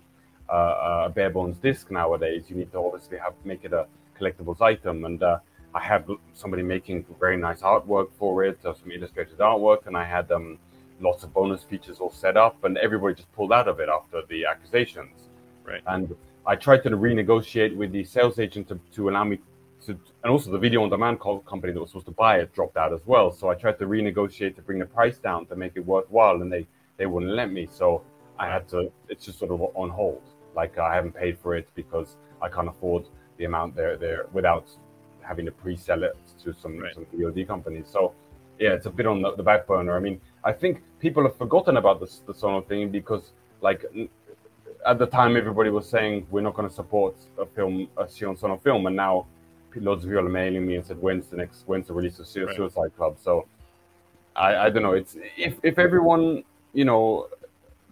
uh, 0.51 1.05
a 1.05 1.09
bare 1.09 1.29
bones 1.29 1.57
disc 1.57 1.89
nowadays. 1.91 2.49
You 2.49 2.57
need 2.57 2.71
to 2.73 2.79
obviously 2.79 3.17
have 3.17 3.33
make 3.45 3.63
it 3.63 3.71
a 3.71 3.87
collectibles 4.19 4.61
item, 4.61 5.05
and 5.05 5.23
uh, 5.23 5.39
I 5.73 5.79
had 5.79 6.05
somebody 6.33 6.63
making 6.63 7.05
very 7.19 7.37
nice 7.37 7.61
artwork 7.61 8.09
for 8.17 8.43
it, 8.43 8.59
uh, 8.65 8.73
some 8.73 8.91
illustrated 8.91 9.37
artwork, 9.37 9.87
and 9.87 9.95
I 9.95 10.03
had 10.03 10.31
um, 10.31 10.57
lots 10.99 11.23
of 11.23 11.33
bonus 11.33 11.63
features 11.63 11.99
all 11.99 12.11
set 12.11 12.37
up, 12.37 12.63
and 12.63 12.77
everybody 12.77 13.15
just 13.15 13.31
pulled 13.33 13.53
out 13.53 13.67
of 13.67 13.79
it 13.79 13.89
after 13.89 14.21
the 14.29 14.45
accusations. 14.45 15.29
Right. 15.63 15.81
And 15.87 16.15
I 16.45 16.55
tried 16.55 16.83
to 16.83 16.89
renegotiate 16.89 17.75
with 17.75 17.91
the 17.91 18.03
sales 18.03 18.39
agent 18.39 18.67
to, 18.69 18.79
to 18.95 19.09
allow 19.09 19.23
me 19.23 19.39
to, 19.85 19.91
and 20.23 20.31
also 20.31 20.51
the 20.51 20.57
video 20.57 20.83
on 20.83 20.89
demand 20.89 21.19
company 21.19 21.73
that 21.73 21.79
was 21.79 21.89
supposed 21.89 22.05
to 22.07 22.11
buy 22.11 22.39
it 22.39 22.53
dropped 22.53 22.77
out 22.77 22.93
as 22.93 23.01
well. 23.05 23.31
So 23.31 23.49
I 23.49 23.55
tried 23.55 23.79
to 23.79 23.85
renegotiate 23.85 24.55
to 24.55 24.61
bring 24.61 24.79
the 24.79 24.85
price 24.85 25.17
down 25.17 25.45
to 25.47 25.55
make 25.55 25.73
it 25.75 25.85
worthwhile, 25.85 26.41
and 26.41 26.51
they 26.51 26.67
they 26.97 27.05
wouldn't 27.05 27.31
let 27.31 27.51
me. 27.51 27.67
So 27.71 28.03
I 28.37 28.47
had 28.47 28.67
to. 28.69 28.91
It's 29.09 29.25
just 29.25 29.39
sort 29.39 29.51
of 29.51 29.61
on 29.61 29.89
hold. 29.89 30.21
Like 30.55 30.77
I 30.77 30.93
haven't 30.95 31.13
paid 31.13 31.39
for 31.39 31.55
it 31.55 31.67
because 31.75 32.17
I 32.41 32.49
can't 32.49 32.67
afford 32.67 33.05
the 33.37 33.45
amount 33.45 33.75
there 33.75 33.97
there 33.97 34.25
without 34.33 34.67
having 35.31 35.45
to 35.45 35.51
pre-sell 35.63 36.03
it 36.03 36.17
to 36.43 36.53
some 36.53 36.77
right. 36.77 36.93
some 36.93 37.05
VOD 37.13 37.47
companies. 37.47 37.87
So 37.95 38.13
yeah, 38.59 38.73
it's 38.77 38.85
a 38.85 38.93
bit 38.99 39.07
on 39.07 39.21
the, 39.23 39.29
the 39.39 39.45
back 39.51 39.65
burner. 39.65 39.95
I 39.95 40.01
mean, 40.07 40.19
I 40.43 40.51
think 40.61 40.83
people 40.99 41.23
have 41.23 41.37
forgotten 41.43 41.77
about 41.77 41.99
this 42.01 42.21
the 42.29 42.33
Sono 42.33 42.61
thing 42.61 42.89
because, 42.99 43.31
like, 43.61 43.81
at 44.85 44.97
the 44.99 45.09
time 45.19 45.37
everybody 45.37 45.69
was 45.69 45.87
saying 45.95 46.27
we're 46.31 46.47
not 46.49 46.55
going 46.57 46.67
to 46.67 46.75
support 46.81 47.15
a 47.39 47.45
film, 47.45 47.87
a 47.97 48.05
Sion 48.15 48.35
Sono 48.35 48.57
film, 48.57 48.85
and 48.87 48.95
now 48.95 49.25
loads 49.75 50.03
of 50.03 50.09
people 50.09 50.25
are 50.27 50.37
mailing 50.41 50.65
me 50.67 50.75
and 50.75 50.85
said 50.85 50.97
when's 51.01 51.27
the 51.27 51.37
next, 51.37 51.63
when's 51.65 51.87
the 51.87 51.93
release 51.93 52.19
of 52.19 52.27
Suicide 52.27 52.75
right. 52.75 52.97
Club? 52.97 53.13
So 53.27 53.47
I, 54.35 54.49
I 54.65 54.69
don't 54.69 54.83
know. 54.83 54.93
It's 55.01 55.15
if 55.37 55.53
if 55.63 55.79
everyone, 55.79 56.43
you 56.73 56.85
know, 56.85 57.27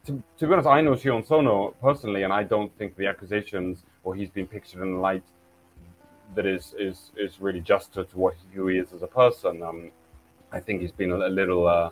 to, 0.05 0.11
to 0.37 0.47
be 0.47 0.53
honest, 0.53 0.67
I 0.67 0.81
know 0.81 0.95
Sion 0.95 1.23
Sono 1.25 1.75
personally, 1.81 2.23
and 2.23 2.33
I 2.33 2.43
don't 2.43 2.71
think 2.77 2.95
the 2.95 3.07
accusations 3.07 3.85
or 4.03 4.13
he's 4.13 4.29
been 4.29 4.47
pictured 4.47 4.81
in 4.81 4.93
the 4.95 4.99
light 4.99 5.23
that 6.35 6.45
is 6.45 6.75
is 6.77 7.11
is 7.17 7.39
really 7.39 7.61
just 7.61 7.93
to, 7.93 8.03
to 8.05 8.17
what 8.17 8.35
who 8.53 8.67
he 8.67 8.77
is 8.77 8.93
as 8.93 9.01
a 9.01 9.07
person. 9.07 9.63
Um, 9.63 9.91
I 10.51 10.59
think 10.59 10.81
he's 10.81 10.91
been 10.91 11.11
a, 11.11 11.17
a 11.17 11.29
little. 11.29 11.67
Uh, 11.67 11.91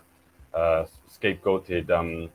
uh, 0.54 0.86
scapegoated 1.10 1.92
um, 1.92 2.30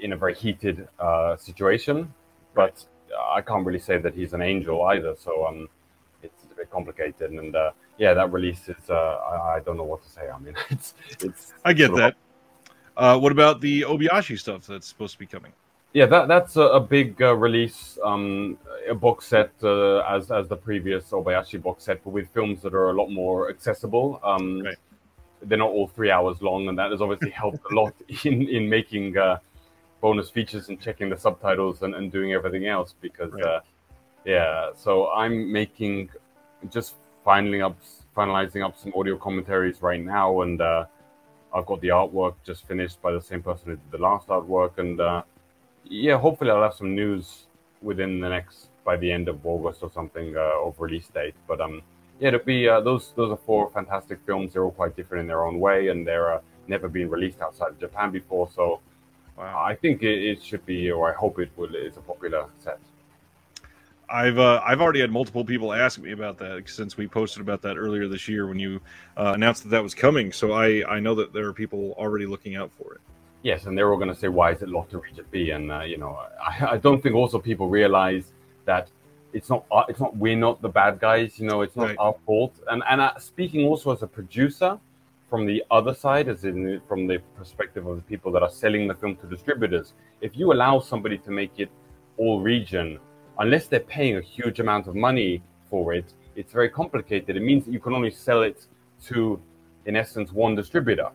in 0.00 0.12
a 0.12 0.16
very 0.16 0.34
heated 0.34 0.88
uh, 0.98 1.36
situation. 1.36 2.12
But 2.54 2.84
I 3.32 3.42
can't 3.42 3.66
really 3.66 3.78
say 3.78 3.98
that 3.98 4.14
he's 4.14 4.32
an 4.32 4.42
angel 4.42 4.82
either. 4.84 5.14
So 5.18 5.46
um, 5.46 5.68
it's 6.22 6.44
a 6.50 6.54
bit 6.54 6.70
complicated. 6.70 7.30
And 7.32 7.54
uh, 7.54 7.72
yeah, 7.98 8.14
that 8.14 8.32
release 8.32 8.68
is, 8.68 8.88
uh, 8.88 8.94
I, 8.94 9.56
I, 9.56 9.60
don't 9.60 9.76
know 9.76 9.84
what 9.84 10.02
to 10.04 10.08
say. 10.08 10.28
I 10.28 10.38
mean, 10.38 10.54
it's, 10.70 10.94
it's, 11.20 11.52
I 11.64 11.72
get 11.72 11.94
that. 11.96 12.14
Uh, 12.96 13.18
what 13.18 13.30
about 13.30 13.60
the 13.60 13.82
Obayashi 13.82 14.38
stuff 14.38 14.66
that's 14.66 14.86
supposed 14.86 15.12
to 15.12 15.18
be 15.18 15.26
coming? 15.26 15.52
Yeah, 15.96 16.06
that 16.06 16.28
that's 16.28 16.56
a, 16.56 16.66
a 16.80 16.80
big 16.80 17.22
uh, 17.22 17.34
release, 17.34 17.98
um, 18.04 18.58
a 18.86 18.94
box 18.94 19.26
set 19.26 19.52
uh, 19.62 20.00
as 20.00 20.30
as 20.30 20.46
the 20.46 20.58
previous 20.68 21.04
Obayashi 21.10 21.58
box 21.62 21.84
set, 21.84 22.04
but 22.04 22.10
with 22.10 22.28
films 22.34 22.60
that 22.64 22.74
are 22.74 22.90
a 22.90 22.92
lot 22.92 23.08
more 23.08 23.48
accessible. 23.48 24.20
Um, 24.22 24.60
right 24.60 24.76
they're 25.42 25.58
not 25.58 25.70
all 25.70 25.88
three 25.88 26.10
hours 26.10 26.40
long, 26.42 26.68
and 26.68 26.78
that 26.78 26.90
has 26.90 27.00
obviously 27.00 27.30
helped 27.30 27.64
a 27.70 27.74
lot 27.74 27.94
in 28.24 28.42
in 28.48 28.68
making 28.68 29.16
uh, 29.16 29.38
bonus 30.00 30.30
features 30.30 30.68
and 30.68 30.80
checking 30.80 31.08
the 31.08 31.16
subtitles 31.16 31.82
and, 31.82 31.94
and 31.94 32.12
doing 32.12 32.32
everything 32.32 32.66
else. 32.66 32.94
Because 33.00 33.32
right. 33.32 33.44
uh, 33.44 33.60
yeah, 34.24 34.70
so 34.74 35.10
I'm 35.10 35.50
making 35.52 36.10
just 36.70 36.96
finally 37.24 37.62
up 37.62 37.78
finalizing 38.16 38.64
up 38.64 38.76
some 38.78 38.92
audio 38.96 39.16
commentaries 39.16 39.82
right 39.82 40.02
now, 40.02 40.42
and 40.42 40.60
uh, 40.60 40.84
I've 41.54 41.66
got 41.66 41.80
the 41.80 41.88
artwork 41.88 42.34
just 42.44 42.66
finished 42.66 43.00
by 43.02 43.12
the 43.12 43.20
same 43.20 43.42
person 43.42 43.66
who 43.66 43.76
did 43.76 43.90
the 43.90 43.98
last 43.98 44.28
artwork, 44.28 44.78
and 44.78 45.00
uh, 45.00 45.22
yeah, 45.88 46.18
hopefully 46.18 46.50
I'll 46.50 46.62
have 46.62 46.74
some 46.74 46.94
news 46.94 47.46
within 47.82 48.20
the 48.20 48.28
next 48.28 48.68
by 48.84 48.96
the 48.96 49.10
end 49.10 49.28
of 49.28 49.44
August 49.44 49.82
or 49.82 49.90
something 49.90 50.36
uh, 50.36 50.66
of 50.66 50.80
release 50.80 51.08
date. 51.08 51.34
But 51.46 51.60
um 51.60 51.82
yeah, 52.20 52.28
it'll 52.28 52.40
be 52.40 52.68
uh, 52.68 52.80
those. 52.80 53.12
Those 53.14 53.30
are 53.30 53.36
four 53.36 53.70
fantastic 53.70 54.18
films. 54.24 54.52
They're 54.52 54.64
all 54.64 54.70
quite 54.70 54.96
different 54.96 55.22
in 55.22 55.26
their 55.26 55.44
own 55.44 55.60
way, 55.60 55.88
and 55.88 56.06
they're 56.06 56.34
uh, 56.34 56.40
never 56.66 56.88
been 56.88 57.10
released 57.10 57.40
outside 57.42 57.68
of 57.68 57.78
Japan 57.78 58.10
before. 58.10 58.48
So, 58.54 58.80
wow. 59.36 59.62
I 59.62 59.74
think 59.74 60.02
it, 60.02 60.22
it, 60.22 60.42
should 60.42 60.64
be, 60.64 60.90
or 60.90 61.12
I 61.12 61.14
hope 61.14 61.38
it 61.38 61.50
will. 61.56 61.74
It's 61.74 61.98
a 61.98 62.00
popular 62.00 62.46
set. 62.58 62.78
I've 64.08 64.38
uh, 64.38 64.62
I've 64.64 64.80
already 64.80 65.00
had 65.00 65.10
multiple 65.10 65.44
people 65.44 65.72
ask 65.72 65.98
me 65.98 66.12
about 66.12 66.38
that 66.38 66.62
since 66.68 66.96
we 66.96 67.06
posted 67.06 67.42
about 67.42 67.60
that 67.62 67.76
earlier 67.76 68.08
this 68.08 68.28
year 68.28 68.46
when 68.46 68.58
you 68.58 68.80
uh, 69.16 69.32
announced 69.34 69.64
that 69.64 69.70
that 69.70 69.82
was 69.82 69.94
coming. 69.94 70.32
So 70.32 70.52
I 70.52 70.84
I 70.88 71.00
know 71.00 71.14
that 71.16 71.32
there 71.34 71.46
are 71.46 71.52
people 71.52 71.94
already 71.98 72.24
looking 72.24 72.56
out 72.56 72.70
for 72.78 72.94
it. 72.94 73.00
Yes, 73.42 73.66
and 73.66 73.76
they're 73.76 73.90
all 73.90 73.98
going 73.98 74.12
to 74.12 74.14
say, 74.14 74.28
"Why 74.28 74.52
is 74.52 74.62
it 74.62 74.68
locked 74.68 74.90
to 74.90 74.98
region 74.98 75.24
B?" 75.30 75.50
And 75.50 75.70
uh, 75.70 75.82
you 75.82 75.98
know, 75.98 76.18
I, 76.42 76.66
I 76.72 76.76
don't 76.76 77.02
think 77.02 77.14
also 77.14 77.38
people 77.38 77.68
realize 77.68 78.32
that 78.64 78.88
it's 79.32 79.50
not 79.50 79.64
it's 79.88 80.00
not 80.00 80.16
we're 80.16 80.36
not 80.36 80.62
the 80.62 80.68
bad 80.68 80.98
guys 80.98 81.38
you 81.38 81.46
know 81.46 81.60
it's 81.60 81.76
not 81.76 81.88
right. 81.88 81.96
our 81.98 82.14
fault 82.24 82.54
and 82.68 82.82
and 82.88 83.00
uh, 83.00 83.18
speaking 83.18 83.66
also 83.66 83.92
as 83.92 84.02
a 84.02 84.06
producer 84.06 84.78
from 85.28 85.46
the 85.46 85.64
other 85.70 85.94
side, 85.94 86.28
as 86.28 86.44
in 86.44 86.80
from 86.88 87.06
the 87.06 87.18
perspective 87.36 87.86
of 87.86 87.96
the 87.96 88.02
people 88.02 88.30
that 88.32 88.42
are 88.42 88.50
selling 88.50 88.86
the 88.86 88.94
film 88.94 89.16
to 89.16 89.26
distributors, 89.26 89.92
if 90.20 90.36
you 90.36 90.52
allow 90.52 90.80
somebody 90.80 91.18
to 91.18 91.30
make 91.30 91.52
it 91.58 91.70
all 92.16 92.40
region, 92.40 92.98
unless 93.38 93.66
they're 93.66 93.80
paying 93.80 94.16
a 94.16 94.20
huge 94.20 94.60
amount 94.60 94.86
of 94.86 94.94
money 94.94 95.42
for 95.68 95.94
it, 95.94 96.14
it's 96.36 96.52
very 96.52 96.68
complicated. 96.68 97.36
It 97.36 97.42
means 97.42 97.64
that 97.64 97.72
you 97.72 97.80
can 97.80 97.92
only 97.92 98.10
sell 98.10 98.42
it 98.42 98.66
to, 99.06 99.40
in 99.86 99.96
essence, 99.96 100.32
one 100.32 100.54
distributor. 100.54 101.10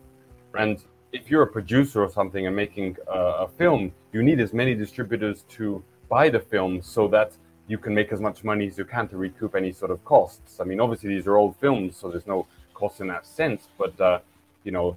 And 0.54 0.82
if 1.12 1.30
you're 1.30 1.42
a 1.42 1.46
producer 1.46 2.02
or 2.02 2.10
something 2.10 2.46
and 2.46 2.56
making 2.56 2.96
a, 3.06 3.18
a 3.18 3.48
film, 3.48 3.92
you 4.12 4.22
need 4.22 4.40
as 4.40 4.52
many 4.52 4.74
distributors 4.74 5.44
to 5.50 5.82
buy 6.08 6.28
the 6.28 6.40
film 6.40 6.82
so 6.82 7.06
that 7.08 7.32
you 7.68 7.78
can 7.78 7.94
make 7.94 8.12
as 8.12 8.20
much 8.20 8.44
money 8.44 8.66
as 8.66 8.76
you 8.76 8.84
can 8.84 9.06
to 9.08 9.16
recoup 9.16 9.54
any 9.54 9.72
sort 9.72 9.90
of 9.90 10.04
costs. 10.04 10.58
I 10.60 10.64
mean, 10.64 10.80
obviously 10.80 11.10
these 11.10 11.26
are 11.26 11.36
old 11.36 11.56
films, 11.56 11.96
so 11.96 12.10
there's 12.10 12.26
no 12.26 12.46
cost 12.74 13.00
in 13.00 13.06
that 13.08 13.26
sense. 13.26 13.68
But 13.78 14.00
uh, 14.00 14.18
you 14.64 14.72
know, 14.72 14.96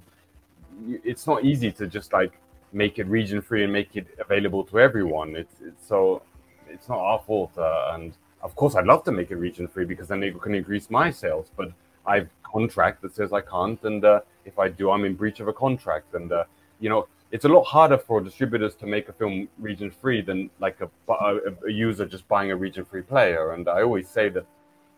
it's 1.04 1.26
not 1.26 1.44
easy 1.44 1.70
to 1.72 1.86
just 1.86 2.12
like 2.12 2.32
make 2.72 2.98
it 2.98 3.06
region 3.06 3.40
free 3.40 3.64
and 3.64 3.72
make 3.72 3.96
it 3.96 4.06
available 4.18 4.64
to 4.64 4.80
everyone. 4.80 5.36
It's, 5.36 5.54
it's 5.64 5.86
so 5.86 6.22
it's 6.68 6.88
not 6.88 6.98
our 6.98 7.20
fault. 7.20 7.56
Uh, 7.56 7.92
and 7.94 8.14
of 8.42 8.54
course, 8.56 8.74
I'd 8.74 8.86
love 8.86 9.04
to 9.04 9.12
make 9.12 9.30
it 9.30 9.36
region 9.36 9.68
free 9.68 9.84
because 9.84 10.08
then 10.08 10.22
it 10.22 10.40
can 10.40 10.54
increase 10.54 10.90
my 10.90 11.10
sales. 11.10 11.50
But 11.56 11.72
I've 12.06 12.28
contract 12.42 13.02
that 13.02 13.14
says 13.14 13.32
I 13.32 13.40
can't, 13.42 13.82
and 13.84 14.04
uh, 14.04 14.20
if 14.46 14.58
I 14.58 14.68
do, 14.68 14.90
I'm 14.90 15.04
in 15.04 15.14
breach 15.14 15.40
of 15.40 15.48
a 15.48 15.52
contract. 15.52 16.14
And 16.14 16.32
uh, 16.32 16.44
you 16.80 16.88
know, 16.88 17.08
it's 17.30 17.44
a 17.44 17.48
lot 17.48 17.64
harder 17.64 17.98
for 17.98 18.20
distributors 18.20 18.74
to 18.76 18.86
make 18.86 19.08
a 19.08 19.12
film 19.12 19.48
region 19.58 19.90
free 19.90 20.22
than 20.22 20.50
like 20.60 20.78
a, 20.80 20.88
a, 21.12 21.38
a 21.66 21.70
user 21.70 22.06
just 22.06 22.26
buying 22.28 22.50
a 22.52 22.56
region 22.56 22.84
free 22.84 23.02
player. 23.02 23.52
And 23.52 23.68
I 23.68 23.82
always 23.82 24.08
say 24.08 24.28
that 24.30 24.46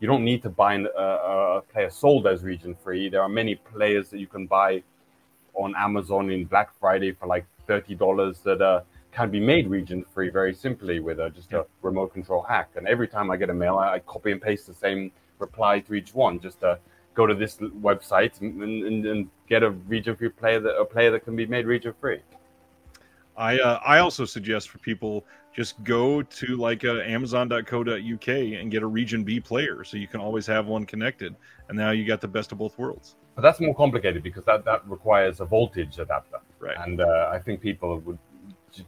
you 0.00 0.06
don't 0.06 0.24
need 0.24 0.42
to 0.42 0.50
buy 0.50 0.74
a, 0.74 1.02
a 1.58 1.62
player 1.72 1.90
sold 1.90 2.26
as 2.26 2.42
region 2.42 2.76
free. 2.84 3.08
There 3.08 3.22
are 3.22 3.28
many 3.28 3.54
players 3.56 4.10
that 4.10 4.18
you 4.20 4.26
can 4.26 4.46
buy 4.46 4.82
on 5.54 5.74
Amazon 5.76 6.30
in 6.30 6.44
Black 6.44 6.70
Friday 6.78 7.12
for 7.12 7.26
like 7.26 7.46
thirty 7.66 7.94
dollars 7.94 8.38
that 8.40 8.60
uh, 8.62 8.82
can 9.10 9.30
be 9.30 9.40
made 9.40 9.66
region 9.68 10.04
free 10.14 10.30
very 10.30 10.54
simply 10.54 11.00
with 11.00 11.18
uh, 11.18 11.30
just 11.30 11.52
a 11.52 11.66
remote 11.82 12.12
control 12.12 12.42
hack. 12.42 12.68
And 12.76 12.86
every 12.86 13.08
time 13.08 13.30
I 13.30 13.36
get 13.36 13.50
a 13.50 13.54
mail, 13.54 13.76
I, 13.78 13.94
I 13.94 13.98
copy 14.00 14.30
and 14.30 14.40
paste 14.40 14.66
the 14.66 14.74
same 14.74 15.10
reply 15.38 15.80
to 15.80 15.94
each 15.94 16.14
one. 16.14 16.38
Just 16.38 16.62
uh, 16.62 16.76
go 17.18 17.26
to 17.26 17.34
this 17.34 17.56
website 17.88 18.40
and, 18.40 18.62
and, 18.62 19.04
and 19.04 19.28
get 19.48 19.64
a 19.64 19.70
region 19.94 20.14
free 20.14 20.28
player 20.28 20.60
that 20.60 20.74
a 20.78 20.84
player 20.84 21.10
that 21.10 21.24
can 21.24 21.34
be 21.34 21.46
made 21.46 21.66
region 21.66 21.92
free. 22.00 22.20
I 23.36 23.58
uh, 23.58 23.80
I 23.94 23.98
also 23.98 24.24
suggest 24.24 24.70
for 24.70 24.78
people 24.78 25.24
just 25.60 25.72
go 25.82 26.22
to 26.22 26.46
like 26.68 26.84
uh, 26.84 27.16
Amazon.co.uk 27.16 28.28
and 28.60 28.70
get 28.70 28.82
a 28.82 28.90
region 29.00 29.24
B 29.24 29.40
player, 29.40 29.82
so 29.84 29.96
you 29.96 30.08
can 30.12 30.20
always 30.20 30.46
have 30.46 30.66
one 30.66 30.84
connected. 30.86 31.34
And 31.68 31.76
now 31.76 31.90
you 31.90 32.04
got 32.06 32.20
the 32.20 32.32
best 32.38 32.52
of 32.52 32.58
both 32.58 32.78
worlds. 32.78 33.16
But 33.34 33.42
that's 33.42 33.60
more 33.60 33.74
complicated 33.74 34.22
because 34.22 34.44
that 34.44 34.64
that 34.64 34.80
requires 34.96 35.40
a 35.40 35.44
voltage 35.44 35.98
adapter, 35.98 36.38
right? 36.60 36.78
And 36.86 37.00
uh, 37.00 37.30
I 37.36 37.38
think 37.44 37.60
people 37.60 37.98
would 38.06 38.18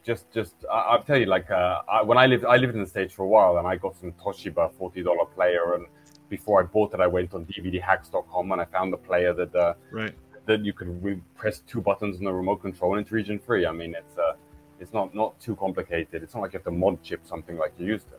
just 0.05 0.25
just 0.39 0.55
I, 0.71 0.97
will 0.97 1.05
tell 1.05 1.21
you 1.23 1.27
like 1.27 1.51
uh, 1.51 1.83
I, 1.95 2.03
when 2.03 2.19
I 2.19 2.27
lived 2.27 2.45
I 2.45 2.57
lived 2.63 2.75
in 2.75 2.83
the 2.87 2.93
states 2.97 3.13
for 3.17 3.25
a 3.29 3.31
while 3.37 3.59
and 3.59 3.67
I 3.67 3.75
got 3.77 3.95
some 4.01 4.13
Toshiba 4.23 4.73
forty 4.81 5.03
dollar 5.03 5.27
player 5.37 5.65
and 5.77 5.87
before 6.31 6.63
I 6.63 6.65
bought 6.65 6.95
it 6.95 7.01
I 7.01 7.07
went 7.07 7.35
on 7.35 7.45
DVDhacks.com 7.45 8.53
and 8.53 8.61
I 8.61 8.65
found 8.65 8.93
the 8.93 8.97
player 8.97 9.35
that 9.35 9.55
uh, 9.55 9.75
right 9.91 10.15
that 10.47 10.65
you 10.65 10.73
could 10.73 11.03
re- 11.05 11.21
press 11.37 11.61
two 11.67 11.81
buttons 11.81 12.17
on 12.17 12.25
the 12.25 12.33
remote 12.33 12.63
control 12.63 12.95
and 12.95 13.03
it's 13.03 13.13
region 13.13 13.39
free. 13.39 13.67
I 13.67 13.73
mean 13.73 13.95
it's 13.95 14.17
uh 14.17 14.33
it's 14.79 14.95
not 14.95 15.15
not 15.15 15.39
too 15.39 15.55
complicated. 15.57 16.23
It's 16.23 16.35
not 16.35 16.41
like 16.41 16.53
you 16.55 16.59
have 16.59 16.65
to 16.65 16.71
mod 16.71 17.03
chip 17.03 17.21
something 17.27 17.59
like 17.59 17.75
you 17.79 17.87
used 17.87 18.09
to. 18.09 18.15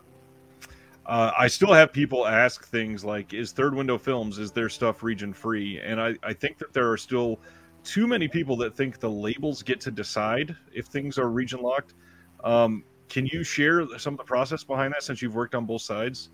Uh, 1.07 1.31
I 1.37 1.47
still 1.47 1.73
have 1.73 1.91
people 1.91 2.27
ask 2.27 2.67
things 2.67 3.03
like, 3.03 3.33
"Is 3.33 3.51
Third 3.51 3.73
Window 3.73 3.97
Films 3.97 4.37
is 4.37 4.51
their 4.51 4.69
stuff 4.69 5.01
region 5.01 5.33
free?" 5.33 5.79
And 5.79 5.99
I, 5.99 6.15
I 6.21 6.33
think 6.33 6.59
that 6.59 6.73
there 6.73 6.91
are 6.91 6.97
still 6.97 7.39
too 7.83 8.05
many 8.05 8.27
people 8.27 8.55
that 8.57 8.75
think 8.75 8.99
the 8.99 9.09
labels 9.09 9.63
get 9.63 9.81
to 9.81 9.91
decide 9.91 10.55
if 10.71 10.85
things 10.85 11.17
are 11.17 11.29
region 11.29 11.61
locked. 11.61 11.95
Um, 12.43 12.83
can 13.09 13.25
you 13.25 13.43
share 13.43 13.85
some 13.97 14.13
of 14.13 14.19
the 14.19 14.23
process 14.23 14.63
behind 14.63 14.93
that 14.93 15.03
since 15.03 15.21
you've 15.21 15.35
worked 15.35 15.55
on 15.55 15.65
both 15.65 15.81
sides? 15.81 16.29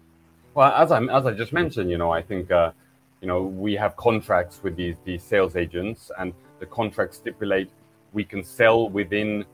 Well, 0.58 0.74
as 0.74 0.92
I 0.92 1.00
as 1.18 1.28
I 1.28 1.34
just 1.34 1.54
mentioned, 1.54 1.92
you 1.92 2.00
know, 2.00 2.10
I 2.10 2.24
think 2.24 2.50
uh, 2.50 2.72
you 3.22 3.28
know 3.28 3.44
we 3.44 3.76
have 3.76 3.96
contracts 3.96 4.64
with 4.64 4.76
these 4.76 4.96
these 5.06 5.22
sales 5.22 5.56
agents, 5.56 6.10
and 6.18 6.34
the 6.60 6.66
contracts 6.66 7.18
stipulate 7.18 7.70
we 8.12 8.24
can 8.24 8.44
sell 8.44 8.90
within 8.90 9.46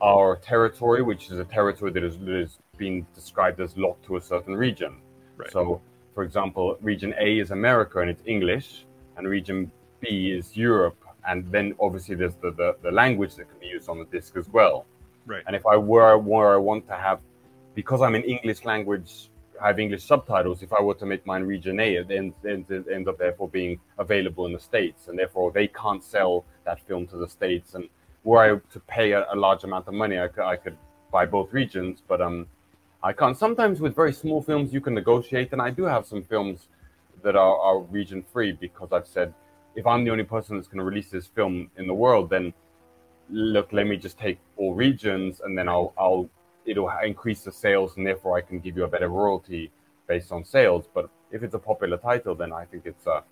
our 0.00 0.34
territory, 0.38 1.02
which 1.02 1.30
is 1.30 1.38
a 1.38 1.44
territory 1.44 1.92
that 1.92 2.02
is, 2.02 2.18
that 2.18 2.40
is 2.40 2.58
being 2.76 3.06
described 3.14 3.60
as 3.60 3.76
locked 3.76 4.04
to 4.06 4.16
a 4.16 4.20
certain 4.20 4.56
region. 4.56 4.96
Right. 5.36 5.48
So, 5.52 5.80
for 6.12 6.24
example, 6.24 6.76
region 6.80 7.14
A 7.20 7.38
is 7.38 7.52
America 7.52 8.00
and 8.00 8.10
it's 8.10 8.22
English, 8.26 8.84
and 9.16 9.28
region 9.28 9.70
B 10.00 10.32
is 10.32 10.56
Europe, 10.56 10.98
and 11.28 11.46
then 11.52 11.76
obviously 11.78 12.16
there's 12.16 12.34
the, 12.42 12.50
the, 12.50 12.76
the 12.82 12.90
language 12.90 13.36
that 13.36 13.48
can 13.48 13.60
be 13.60 13.68
used 13.68 13.88
on 13.88 13.98
the 14.00 14.06
disc 14.06 14.36
as 14.36 14.48
well. 14.48 14.86
Right. 15.24 15.44
And 15.46 15.54
if 15.54 15.64
I 15.66 15.76
were 15.76 16.18
where 16.18 16.52
I 16.52 16.56
want 16.56 16.88
to 16.88 16.96
have, 16.96 17.20
because 17.76 18.02
I'm 18.02 18.16
an 18.16 18.24
English 18.24 18.64
language, 18.64 19.30
have 19.62 19.78
English 19.78 20.04
subtitles. 20.04 20.62
If 20.62 20.72
I 20.72 20.80
were 20.82 20.94
to 20.94 21.06
make 21.06 21.26
mine 21.26 21.42
region 21.42 21.80
A, 21.80 21.96
it 21.96 22.10
ends, 22.10 22.34
ends, 22.46 22.70
ends 22.70 23.08
up 23.08 23.18
therefore 23.18 23.48
being 23.48 23.80
available 23.98 24.46
in 24.46 24.52
the 24.52 24.60
states, 24.60 25.08
and 25.08 25.18
therefore 25.18 25.52
they 25.52 25.68
can't 25.68 26.02
sell 26.02 26.44
that 26.64 26.80
film 26.86 27.06
to 27.08 27.16
the 27.16 27.28
states. 27.28 27.74
And 27.74 27.88
were 28.24 28.42
I 28.42 28.48
to 28.72 28.80
pay 28.80 29.12
a, 29.12 29.26
a 29.32 29.36
large 29.36 29.64
amount 29.64 29.88
of 29.88 29.94
money, 29.94 30.18
I 30.18 30.28
could, 30.28 30.44
I 30.44 30.56
could 30.56 30.76
buy 31.10 31.26
both 31.26 31.52
regions, 31.52 32.02
but 32.06 32.20
um, 32.20 32.46
I 33.02 33.12
can't. 33.12 33.36
Sometimes 33.36 33.80
with 33.80 33.94
very 33.94 34.12
small 34.12 34.42
films, 34.42 34.72
you 34.72 34.80
can 34.80 34.94
negotiate, 34.94 35.52
and 35.52 35.62
I 35.62 35.70
do 35.70 35.84
have 35.84 36.06
some 36.06 36.22
films 36.22 36.68
that 37.22 37.36
are, 37.36 37.56
are 37.58 37.80
region 37.80 38.24
free 38.32 38.52
because 38.52 38.92
I've 38.92 39.06
said 39.06 39.34
if 39.74 39.86
I'm 39.86 40.04
the 40.04 40.10
only 40.10 40.24
person 40.24 40.56
that's 40.56 40.68
going 40.68 40.78
to 40.78 40.84
release 40.84 41.10
this 41.10 41.26
film 41.26 41.70
in 41.76 41.86
the 41.86 41.94
world, 41.94 42.30
then 42.30 42.52
look, 43.30 43.72
let 43.72 43.86
me 43.86 43.96
just 43.96 44.18
take 44.18 44.38
all 44.56 44.74
regions, 44.74 45.40
and 45.44 45.56
then 45.56 45.68
I'll 45.68 45.92
I'll 45.98 46.28
it'll 46.68 46.90
increase 47.02 47.40
the 47.42 47.52
sales, 47.52 47.96
and 47.96 48.06
therefore 48.06 48.36
I 48.36 48.42
can 48.42 48.60
give 48.60 48.76
you 48.76 48.84
a 48.84 48.88
better 48.88 49.08
royalty 49.08 49.70
based 50.06 50.30
on 50.32 50.44
sales. 50.44 50.84
But 50.92 51.08
if 51.32 51.42
it's 51.42 51.54
a 51.54 51.58
popular 51.58 51.96
title, 51.96 52.34
then 52.34 52.52
I 52.52 52.64
think 52.64 52.84
it's 52.86 53.06
uh, 53.06 53.22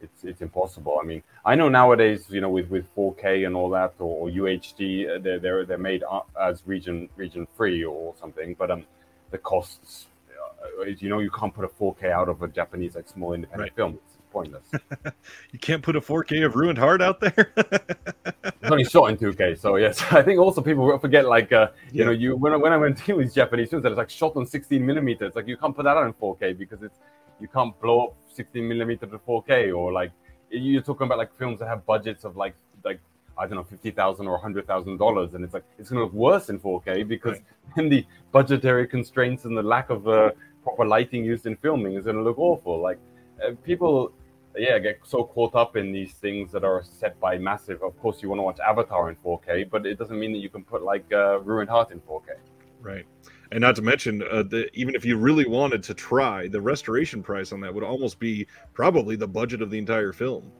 it's 0.00 0.24
it's 0.24 0.42
impossible. 0.42 0.98
I 1.02 1.06
mean, 1.06 1.22
I 1.44 1.54
know 1.54 1.68
nowadays, 1.68 2.26
you 2.28 2.40
know, 2.40 2.50
with, 2.50 2.68
with 2.68 2.86
4K 2.94 3.46
and 3.46 3.56
all 3.56 3.70
that, 3.70 3.94
or, 3.98 4.28
or 4.28 4.30
UHD, 4.30 5.16
uh, 5.16 5.18
they're, 5.22 5.38
they're 5.38 5.64
they're 5.64 5.78
made 5.78 6.02
as 6.40 6.62
region 6.66 7.08
region 7.16 7.46
free 7.56 7.84
or 7.84 8.14
something. 8.20 8.54
But 8.58 8.70
um, 8.70 8.84
the 9.30 9.38
costs, 9.38 10.06
uh, 10.30 10.84
you 10.84 11.08
know, 11.08 11.20
you 11.20 11.30
can't 11.30 11.54
put 11.54 11.64
a 11.64 11.68
4K 11.68 12.10
out 12.10 12.28
of 12.28 12.42
a 12.42 12.48
Japanese 12.48 12.94
like 12.96 13.08
small 13.08 13.32
independent 13.32 13.70
right. 13.70 13.76
film. 13.76 13.98
Pointless. 14.32 14.64
you 15.52 15.58
can't 15.58 15.82
put 15.82 15.94
a 15.94 16.00
4K 16.00 16.46
of 16.46 16.56
Ruined 16.56 16.78
Heart 16.78 17.02
out 17.02 17.20
there. 17.20 17.52
it's 17.56 18.70
only 18.70 18.84
shot 18.84 19.10
in 19.10 19.18
2K, 19.18 19.58
so 19.58 19.76
yes. 19.76 20.02
I 20.10 20.22
think 20.22 20.40
also 20.40 20.62
people 20.62 20.86
will 20.86 20.98
forget 20.98 21.26
like 21.26 21.52
uh, 21.52 21.68
you 21.92 22.00
yeah. 22.00 22.04
know, 22.06 22.10
you 22.12 22.36
when 22.36 22.54
I, 22.54 22.56
when 22.56 22.72
I 22.72 22.78
went 22.78 22.96
to 22.98 23.18
these 23.18 23.34
Japanese 23.34 23.68
films, 23.68 23.82
that 23.82 23.92
it's 23.92 23.98
like 23.98 24.10
shot 24.10 24.34
on 24.36 24.46
16 24.46 24.84
millimeters. 24.84 25.34
Like 25.34 25.46
you 25.46 25.56
can't 25.56 25.76
put 25.76 25.84
that 25.84 25.96
out 25.96 26.06
in 26.06 26.14
4K 26.14 26.56
because 26.56 26.82
it's 26.82 26.98
you 27.40 27.48
can't 27.48 27.78
blow 27.80 28.06
up 28.06 28.16
16 28.34 28.66
millimeter 28.66 29.06
to 29.06 29.18
4K 29.18 29.76
or 29.76 29.92
like 29.92 30.12
you're 30.50 30.82
talking 30.82 31.06
about 31.06 31.18
like 31.18 31.36
films 31.38 31.58
that 31.58 31.68
have 31.68 31.84
budgets 31.84 32.24
of 32.24 32.36
like 32.36 32.54
like 32.84 33.00
I 33.38 33.46
don't 33.46 33.56
know 33.56 33.64
fifty 33.64 33.90
thousand 33.90 34.28
or 34.28 34.38
hundred 34.38 34.66
thousand 34.66 34.98
dollars, 34.98 35.34
and 35.34 35.44
it's 35.44 35.54
like 35.54 35.64
it's 35.78 35.90
going 35.90 36.00
to 36.00 36.04
look 36.04 36.12
worse 36.12 36.48
in 36.48 36.58
4K 36.58 37.06
because 37.08 37.32
right. 37.32 37.44
then 37.76 37.88
the 37.88 38.06
budgetary 38.30 38.86
constraints 38.86 39.44
and 39.44 39.56
the 39.56 39.62
lack 39.62 39.90
of 39.90 40.06
uh, 40.08 40.30
proper 40.62 40.84
lighting 40.84 41.24
used 41.24 41.46
in 41.46 41.56
filming 41.56 41.94
is 41.94 42.04
going 42.04 42.16
to 42.16 42.22
look 42.22 42.38
awful. 42.38 42.80
Like 42.80 42.98
uh, 43.44 43.52
people, 43.64 44.12
yeah, 44.56 44.78
get 44.78 45.00
so 45.04 45.24
caught 45.24 45.54
up 45.54 45.76
in 45.76 45.92
these 45.92 46.12
things 46.12 46.52
that 46.52 46.64
are 46.64 46.82
set 46.82 47.18
by 47.20 47.38
massive. 47.38 47.82
Of 47.82 47.98
course, 48.00 48.22
you 48.22 48.28
want 48.28 48.38
to 48.38 48.42
watch 48.42 48.60
Avatar 48.60 49.08
in 49.10 49.16
4K, 49.16 49.70
but 49.70 49.86
it 49.86 49.98
doesn't 49.98 50.18
mean 50.18 50.32
that 50.32 50.38
you 50.38 50.50
can 50.50 50.64
put 50.64 50.82
like 50.82 51.04
uh, 51.12 51.40
Ruined 51.40 51.70
Heart 51.70 51.92
in 51.92 52.00
4K. 52.00 52.36
Right 52.80 53.06
and 53.52 53.60
not 53.60 53.76
to 53.76 53.82
mention 53.82 54.22
uh, 54.22 54.42
the, 54.42 54.68
even 54.74 54.94
if 54.94 55.04
you 55.04 55.16
really 55.16 55.46
wanted 55.46 55.82
to 55.82 55.94
try 55.94 56.48
the 56.48 56.60
restoration 56.60 57.22
price 57.22 57.52
on 57.52 57.60
that 57.60 57.72
would 57.72 57.84
almost 57.84 58.18
be 58.18 58.46
probably 58.72 59.14
the 59.14 59.28
budget 59.28 59.62
of 59.62 59.70
the 59.70 59.78
entire 59.78 60.12
film 60.12 60.50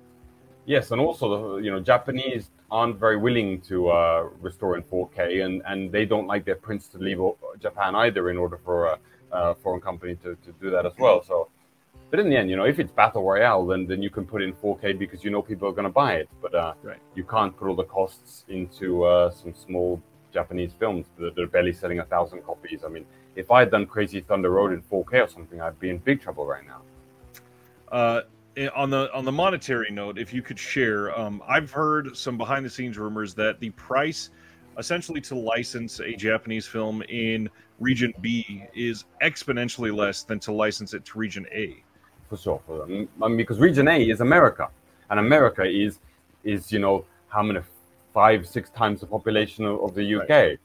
yes 0.66 0.90
and 0.92 1.00
also 1.00 1.56
the 1.56 1.64
you 1.64 1.70
know 1.70 1.80
japanese 1.80 2.50
aren't 2.70 2.98
very 2.98 3.16
willing 3.16 3.60
to 3.60 3.88
uh, 3.88 4.28
restore 4.40 4.76
in 4.76 4.82
4k 4.82 5.44
and 5.44 5.62
and 5.66 5.90
they 5.90 6.04
don't 6.04 6.26
like 6.26 6.44
their 6.44 6.56
prints 6.56 6.86
to 6.88 6.98
leave 6.98 7.18
japan 7.60 7.94
either 7.94 8.30
in 8.30 8.36
order 8.36 8.58
for 8.64 8.86
a, 8.86 8.98
a 9.32 9.54
foreign 9.56 9.80
company 9.80 10.14
to, 10.16 10.36
to 10.44 10.52
do 10.60 10.70
that 10.70 10.86
as 10.86 10.92
well 10.98 11.22
so 11.24 11.48
but 12.12 12.20
in 12.20 12.28
the 12.28 12.36
end, 12.36 12.50
you 12.50 12.56
know, 12.56 12.64
if 12.64 12.78
it's 12.78 12.92
battle 12.92 13.24
royale, 13.24 13.64
then 13.64 13.86
then 13.86 14.02
you 14.02 14.10
can 14.10 14.26
put 14.26 14.42
in 14.42 14.52
4K 14.52 14.98
because 14.98 15.24
you 15.24 15.30
know 15.30 15.40
people 15.40 15.66
are 15.66 15.72
going 15.72 15.90
to 15.92 15.96
buy 16.04 16.16
it. 16.16 16.28
But 16.42 16.54
uh, 16.54 16.74
right. 16.82 16.98
you 17.14 17.24
can't 17.24 17.56
put 17.56 17.68
all 17.68 17.74
the 17.74 17.84
costs 17.84 18.44
into 18.48 19.04
uh, 19.04 19.30
some 19.30 19.54
small 19.54 19.98
Japanese 20.30 20.72
films 20.78 21.06
that 21.18 21.38
are 21.38 21.46
barely 21.46 21.72
selling 21.72 22.00
a 22.00 22.04
thousand 22.04 22.42
copies. 22.42 22.84
I 22.84 22.88
mean, 22.88 23.06
if 23.34 23.50
I 23.50 23.60
had 23.60 23.70
done 23.70 23.86
Crazy 23.86 24.20
Thunder 24.20 24.50
Road 24.50 24.74
in 24.74 24.82
4K 24.82 25.24
or 25.24 25.26
something, 25.26 25.62
I'd 25.62 25.80
be 25.80 25.88
in 25.88 25.96
big 25.96 26.20
trouble 26.20 26.44
right 26.44 26.66
now. 26.66 26.82
Uh, 27.90 28.20
eh, 28.58 28.68
on 28.76 28.90
the 28.90 29.10
on 29.14 29.24
the 29.24 29.32
monetary 29.32 29.90
note, 29.90 30.18
if 30.18 30.34
you 30.34 30.42
could 30.42 30.58
share, 30.58 31.18
um, 31.18 31.42
I've 31.48 31.70
heard 31.70 32.14
some 32.14 32.36
behind 32.36 32.66
the 32.66 32.70
scenes 32.70 32.98
rumors 32.98 33.32
that 33.36 33.58
the 33.58 33.70
price, 33.70 34.28
essentially 34.76 35.22
to 35.22 35.34
license 35.34 35.98
a 36.00 36.14
Japanese 36.14 36.66
film 36.66 37.00
in 37.08 37.48
Region 37.80 38.12
B, 38.20 38.64
is 38.74 39.06
exponentially 39.22 39.96
less 39.96 40.24
than 40.24 40.38
to 40.40 40.52
license 40.52 40.92
it 40.92 41.06
to 41.06 41.18
Region 41.18 41.46
A. 41.52 41.82
For 42.32 42.38
sure, 42.38 42.62
for 42.66 42.84
I 42.84 43.28
mean, 43.28 43.36
because 43.36 43.58
Region 43.58 43.88
A 43.88 44.08
is 44.08 44.22
America, 44.22 44.70
and 45.10 45.20
America 45.20 45.64
is 45.64 45.98
is 46.44 46.72
you 46.72 46.78
know 46.78 47.04
how 47.28 47.42
many 47.42 47.60
five 48.14 48.48
six 48.48 48.70
times 48.70 49.00
the 49.00 49.06
population 49.06 49.66
of, 49.66 49.82
of 49.82 49.94
the 49.94 50.14
UK. 50.14 50.30
Right. 50.30 50.60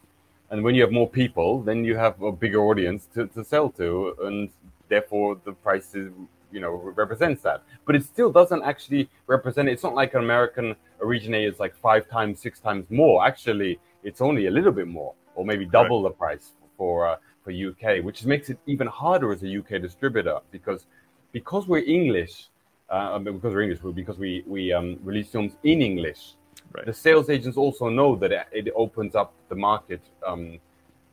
And 0.50 0.64
when 0.64 0.76
you 0.76 0.82
have 0.84 0.94
more 0.94 1.10
people, 1.10 1.62
then 1.62 1.84
you 1.84 1.98
have 1.98 2.22
a 2.22 2.32
bigger 2.32 2.62
audience 2.62 3.10
to, 3.16 3.28
to 3.28 3.44
sell 3.44 3.68
to, 3.72 4.16
and 4.24 4.50
therefore 4.88 5.42
the 5.44 5.52
price 5.52 5.94
is 5.94 6.10
you 6.54 6.62
know 6.62 6.72
represents 6.96 7.42
that 7.42 7.62
but 7.86 7.94
it 7.94 8.06
still 8.06 8.32
doesn't 8.32 8.64
actually 8.64 9.10
represent 9.28 9.68
it's 9.68 9.84
not 9.84 9.94
like 9.94 10.14
an 10.14 10.22
american 10.22 10.74
originator 11.02 11.52
is 11.52 11.60
like 11.60 11.76
five 11.76 12.10
times 12.10 12.40
six 12.40 12.62
times 12.62 12.86
more 12.90 13.28
actually 13.28 13.78
it's 14.06 14.22
only 14.22 14.46
a 14.48 14.52
little 14.52 14.72
bit 14.72 14.88
more 14.88 15.14
or 15.36 15.44
maybe 15.44 15.66
double 15.66 16.02
right. 16.02 16.10
the 16.10 16.16
price 16.16 16.52
for 16.78 17.06
uh, 17.06 17.18
for 17.44 17.52
uk 17.52 18.02
which 18.06 18.24
makes 18.24 18.50
it 18.50 18.58
even 18.66 18.88
harder 18.88 19.34
as 19.34 19.44
a 19.44 19.58
uk 19.60 19.68
distributor 19.82 20.40
because 20.50 20.86
because 21.32 21.68
we're 21.68 21.84
english 21.84 22.48
uh, 22.90 23.18
because 23.20 23.54
we're 23.54 23.62
english 23.62 23.80
because 23.94 24.18
we 24.18 24.44
we 24.46 24.74
um, 24.74 24.98
release 25.04 25.30
films 25.30 25.54
in 25.64 25.82
english 25.82 26.36
right. 26.74 26.86
the 26.86 26.94
sales 26.94 27.30
agents 27.30 27.58
also 27.58 27.90
know 27.90 28.16
that 28.16 28.32
it 28.52 28.68
opens 28.76 29.16
up 29.16 29.34
the 29.50 29.56
market 29.56 30.02
um, 30.26 30.60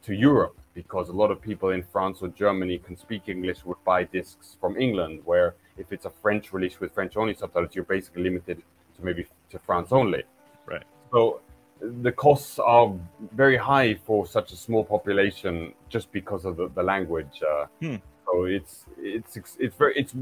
to 0.02 0.14
europe 0.14 0.56
because 0.74 1.08
a 1.08 1.12
lot 1.12 1.30
of 1.30 1.40
people 1.40 1.70
in 1.70 1.82
France 1.82 2.18
or 2.20 2.28
Germany 2.28 2.78
can 2.78 2.96
speak 2.96 3.28
English 3.28 3.64
would 3.64 3.82
buy 3.84 4.04
discs 4.04 4.56
from 4.60 4.76
England, 4.76 5.20
where 5.24 5.54
if 5.78 5.92
it's 5.92 6.04
a 6.04 6.10
French 6.10 6.52
release 6.52 6.80
with 6.80 6.92
French 6.92 7.16
only 7.16 7.34
subtitles, 7.34 7.74
you're 7.74 7.84
basically 7.84 8.24
limited 8.24 8.62
to 8.96 9.04
maybe 9.04 9.26
to 9.50 9.58
France 9.60 9.92
only. 9.92 10.24
Right. 10.66 10.82
So 11.12 11.40
the 11.80 12.12
costs 12.12 12.58
are 12.58 12.92
very 13.32 13.56
high 13.56 13.94
for 13.94 14.26
such 14.26 14.52
a 14.52 14.56
small 14.56 14.84
population 14.84 15.74
just 15.88 16.10
because 16.12 16.44
of 16.44 16.56
the, 16.56 16.68
the 16.68 16.82
language. 16.82 17.40
Uh, 17.48 17.66
hmm. 17.80 17.96
So 18.34 18.46
it's 18.46 18.84
it's 18.98 19.56
it's 19.60 19.76
very 19.76 19.94
it's 19.96 20.12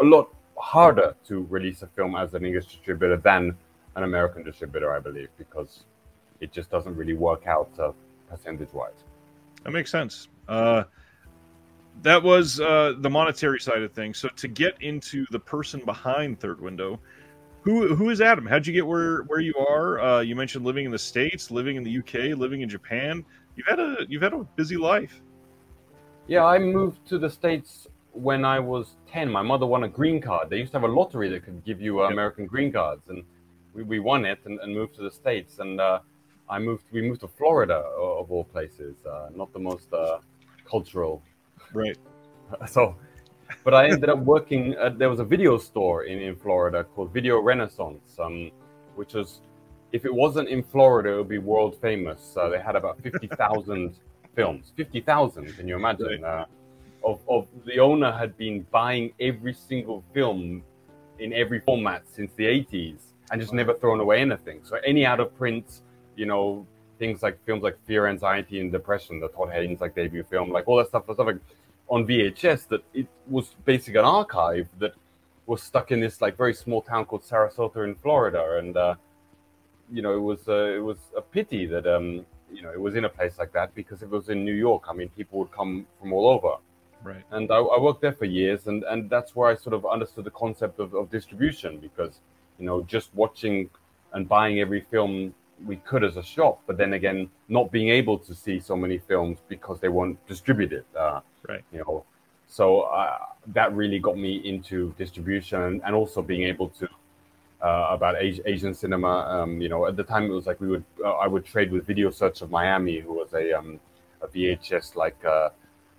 a 0.00 0.04
lot 0.04 0.34
harder 0.58 1.14
to 1.28 1.46
release 1.48 1.82
a 1.82 1.86
film 1.86 2.16
as 2.16 2.34
an 2.34 2.44
English 2.44 2.66
distributor 2.66 3.16
than 3.16 3.56
an 3.94 4.02
American 4.02 4.42
distributor, 4.42 4.92
I 4.92 4.98
believe, 4.98 5.28
because 5.38 5.84
it 6.40 6.50
just 6.50 6.70
doesn't 6.70 6.96
really 6.96 7.14
work 7.14 7.46
out 7.46 7.70
uh, 7.78 7.92
percentage 8.28 8.72
wise. 8.72 9.04
That 9.62 9.70
makes 9.70 9.92
sense. 9.92 10.28
Uh, 10.48 10.84
that 12.02 12.20
was 12.20 12.58
uh, 12.58 12.94
the 12.98 13.10
monetary 13.10 13.60
side 13.60 13.82
of 13.82 13.92
things. 13.92 14.18
So 14.18 14.28
to 14.28 14.48
get 14.48 14.74
into 14.82 15.24
the 15.30 15.38
person 15.38 15.82
behind 15.84 16.40
Third 16.40 16.60
Window, 16.60 16.98
who 17.60 17.94
who 17.94 18.10
is 18.10 18.20
Adam? 18.20 18.44
How'd 18.44 18.66
you 18.66 18.72
get 18.72 18.84
where 18.84 19.22
where 19.28 19.40
you 19.40 19.54
are? 19.54 20.00
Uh, 20.00 20.20
you 20.20 20.34
mentioned 20.34 20.64
living 20.64 20.84
in 20.84 20.90
the 20.90 21.04
states, 21.12 21.52
living 21.52 21.76
in 21.76 21.84
the 21.84 21.98
UK, 21.98 22.36
living 22.36 22.62
in 22.62 22.68
Japan. 22.68 23.24
You've 23.54 23.68
had 23.68 23.78
a 23.78 23.98
you've 24.08 24.22
had 24.22 24.32
a 24.32 24.42
busy 24.56 24.76
life. 24.76 25.22
Yeah, 26.28 26.44
I 26.44 26.58
moved 26.58 27.06
to 27.08 27.18
the 27.18 27.28
states 27.28 27.88
when 28.12 28.44
I 28.44 28.60
was 28.60 28.96
ten. 29.10 29.28
My 29.30 29.42
mother 29.42 29.66
won 29.66 29.84
a 29.84 29.88
green 29.88 30.20
card. 30.20 30.50
They 30.50 30.58
used 30.58 30.72
to 30.72 30.80
have 30.80 30.88
a 30.88 30.92
lottery 30.92 31.28
that 31.30 31.44
could 31.44 31.64
give 31.64 31.80
you 31.80 32.00
uh, 32.00 32.04
yep. 32.04 32.12
American 32.12 32.46
green 32.46 32.72
cards, 32.72 33.02
and 33.08 33.24
we, 33.74 33.82
we 33.82 33.98
won 33.98 34.24
it 34.24 34.38
and, 34.44 34.60
and 34.60 34.74
moved 34.74 34.94
to 34.96 35.02
the 35.02 35.10
states. 35.10 35.58
And 35.58 35.80
uh, 35.80 36.00
I 36.48 36.58
moved. 36.58 36.84
We 36.92 37.02
moved 37.02 37.22
to 37.22 37.28
Florida, 37.28 37.74
of 37.74 38.30
all 38.30 38.44
places. 38.44 38.94
Uh, 39.04 39.28
not 39.34 39.52
the 39.52 39.58
most 39.58 39.92
uh, 39.92 40.18
cultural, 40.68 41.22
right? 41.72 41.96
so, 42.66 42.96
but 43.64 43.74
I 43.74 43.88
ended 43.88 44.08
up 44.08 44.20
working. 44.20 44.74
At, 44.74 44.98
there 44.98 45.10
was 45.10 45.20
a 45.20 45.24
video 45.24 45.58
store 45.58 46.04
in, 46.04 46.20
in 46.20 46.36
Florida 46.36 46.84
called 46.84 47.12
Video 47.12 47.40
Renaissance, 47.40 48.16
um, 48.20 48.52
which 48.94 49.14
was, 49.14 49.40
if 49.92 50.04
it 50.04 50.14
wasn't 50.14 50.48
in 50.48 50.62
Florida, 50.62 51.14
it 51.14 51.16
would 51.16 51.28
be 51.28 51.38
world 51.38 51.76
famous. 51.80 52.36
Uh, 52.36 52.48
they 52.48 52.60
had 52.60 52.76
about 52.76 53.02
fifty 53.02 53.26
thousand 53.26 53.96
films. 54.34 54.72
Fifty 54.76 55.00
thousand. 55.00 55.54
Can 55.56 55.68
you 55.68 55.76
imagine? 55.76 56.24
Uh, 56.24 56.46
of, 57.04 57.18
of 57.28 57.48
the 57.66 57.80
owner 57.80 58.12
had 58.12 58.36
been 58.36 58.64
buying 58.70 59.12
every 59.18 59.52
single 59.52 60.04
film 60.14 60.62
in 61.18 61.32
every 61.32 61.58
format 61.58 62.04
since 62.06 62.32
the 62.36 62.44
80s 62.44 62.98
and 63.32 63.40
just 63.40 63.52
never 63.52 63.74
thrown 63.74 63.98
away 63.98 64.20
anything. 64.20 64.60
So 64.62 64.76
any 64.84 65.04
out 65.04 65.18
of 65.18 65.36
print 65.36 65.80
you 66.16 66.26
know, 66.26 66.66
things 66.98 67.22
like 67.22 67.38
films 67.44 67.62
like 67.62 67.78
Fear, 67.86 68.06
Anxiety, 68.06 68.60
and 68.60 68.70
Depression, 68.70 69.20
the 69.20 69.28
Todd 69.28 69.50
Haynes 69.52 69.80
like 69.80 69.94
debut 69.94 70.24
film, 70.24 70.50
like 70.50 70.68
all 70.68 70.76
that 70.76 70.88
stuff, 70.88 71.04
stuff 71.04 71.18
like 71.26 71.36
on 71.88 72.06
VHS 72.06 72.68
that 72.68 72.82
it 72.94 73.06
was 73.28 73.54
basically 73.64 73.98
an 73.98 74.06
archive 74.06 74.68
that 74.78 74.94
was 75.46 75.62
stuck 75.62 75.90
in 75.90 76.00
this 76.00 76.20
like 76.20 76.36
very 76.36 76.54
small 76.54 76.80
town 76.80 77.04
called 77.04 77.22
Sarasota 77.22 77.84
in 77.84 77.94
Florida, 77.96 78.58
and 78.58 78.76
uh, 78.76 78.94
you 79.92 80.02
know 80.02 80.14
it 80.14 80.20
was 80.20 80.48
uh, 80.48 80.76
it 80.76 80.82
was 80.82 80.98
a 81.16 81.20
pity 81.20 81.66
that 81.66 81.86
um, 81.86 82.24
you 82.52 82.62
know 82.62 82.70
it 82.70 82.80
was 82.80 82.94
in 82.94 83.04
a 83.04 83.08
place 83.08 83.38
like 83.38 83.52
that 83.52 83.74
because 83.74 84.02
if 84.02 84.06
it 84.06 84.10
was 84.10 84.28
in 84.28 84.44
New 84.44 84.54
York, 84.54 84.84
I 84.88 84.92
mean 84.92 85.08
people 85.10 85.38
would 85.40 85.52
come 85.52 85.86
from 86.00 86.12
all 86.12 86.28
over. 86.28 86.56
Right. 87.04 87.24
And 87.32 87.50
I, 87.50 87.56
I 87.56 87.80
worked 87.80 88.00
there 88.00 88.12
for 88.12 88.26
years, 88.26 88.66
and 88.66 88.84
and 88.84 89.10
that's 89.10 89.34
where 89.34 89.50
I 89.50 89.56
sort 89.56 89.74
of 89.74 89.84
understood 89.86 90.24
the 90.24 90.30
concept 90.30 90.78
of, 90.78 90.94
of 90.94 91.10
distribution 91.10 91.78
because 91.78 92.20
you 92.58 92.66
know 92.66 92.82
just 92.82 93.10
watching 93.14 93.70
and 94.12 94.28
buying 94.28 94.60
every 94.60 94.82
film 94.90 95.34
we 95.66 95.76
could 95.76 96.04
as 96.04 96.16
a 96.16 96.22
shop, 96.22 96.60
but 96.66 96.76
then 96.76 96.94
again, 96.94 97.30
not 97.48 97.70
being 97.70 97.88
able 97.88 98.18
to 98.18 98.34
see 98.34 98.58
so 98.58 98.76
many 98.76 98.98
films 98.98 99.38
because 99.48 99.80
they 99.80 99.88
weren't 99.88 100.18
distributed. 100.26 100.84
Uh, 100.98 101.20
right. 101.48 101.62
You 101.72 101.78
know, 101.80 102.04
so 102.46 102.82
uh, 102.82 103.18
that 103.48 103.72
really 103.74 103.98
got 103.98 104.18
me 104.18 104.36
into 104.36 104.94
distribution 104.98 105.80
and 105.84 105.94
also 105.94 106.20
being 106.22 106.42
able 106.42 106.68
to 106.68 106.88
uh, 107.62 107.88
about 107.90 108.16
Asian 108.20 108.74
cinema. 108.74 109.42
Um, 109.42 109.60
you 109.60 109.68
know, 109.68 109.86
at 109.86 109.96
the 109.96 110.02
time 110.02 110.24
it 110.24 110.34
was 110.34 110.46
like 110.46 110.60
we 110.60 110.68
would 110.68 110.84
uh, 111.04 111.12
I 111.12 111.26
would 111.26 111.44
trade 111.44 111.70
with 111.70 111.86
Video 111.86 112.10
Search 112.10 112.42
of 112.42 112.50
Miami, 112.50 113.00
who 113.00 113.14
was 113.14 113.32
a 113.32 113.52
um, 113.52 113.80
a 114.20 114.28
VHS 114.28 114.96
like 114.96 115.24
uh, 115.24 115.50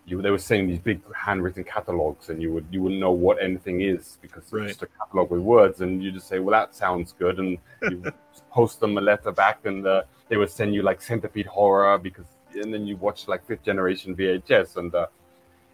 you 0.05 0.21
they 0.21 0.29
were 0.29 0.37
saying 0.37 0.67
these 0.67 0.79
big 0.79 1.01
handwritten 1.13 1.63
catalogs 1.63 2.29
and 2.29 2.41
you 2.41 2.51
would 2.51 2.65
you 2.71 2.81
wouldn't 2.81 2.99
know 2.99 3.11
what 3.11 3.41
anything 3.41 3.81
is 3.81 4.17
because 4.21 4.51
right. 4.51 4.63
it's 4.63 4.73
just 4.73 4.83
a 4.83 4.87
catalog 4.97 5.31
with 5.31 5.41
words 5.41 5.81
and 5.81 6.03
you 6.03 6.11
just 6.11 6.27
say 6.27 6.39
well 6.39 6.51
that 6.51 6.75
sounds 6.75 7.13
good 7.13 7.39
and 7.39 7.57
you 7.83 8.03
post 8.51 8.79
them 8.79 8.97
a 8.97 9.01
letter 9.01 9.31
back 9.31 9.65
and 9.65 9.85
uh, 9.87 10.03
they 10.27 10.37
would 10.37 10.49
send 10.49 10.73
you 10.73 10.81
like 10.81 11.01
centipede 11.01 11.45
horror 11.45 11.97
because 11.97 12.25
and 12.55 12.73
then 12.73 12.85
you 12.85 12.97
watch 12.97 13.27
like 13.27 13.45
fifth 13.47 13.63
generation 13.63 14.15
vhs 14.15 14.75
and 14.75 14.93
uh, 14.93 15.07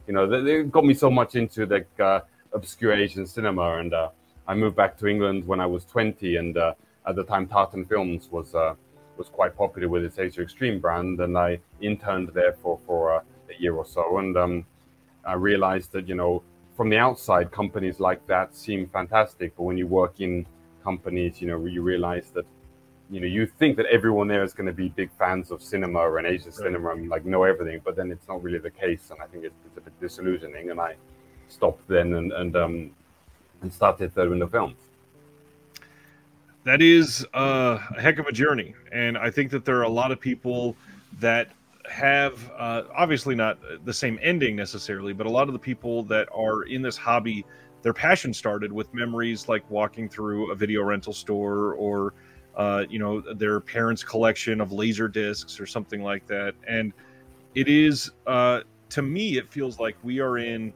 you 0.08 0.14
know 0.14 0.28
they, 0.28 0.42
they, 0.42 0.64
got 0.64 0.86
me 0.86 0.94
so 0.94 1.10
much 1.10 1.36
into 1.36 1.66
the 1.66 1.84
uh, 2.00 2.20
obscure 2.54 2.94
asian 2.94 3.26
cinema 3.26 3.78
and 3.78 3.94
uh, 3.94 4.10
i 4.50 4.54
moved 4.54 4.76
back 4.76 4.98
to 4.98 5.08
england 5.08 5.48
when 5.48 5.62
i 5.62 5.66
was 5.66 5.86
20 5.86 6.36
and 6.36 6.58
uh, 6.58 6.74
at 7.08 7.16
the 7.16 7.24
time 7.24 7.48
tartan 7.48 7.86
films 7.86 8.28
was 8.32 8.54
uh, 8.54 8.74
was 9.18 9.30
quite 9.30 9.56
popular 9.56 9.88
with 9.88 10.04
its 10.04 10.20
asia 10.20 10.42
extreme 10.42 10.80
brand 10.80 11.20
and 11.22 11.38
i 11.38 11.58
interned 11.80 12.30
there 12.34 12.54
for 12.62 12.80
for 12.86 13.02
a 13.16 13.24
year 13.60 13.76
or 13.76 13.86
so, 13.86 14.18
and 14.18 14.38
um, 14.38 14.66
I 15.26 15.34
realized 15.34 15.92
that 15.92 16.08
you 16.08 16.16
know 16.16 16.44
from 16.76 16.90
the 16.90 16.98
outside, 16.98 17.52
companies 17.52 18.00
like 18.00 18.26
that 18.28 18.56
seem 18.56 18.88
fantastic, 18.88 19.56
but 19.58 19.64
when 19.64 19.78
you 19.78 19.86
work 19.86 20.22
in 20.22 20.46
companies, 20.84 21.42
you 21.42 21.48
know, 21.48 21.66
you 21.66 21.82
realize 21.82 22.32
that 22.32 22.46
you 23.10 23.20
know 23.20 23.28
you 23.28 23.46
think 23.46 23.76
that 23.78 23.86
everyone 23.88 24.28
there 24.28 24.44
is 24.44 24.54
going 24.54 24.68
to 24.68 24.74
be 24.74 24.90
big 24.90 25.10
fans 25.18 25.52
of 25.52 25.62
cinema 25.62 26.12
and 26.16 26.26
Asian 26.26 26.48
right. 26.48 26.56
cinema 26.56 26.92
and 26.92 27.10
like 27.10 27.26
know 27.26 27.44
everything, 27.44 27.82
but 27.84 27.96
then 27.96 28.12
it's 28.12 28.28
not 28.28 28.42
really 28.42 28.60
the 28.60 28.72
case, 28.72 29.10
and 29.12 29.22
I 29.22 29.26
think 29.28 29.44
it's, 29.44 29.60
it's 29.66 29.78
a 29.78 29.82
bit 29.82 30.00
disillusioning. 30.00 30.72
And 30.72 30.80
I 30.80 30.96
stopped 31.48 31.88
then 31.88 32.14
and 32.14 32.32
and 32.32 32.56
um, 32.56 32.92
and 33.62 33.72
started 33.72 34.14
Third 34.14 34.30
Window 34.30 34.48
Films 34.48 34.76
that 36.66 36.82
is 36.82 37.26
uh, 37.34 37.80
a 37.96 38.02
heck 38.02 38.20
of 38.20 38.28
a 38.28 38.32
journey 38.32 38.76
and 38.92 39.18
i 39.18 39.30
think 39.30 39.50
that 39.52 39.66
there 39.66 39.78
are 39.78 39.84
a 39.84 39.90
lot 39.90 40.12
of 40.12 40.20
people 40.20 40.76
that 41.20 41.50
have 41.90 42.52
uh, 42.58 42.84
obviously 42.96 43.36
not 43.36 43.58
the 43.84 43.94
same 43.94 44.20
ending 44.22 44.56
necessarily, 44.56 45.14
but 45.14 45.26
a 45.26 45.30
lot 45.30 45.48
of 45.48 45.54
the 45.54 45.60
people 45.60 46.04
that 46.04 46.28
are 46.34 46.64
in 46.64 46.82
this 46.82 46.96
hobby, 46.96 47.46
their 47.82 47.94
passion 47.94 48.34
started 48.34 48.72
with 48.72 48.94
memories 48.94 49.48
like 49.48 49.70
walking 49.70 50.08
through 50.08 50.52
a 50.52 50.56
video 50.56 50.84
rental 50.84 51.14
store 51.14 51.74
or, 51.74 52.14
uh, 52.56 52.86
you 52.90 53.00
know, 53.00 53.22
their 53.34 53.60
parents' 53.60 54.04
collection 54.04 54.62
of 54.62 54.72
laser 54.72 55.08
discs 55.08 55.60
or 55.60 55.66
something 55.66 56.04
like 56.04 56.26
that. 56.28 56.54
And 56.68 56.94
it 57.56 57.68
is, 57.68 58.12
uh, 58.28 58.62
to 58.90 59.02
me, 59.02 59.38
it 59.38 59.52
feels 59.52 59.80
like 59.80 59.98
we 60.04 60.20
are 60.20 60.38
in 60.38 60.74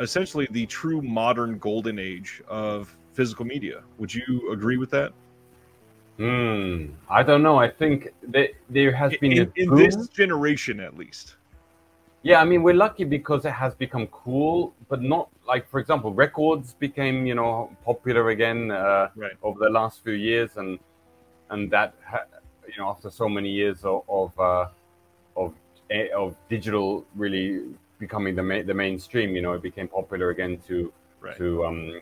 essentially 0.00 0.48
the 0.50 0.66
true 0.66 1.02
modern 1.02 1.58
golden 1.58 1.98
age 1.98 2.42
of 2.48 2.94
physical 3.12 3.44
media. 3.44 3.82
Would 3.98 4.14
you 4.14 4.50
agree 4.52 4.76
with 4.76 4.90
that? 4.90 5.12
Hmm. 6.16 6.86
I 7.08 7.22
don't 7.22 7.42
know. 7.42 7.58
I 7.58 7.70
think 7.70 8.08
that 8.28 8.50
there 8.68 8.92
has 8.92 9.12
been 9.20 9.32
in, 9.32 9.52
in 9.56 9.74
this 9.74 10.08
generation, 10.08 10.80
at 10.80 10.96
least. 10.96 11.36
Yeah, 12.22 12.42
I 12.42 12.44
mean, 12.44 12.62
we're 12.62 12.74
lucky 12.74 13.04
because 13.04 13.46
it 13.46 13.52
has 13.52 13.74
become 13.74 14.06
cool, 14.08 14.74
but 14.90 15.00
not 15.00 15.30
like, 15.48 15.66
for 15.70 15.80
example, 15.80 16.12
records 16.12 16.74
became 16.74 17.24
you 17.24 17.34
know 17.34 17.74
popular 17.84 18.28
again 18.28 18.70
uh, 18.70 19.08
right. 19.16 19.32
over 19.42 19.58
the 19.58 19.70
last 19.70 20.04
few 20.04 20.12
years, 20.12 20.58
and 20.58 20.78
and 21.48 21.70
that 21.70 21.94
you 22.68 22.76
know 22.76 22.90
after 22.90 23.10
so 23.10 23.26
many 23.26 23.48
years 23.48 23.84
of 23.84 24.02
of 24.06 24.38
uh, 24.38 24.66
of, 25.36 25.54
eh, 25.90 26.08
of 26.14 26.36
digital 26.50 27.06
really 27.16 27.62
becoming 28.00 28.34
the 28.34 28.42
ma- 28.42 28.62
the 28.62 28.74
mainstream, 28.74 29.36
you 29.36 29.42
know, 29.42 29.52
it 29.52 29.62
became 29.62 29.86
popular 29.86 30.30
again 30.30 30.58
to 30.66 30.92
right. 31.20 31.36
to 31.36 31.64
um, 31.66 32.00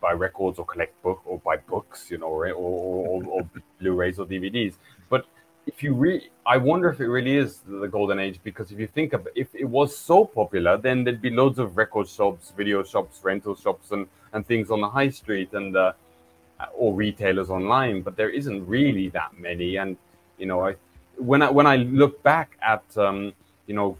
buy 0.00 0.12
records 0.12 0.58
or 0.58 0.66
collect 0.66 1.00
book 1.02 1.22
or 1.24 1.38
buy 1.38 1.56
books, 1.56 2.10
you 2.10 2.18
know, 2.18 2.26
or, 2.26 2.50
or, 2.50 3.24
or 3.24 3.48
Blu-rays 3.80 4.18
or 4.18 4.26
DVDs. 4.26 4.74
But 5.08 5.24
if 5.66 5.82
you 5.82 5.94
really, 5.94 6.30
I 6.44 6.56
wonder 6.56 6.88
if 6.88 7.00
it 7.00 7.08
really 7.08 7.36
is 7.36 7.60
the 7.66 7.86
golden 7.86 8.18
age 8.18 8.40
because 8.42 8.72
if 8.72 8.78
you 8.78 8.86
think 8.86 9.12
of 9.12 9.28
if 9.34 9.54
it 9.54 9.64
was 9.64 9.96
so 9.96 10.24
popular, 10.24 10.76
then 10.76 11.04
there'd 11.04 11.22
be 11.22 11.30
loads 11.30 11.58
of 11.58 11.76
record 11.76 12.08
shops, 12.08 12.52
video 12.56 12.82
shops, 12.82 13.20
rental 13.22 13.54
shops, 13.54 13.92
and 13.92 14.06
and 14.32 14.46
things 14.46 14.70
on 14.70 14.80
the 14.80 14.88
high 14.88 15.10
street, 15.10 15.52
and 15.54 15.76
uh, 15.76 15.92
or 16.74 16.94
retailers 16.94 17.50
online, 17.50 18.02
but 18.02 18.16
there 18.16 18.30
isn't 18.30 18.66
really 18.66 19.08
that 19.10 19.38
many. 19.38 19.76
And 19.76 19.96
you 20.38 20.46
know, 20.46 20.66
I 20.66 20.74
when 21.16 21.42
I 21.42 21.50
when 21.50 21.66
I 21.66 21.76
look 21.76 22.22
back 22.22 22.56
at 22.62 22.84
um, 22.96 23.32
you 23.66 23.74
know 23.74 23.98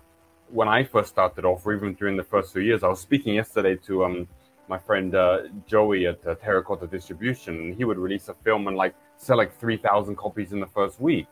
when 0.50 0.68
I 0.68 0.84
first 0.84 1.10
started 1.10 1.44
off, 1.44 1.66
or 1.66 1.74
even 1.74 1.94
during 1.94 2.16
the 2.16 2.24
first 2.24 2.52
few 2.52 2.62
years, 2.62 2.82
I 2.82 2.88
was 2.88 3.00
speaking 3.00 3.34
yesterday 3.34 3.76
to 3.86 4.04
um, 4.04 4.28
my 4.68 4.78
friend 4.78 5.14
uh, 5.14 5.42
Joey 5.66 6.06
at 6.06 6.26
uh, 6.26 6.34
Terracotta 6.36 6.86
Distribution, 6.86 7.54
and 7.56 7.74
he 7.74 7.84
would 7.84 7.98
release 7.98 8.28
a 8.28 8.34
film 8.34 8.68
and 8.68 8.76
like 8.76 8.94
sell 9.16 9.36
like 9.36 9.58
three 9.58 9.76
thousand 9.76 10.16
copies 10.16 10.52
in 10.52 10.60
the 10.60 10.66
first 10.66 11.00
week, 11.00 11.26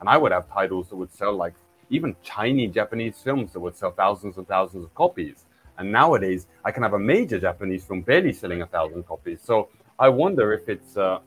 and 0.00 0.08
I 0.08 0.16
would 0.16 0.32
have 0.32 0.48
titles 0.50 0.88
that 0.88 0.96
would 0.96 1.12
sell 1.12 1.34
like 1.34 1.54
even 1.90 2.16
tiny 2.24 2.66
Japanese 2.68 3.18
films 3.22 3.52
that 3.52 3.60
would 3.60 3.76
sell 3.76 3.90
thousands 3.90 4.38
and 4.38 4.48
thousands 4.48 4.84
of 4.84 4.94
copies. 4.94 5.44
And 5.78 5.90
nowadays, 5.90 6.46
I 6.64 6.70
can 6.70 6.82
have 6.82 6.92
a 6.92 6.98
major 6.98 7.38
Japanese 7.40 7.84
film 7.84 8.02
barely 8.02 8.32
selling 8.32 8.62
a 8.62 8.66
thousand 8.66 9.06
copies. 9.06 9.40
So 9.42 9.68
I 9.98 10.08
wonder 10.08 10.52
if 10.52 10.68
it's. 10.68 10.96
Uh, 10.96 11.20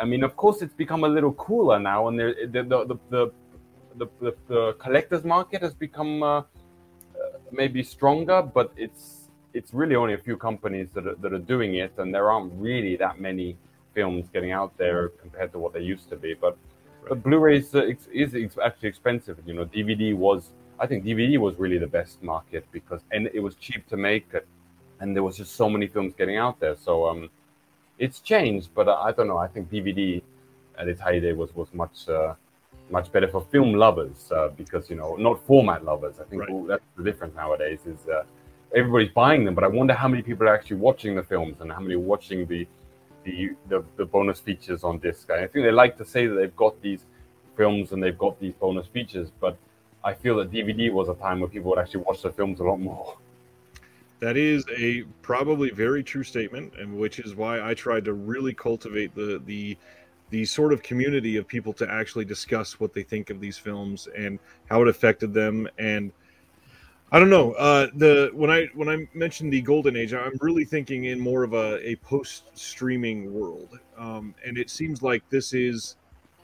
I 0.00 0.04
mean, 0.04 0.24
of 0.24 0.34
course, 0.34 0.60
it's 0.60 0.74
become 0.74 1.04
a 1.04 1.08
little 1.08 1.32
cooler 1.34 1.78
now, 1.78 2.08
and 2.08 2.18
the 2.18 2.34
the 2.50 2.62
the 2.62 2.98
the, 3.10 3.32
the, 3.96 4.06
the, 4.20 4.34
the 4.48 4.72
collectors 4.74 5.24
market 5.24 5.62
has 5.62 5.74
become 5.74 6.22
uh, 6.22 6.42
maybe 7.52 7.82
stronger, 7.82 8.42
but 8.42 8.72
it's 8.76 9.20
it's 9.52 9.72
really 9.72 9.94
only 9.94 10.14
a 10.14 10.18
few 10.18 10.36
companies 10.36 10.88
that 10.94 11.06
are, 11.06 11.14
that 11.14 11.32
are 11.32 11.38
doing 11.38 11.74
it, 11.76 11.92
and 11.98 12.12
there 12.12 12.30
aren't 12.30 12.52
really 12.54 12.96
that 12.96 13.20
many 13.20 13.56
films 13.94 14.28
getting 14.32 14.50
out 14.50 14.76
there 14.76 15.10
compared 15.10 15.52
to 15.52 15.58
what 15.60 15.72
they 15.72 15.80
used 15.80 16.08
to 16.10 16.16
be. 16.16 16.34
But 16.34 16.56
right. 17.02 17.10
but 17.10 17.22
Blu-ray 17.22 17.58
is, 17.58 17.74
uh, 17.74 17.92
is 18.12 18.34
actually 18.62 18.88
expensive. 18.88 19.38
You 19.46 19.54
know, 19.54 19.64
DVD 19.64 20.14
was 20.14 20.50
I 20.78 20.86
think 20.86 21.04
DVD 21.04 21.38
was 21.38 21.56
really 21.56 21.78
the 21.78 21.86
best 21.86 22.22
market 22.22 22.66
because 22.72 23.00
and 23.12 23.28
it 23.32 23.40
was 23.40 23.54
cheap 23.54 23.86
to 23.88 23.96
make, 23.96 24.28
and 25.00 25.14
there 25.14 25.22
was 25.22 25.36
just 25.36 25.54
so 25.54 25.70
many 25.70 25.86
films 25.86 26.14
getting 26.16 26.36
out 26.36 26.58
there. 26.58 26.76
So 26.76 27.06
um, 27.06 27.30
it's 27.98 28.20
changed, 28.20 28.70
but 28.74 28.88
I, 28.88 29.08
I 29.08 29.12
don't 29.12 29.28
know. 29.28 29.38
I 29.38 29.46
think 29.46 29.70
DVD 29.70 30.20
at 30.76 30.88
its 30.88 31.00
heyday 31.00 31.32
was 31.32 31.54
was 31.54 31.72
much. 31.72 32.08
Uh, 32.08 32.34
much 32.90 33.10
better 33.12 33.28
for 33.28 33.42
film 33.50 33.74
lovers 33.74 34.30
uh, 34.32 34.48
because 34.56 34.90
you 34.90 34.96
know 34.96 35.16
not 35.16 35.44
format 35.46 35.84
lovers. 35.84 36.16
I 36.20 36.24
think 36.24 36.42
right. 36.42 36.68
that's 36.68 36.84
the 36.96 37.04
difference 37.04 37.34
nowadays. 37.34 37.80
Is 37.86 38.06
uh, 38.08 38.22
everybody's 38.74 39.12
buying 39.12 39.44
them, 39.44 39.54
but 39.54 39.64
I 39.64 39.68
wonder 39.68 39.94
how 39.94 40.08
many 40.08 40.22
people 40.22 40.48
are 40.48 40.54
actually 40.54 40.76
watching 40.76 41.14
the 41.14 41.22
films 41.22 41.56
and 41.60 41.70
how 41.72 41.80
many 41.80 41.94
are 41.94 41.98
watching 41.98 42.46
the 42.46 42.66
the 43.24 43.50
the, 43.68 43.84
the 43.96 44.04
bonus 44.04 44.40
features 44.40 44.84
on 44.84 44.98
disc. 44.98 45.30
I 45.30 45.46
think 45.46 45.64
they 45.64 45.70
like 45.70 45.96
to 45.98 46.04
say 46.04 46.26
that 46.26 46.34
they've 46.34 46.56
got 46.56 46.80
these 46.82 47.04
films 47.56 47.92
and 47.92 48.02
they've 48.02 48.18
got 48.18 48.38
these 48.40 48.54
bonus 48.54 48.86
features, 48.86 49.30
but 49.40 49.56
I 50.02 50.12
feel 50.12 50.36
that 50.36 50.50
DVD 50.50 50.92
was 50.92 51.08
a 51.08 51.14
time 51.14 51.40
where 51.40 51.48
people 51.48 51.70
would 51.70 51.78
actually 51.78 52.02
watch 52.02 52.22
the 52.22 52.32
films 52.32 52.60
a 52.60 52.64
lot 52.64 52.78
more. 52.78 53.16
That 54.20 54.36
is 54.36 54.64
a 54.76 55.02
probably 55.22 55.70
very 55.70 56.02
true 56.02 56.24
statement, 56.24 56.74
and 56.78 56.96
which 56.98 57.18
is 57.18 57.34
why 57.34 57.60
I 57.60 57.74
tried 57.74 58.04
to 58.06 58.12
really 58.12 58.54
cultivate 58.54 59.14
the 59.14 59.42
the 59.44 59.76
the 60.34 60.44
sort 60.44 60.72
of 60.72 60.82
community 60.82 61.36
of 61.36 61.46
people 61.46 61.72
to 61.72 61.88
actually 61.88 62.24
discuss 62.24 62.80
what 62.80 62.92
they 62.92 63.04
think 63.04 63.30
of 63.30 63.38
these 63.38 63.56
films 63.56 64.08
and 64.16 64.40
how 64.68 64.82
it 64.82 64.88
affected 64.88 65.32
them 65.32 65.68
and 65.78 66.10
I 67.12 67.20
don't 67.20 67.30
know. 67.30 67.52
Uh, 67.52 67.86
the 67.94 68.32
when 68.34 68.50
I 68.50 68.66
when 68.74 68.88
I 68.88 69.06
mentioned 69.14 69.52
the 69.52 69.60
golden 69.60 69.94
age, 69.94 70.12
I'm 70.12 70.36
really 70.40 70.64
thinking 70.64 71.04
in 71.04 71.20
more 71.20 71.44
of 71.44 71.52
a, 71.52 71.78
a 71.88 71.94
post 71.96 72.50
streaming 72.54 73.32
world, 73.32 73.78
um, 73.96 74.34
and 74.44 74.58
it 74.58 74.68
seems 74.68 75.00
like 75.00 75.22
this 75.30 75.52
is. 75.52 75.94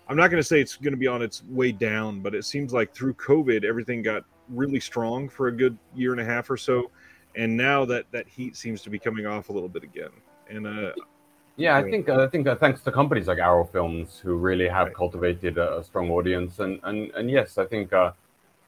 I'm 0.09 0.17
not 0.17 0.31
going 0.31 0.41
to 0.41 0.47
say 0.47 0.61
it's 0.61 0.77
going 0.77 0.93
to 0.93 0.99
be 0.99 1.09
on 1.09 1.23
its 1.23 1.43
way 1.49 1.73
down, 1.73 2.21
but 2.21 2.37
it 2.37 2.45
seems 2.45 2.73
like 2.73 2.95
through 2.95 3.15
COVID, 3.15 3.65
everything 3.65 4.03
got 4.03 4.25
really 4.49 4.79
strong 4.79 5.29
for 5.29 5.49
a 5.49 5.53
good 5.53 5.77
year 5.97 6.13
and 6.13 6.21
a 6.21 6.25
half 6.25 6.49
or 6.51 6.57
so, 6.57 6.93
and 7.35 7.57
now 7.57 7.85
that 7.87 8.05
that 8.13 8.29
heat 8.29 8.57
seems 8.57 8.81
to 8.83 8.91
be 8.91 8.99
coming 9.01 9.27
off 9.27 9.49
a 9.49 9.53
little 9.53 9.69
bit 9.69 9.83
again. 9.83 10.13
And 10.49 10.69
uh, 10.69 10.93
yeah, 11.57 11.77
I 11.77 11.83
think 11.83 12.09
I 12.09 12.27
think 12.27 12.47
uh, 12.47 12.57
thanks 12.57 12.81
to 12.83 12.93
companies 12.93 13.27
like 13.27 13.39
Arrow 13.39 13.65
Films 13.65 14.19
who 14.23 14.37
really 14.37 14.69
have 14.69 14.87
right. 14.87 14.97
cultivated 14.97 15.59
a, 15.59 15.79
a, 15.79 15.85
strong 15.85 16.11
audience, 16.11 16.59
and 16.59 16.81
and 16.85 17.11
and 17.13 17.31
yes, 17.31 17.59
I 17.59 17.67
think 17.67 17.93
uh, 17.93 18.13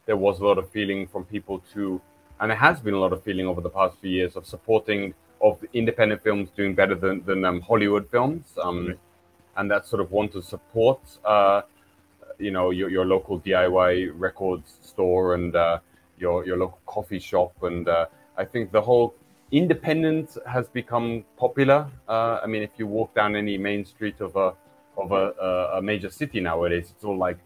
there 0.06 0.16
was 0.16 0.40
a 0.40 0.44
lot 0.44 0.58
of 0.58 0.68
feeling 0.70 1.06
from 1.06 1.24
people 1.24 1.62
to, 1.72 2.00
and 2.40 2.50
there 2.50 2.58
has 2.58 2.80
been 2.80 2.94
a 2.94 2.98
lot 2.98 3.12
of 3.12 3.22
feeling 3.22 3.46
over 3.46 3.60
the 3.60 3.70
past 3.70 3.96
few 4.00 4.10
years 4.10 4.36
of 4.36 4.46
supporting 4.46 5.14
of 5.40 5.64
independent 5.72 6.22
films 6.22 6.50
doing 6.56 6.74
better 6.74 6.94
than 6.94 7.24
than 7.24 7.44
um, 7.44 7.60
Hollywood 7.60 8.08
films, 8.10 8.44
um, 8.62 8.88
right. 8.88 8.98
and 9.56 9.70
that 9.70 9.86
sort 9.86 10.02
of 10.02 10.10
want 10.10 10.32
to 10.32 10.42
support, 10.42 11.00
uh, 11.24 11.62
you 12.38 12.50
know, 12.50 12.70
your 12.70 12.90
your 12.90 13.06
local 13.06 13.40
DIY 13.40 14.12
records 14.16 14.78
store 14.82 15.34
and 15.34 15.56
uh, 15.56 15.78
your 16.18 16.44
your 16.44 16.58
local 16.58 16.80
coffee 16.86 17.18
shop, 17.20 17.54
and 17.62 17.88
uh, 17.88 18.06
I 18.36 18.44
think 18.44 18.72
the 18.72 18.82
whole 18.82 19.14
independent 19.52 20.38
has 20.46 20.68
become 20.68 21.24
popular. 21.36 21.86
Uh, 22.08 22.40
I 22.42 22.46
mean, 22.46 22.62
if 22.62 22.70
you 22.78 22.86
walk 22.86 23.14
down 23.14 23.36
any 23.36 23.58
main 23.58 23.84
street 23.84 24.20
of 24.20 24.34
a 24.36 24.54
of 24.98 25.12
a, 25.12 25.32
a, 25.78 25.82
major 25.82 26.10
city 26.10 26.38
nowadays, 26.40 26.92
it's 26.94 27.04
all 27.04 27.16
like 27.16 27.38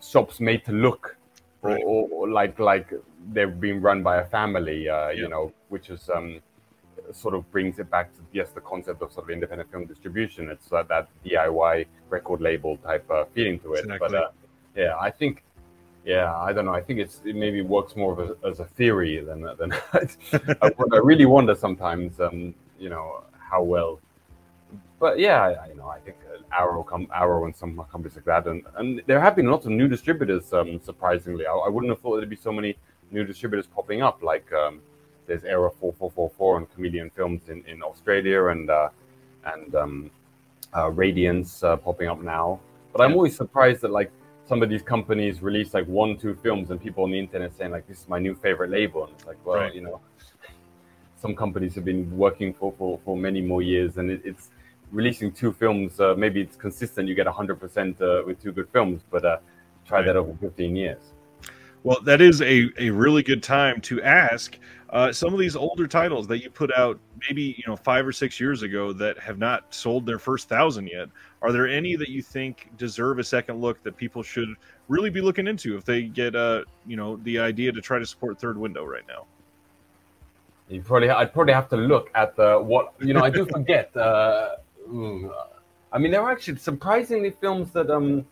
shops 0.00 0.40
made 0.40 0.64
to 0.64 0.72
look, 0.72 1.16
right. 1.62 1.80
or, 1.84 2.08
or, 2.10 2.28
like 2.28 2.58
like 2.58 2.92
they're 3.32 3.48
being 3.48 3.80
run 3.80 4.02
by 4.02 4.16
a 4.16 4.24
family. 4.24 4.88
Uh, 4.88 5.10
yeah. 5.10 5.12
You 5.12 5.28
know, 5.28 5.52
which 5.68 5.90
is 5.90 6.08
um, 6.08 6.40
sort 7.12 7.34
of 7.34 7.50
brings 7.50 7.78
it 7.78 7.90
back 7.90 8.14
to 8.14 8.20
yes, 8.32 8.50
the 8.50 8.60
concept 8.60 9.02
of 9.02 9.12
sort 9.12 9.26
of 9.26 9.30
independent 9.30 9.70
film 9.70 9.86
distribution. 9.86 10.50
It's 10.50 10.72
uh, 10.72 10.84
that 10.84 11.08
DIY 11.24 11.86
record 12.10 12.40
label 12.40 12.76
type 12.78 13.08
uh, 13.10 13.24
feeling 13.34 13.58
to 13.60 13.74
it. 13.74 13.80
Exactly. 13.80 14.08
But 14.08 14.14
uh, 14.14 14.28
yeah, 14.76 14.96
I 15.00 15.10
think 15.10 15.42
yeah, 16.04 16.36
I 16.36 16.52
don't 16.52 16.66
know. 16.66 16.74
I 16.74 16.82
think 16.82 17.00
it's 17.00 17.20
it 17.24 17.34
maybe 17.34 17.62
works 17.62 17.96
more 17.96 18.12
of 18.12 18.18
a, 18.18 18.46
as 18.46 18.60
a 18.60 18.64
theory 18.64 19.20
than 19.20 19.42
than 19.58 19.72
I, 19.92 20.70
I, 20.92 20.98
really 21.02 21.24
wonder 21.24 21.54
sometimes. 21.54 22.20
Um, 22.20 22.54
you 22.78 22.90
know 22.90 23.24
how 23.38 23.62
well, 23.62 24.00
but 25.00 25.18
yeah, 25.18 25.42
I, 25.42 25.68
you 25.68 25.76
know 25.76 25.88
I 25.88 26.00
think 26.00 26.16
Arrow 26.52 26.82
come 26.82 27.08
Arrow 27.14 27.46
and 27.46 27.56
some 27.56 27.82
companies 27.90 28.16
like 28.16 28.26
that, 28.26 28.46
and 28.46 28.62
and 28.76 29.02
there 29.06 29.18
have 29.18 29.34
been 29.34 29.46
lots 29.46 29.64
of 29.64 29.72
new 29.72 29.88
distributors. 29.88 30.52
Um, 30.52 30.78
surprisingly, 30.82 31.46
I, 31.46 31.52
I 31.52 31.68
wouldn't 31.68 31.90
have 31.90 32.00
thought 32.00 32.16
there'd 32.16 32.28
be 32.28 32.36
so 32.36 32.52
many 32.52 32.76
new 33.10 33.24
distributors 33.24 33.66
popping 33.66 34.02
up. 34.02 34.22
Like 34.22 34.52
um, 34.52 34.80
there's 35.26 35.44
Era 35.44 35.70
four 35.80 35.94
four 35.98 36.10
four 36.10 36.30
four 36.36 36.58
and 36.58 36.70
Chameleon 36.74 37.10
Films 37.10 37.48
in 37.48 37.64
in 37.64 37.82
Australia, 37.82 38.46
and 38.46 38.68
uh, 38.68 38.90
and 39.46 39.74
um, 39.74 40.10
uh, 40.76 40.90
Radiance 40.90 41.62
uh, 41.62 41.76
popping 41.76 42.08
up 42.08 42.20
now. 42.20 42.60
But 42.92 43.02
I'm 43.02 43.14
always 43.14 43.34
surprised 43.34 43.80
that 43.80 43.90
like 43.90 44.12
some 44.46 44.62
of 44.62 44.68
these 44.68 44.82
companies 44.82 45.42
release 45.42 45.72
like 45.74 45.86
one, 45.86 46.16
two 46.16 46.34
films, 46.34 46.70
and 46.70 46.80
people 46.80 47.04
on 47.04 47.10
the 47.10 47.18
internet 47.18 47.56
saying 47.56 47.70
like, 47.70 47.86
"This 47.86 48.00
is 48.02 48.08
my 48.08 48.18
new 48.18 48.34
favorite 48.34 48.70
label," 48.70 49.04
and 49.04 49.14
it's 49.14 49.26
like, 49.26 49.38
well, 49.44 49.56
right. 49.56 49.74
you 49.74 49.80
know, 49.80 50.00
some 51.16 51.34
companies 51.34 51.74
have 51.74 51.84
been 51.84 52.14
working 52.16 52.52
for 52.52 52.72
for, 52.78 53.00
for 53.04 53.16
many 53.16 53.40
more 53.40 53.62
years, 53.62 53.96
and 53.96 54.10
it, 54.10 54.20
it's 54.24 54.50
releasing 54.92 55.32
two 55.32 55.52
films. 55.52 55.98
Uh, 55.98 56.14
maybe 56.16 56.40
it's 56.40 56.56
consistent; 56.56 57.08
you 57.08 57.14
get 57.14 57.26
hundred 57.26 57.56
uh, 57.56 57.60
percent 57.60 57.98
with 58.26 58.42
two 58.42 58.52
good 58.52 58.68
films, 58.70 59.02
but 59.10 59.24
uh, 59.24 59.38
try 59.86 59.98
right. 59.98 60.06
that 60.06 60.16
over 60.16 60.34
fifteen 60.40 60.76
years. 60.76 61.00
Well, 61.82 62.00
that 62.04 62.22
is 62.22 62.40
a, 62.40 62.70
a 62.78 62.88
really 62.90 63.22
good 63.22 63.42
time 63.42 63.80
to 63.82 64.02
ask 64.02 64.58
uh, 64.90 65.12
some 65.12 65.32
of 65.32 65.40
these 65.40 65.56
older 65.56 65.86
titles 65.86 66.26
that 66.28 66.42
you 66.42 66.50
put 66.50 66.72
out 66.76 66.98
maybe 67.28 67.54
you 67.56 67.64
know 67.66 67.76
five 67.76 68.06
or 68.06 68.12
six 68.12 68.38
years 68.38 68.62
ago 68.62 68.92
that 68.92 69.18
have 69.18 69.38
not 69.38 69.72
sold 69.74 70.06
their 70.06 70.18
first 70.18 70.48
thousand 70.48 70.86
yet. 70.86 71.08
Are 71.42 71.52
there 71.52 71.68
any 71.68 71.96
that 71.96 72.08
you 72.08 72.22
think 72.22 72.70
deserve 72.76 73.18
a 73.18 73.24
second 73.24 73.60
look 73.60 73.82
that 73.82 73.96
people 73.96 74.22
should 74.22 74.48
really 74.88 75.10
be 75.10 75.20
looking 75.20 75.46
into 75.46 75.76
if 75.76 75.84
they 75.84 76.02
get 76.02 76.36
uh 76.36 76.64
you 76.86 76.96
know 76.96 77.16
the 77.24 77.38
idea 77.38 77.72
to 77.72 77.80
try 77.80 77.98
to 77.98 78.06
support 78.06 78.38
Third 78.38 78.58
Window 78.58 78.84
right 78.84 79.06
now? 79.08 79.26
You 80.68 80.80
probably 80.82 81.10
I'd 81.10 81.32
probably 81.32 81.54
have 81.54 81.68
to 81.70 81.76
look 81.76 82.10
at 82.14 82.36
the 82.36 82.58
what 82.58 82.94
you 83.00 83.14
know 83.14 83.22
I 83.22 83.30
do 83.30 83.46
forget. 83.46 83.94
Uh, 83.96 84.56
mm, 84.88 85.32
I 85.92 85.98
mean, 85.98 86.10
there 86.10 86.22
are 86.22 86.32
actually 86.32 86.58
surprisingly 86.58 87.30
films 87.30 87.70
that 87.72 87.90
um 87.90 88.26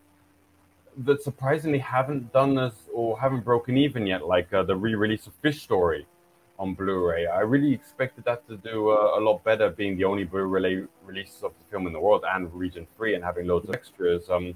that 1.05 1.23
surprisingly 1.23 1.79
haven't 1.79 2.31
done 2.33 2.55
this 2.55 2.75
or 2.93 3.19
haven't 3.19 3.45
broken 3.45 3.79
even 3.79 4.07
yet, 4.07 4.27
like 4.27 4.53
uh, 4.53 4.63
the 4.63 4.77
re-release 4.77 5.27
of 5.27 5.33
Fish 5.37 5.63
Story 5.63 6.07
on 6.63 6.75
Blu-ray. 6.75 7.27
I 7.27 7.41
really 7.41 7.73
expected 7.75 8.25
that 8.25 8.47
to 8.49 8.57
do 8.57 8.91
uh, 8.91 9.19
a 9.19 9.21
lot 9.21 9.43
better, 9.43 9.69
being 9.69 9.97
the 9.97 10.05
only 10.05 10.23
Blu-ray 10.23 10.85
release 11.05 11.41
of 11.43 11.53
the 11.59 11.65
film 11.71 11.89
in 11.89 11.93
the 11.93 12.01
world 12.01 12.25
and 12.35 12.53
region 12.55 12.87
free 12.97 13.15
and 13.17 13.25
having 13.25 13.49
loads 13.49 13.69
of 13.69 13.75
extras. 13.75 14.31
Um, 14.31 14.55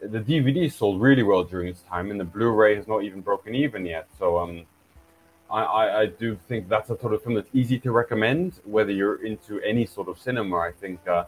the 0.00 0.18
DVD 0.18 0.70
sold 0.70 1.00
really 1.00 1.22
well 1.22 1.44
during 1.44 1.68
its 1.68 1.82
time, 1.82 2.10
and 2.10 2.18
the 2.18 2.24
Blu-ray 2.24 2.74
has 2.74 2.88
not 2.88 3.04
even 3.04 3.20
broken 3.20 3.54
even 3.54 3.86
yet. 3.86 4.08
So 4.18 4.38
um, 4.38 4.66
I, 5.48 5.62
I, 5.62 6.00
I, 6.00 6.06
do 6.06 6.36
think 6.48 6.68
that's 6.68 6.90
a 6.90 6.98
sort 6.98 7.14
of 7.14 7.22
film 7.22 7.36
that's 7.36 7.50
easy 7.52 7.78
to 7.80 7.92
recommend, 7.92 8.54
whether 8.64 8.90
you're 8.90 9.24
into 9.24 9.60
any 9.60 9.86
sort 9.86 10.08
of 10.08 10.18
cinema. 10.18 10.56
I 10.56 10.72
think 10.72 11.06
uh, 11.06 11.24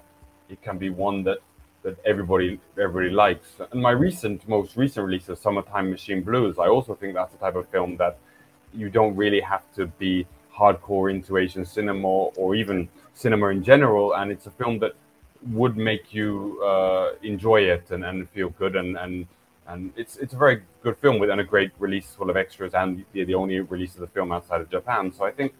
it 0.48 0.60
can 0.60 0.76
be 0.76 0.90
one 0.90 1.22
that 1.24 1.38
that 1.82 1.96
everybody 2.04 2.60
everybody 2.78 3.10
likes. 3.10 3.48
And 3.72 3.80
my 3.80 3.92
recent, 3.92 4.46
most 4.48 4.76
recent 4.76 5.06
release 5.06 5.28
of 5.28 5.38
Summertime 5.38 5.88
Machine 5.90 6.22
Blues, 6.22 6.58
I 6.58 6.66
also 6.66 6.94
think 6.94 7.14
that's 7.14 7.32
the 7.32 7.38
type 7.38 7.54
of 7.54 7.68
film 7.68 7.96
that 7.98 8.18
you 8.74 8.90
don't 8.90 9.16
really 9.16 9.40
have 9.40 9.62
to 9.74 9.86
be 9.86 10.26
hardcore 10.54 11.10
into 11.10 11.36
Asian 11.36 11.64
cinema 11.64 12.06
or 12.08 12.54
even 12.54 12.88
cinema 13.14 13.48
in 13.48 13.62
general, 13.62 14.14
and 14.14 14.30
it's 14.30 14.46
a 14.46 14.50
film 14.50 14.78
that 14.80 14.92
would 15.52 15.76
make 15.76 16.12
you 16.12 16.62
uh, 16.62 17.12
enjoy 17.22 17.60
it 17.62 17.90
and, 17.90 18.04
and 18.04 18.28
feel 18.30 18.50
good 18.50 18.76
and, 18.76 18.98
and 18.98 19.26
and 19.68 19.92
it's 19.96 20.16
it's 20.16 20.34
a 20.34 20.36
very 20.36 20.62
good 20.82 20.96
film 20.98 21.18
with 21.18 21.30
and 21.30 21.40
a 21.40 21.44
great 21.44 21.70
release 21.78 22.12
full 22.14 22.28
of 22.28 22.36
extras 22.36 22.74
and 22.74 23.04
the, 23.12 23.24
the 23.24 23.34
only 23.34 23.60
release 23.60 23.94
of 23.94 24.00
the 24.00 24.06
film 24.08 24.32
outside 24.32 24.60
of 24.60 24.68
Japan. 24.68 25.12
So 25.12 25.24
I 25.24 25.30
think 25.30 25.54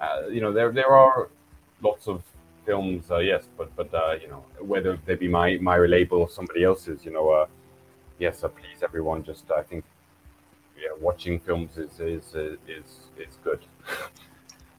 uh, 0.00 0.26
you 0.28 0.40
know 0.40 0.52
there 0.52 0.72
there 0.72 0.90
are 0.90 1.28
lots 1.80 2.08
of 2.08 2.22
films, 2.64 3.10
uh, 3.10 3.18
yes, 3.18 3.44
but 3.56 3.74
but 3.76 3.92
uh, 3.94 4.16
you 4.20 4.28
know 4.28 4.44
whether 4.58 4.98
they 5.06 5.14
be 5.14 5.28
my 5.28 5.56
my 5.58 5.78
label 5.78 6.18
or 6.18 6.28
somebody 6.28 6.64
else's, 6.64 7.04
you 7.04 7.12
know, 7.12 7.30
uh, 7.30 7.46
yes, 8.18 8.42
uh, 8.42 8.48
please 8.48 8.82
everyone, 8.82 9.22
just 9.22 9.50
I 9.50 9.62
think 9.62 9.84
yeah, 10.80 10.90
watching 11.00 11.38
films 11.38 11.76
is 11.76 11.98
is 12.00 12.34
is 12.34 13.08
is 13.18 13.38
good. 13.42 13.60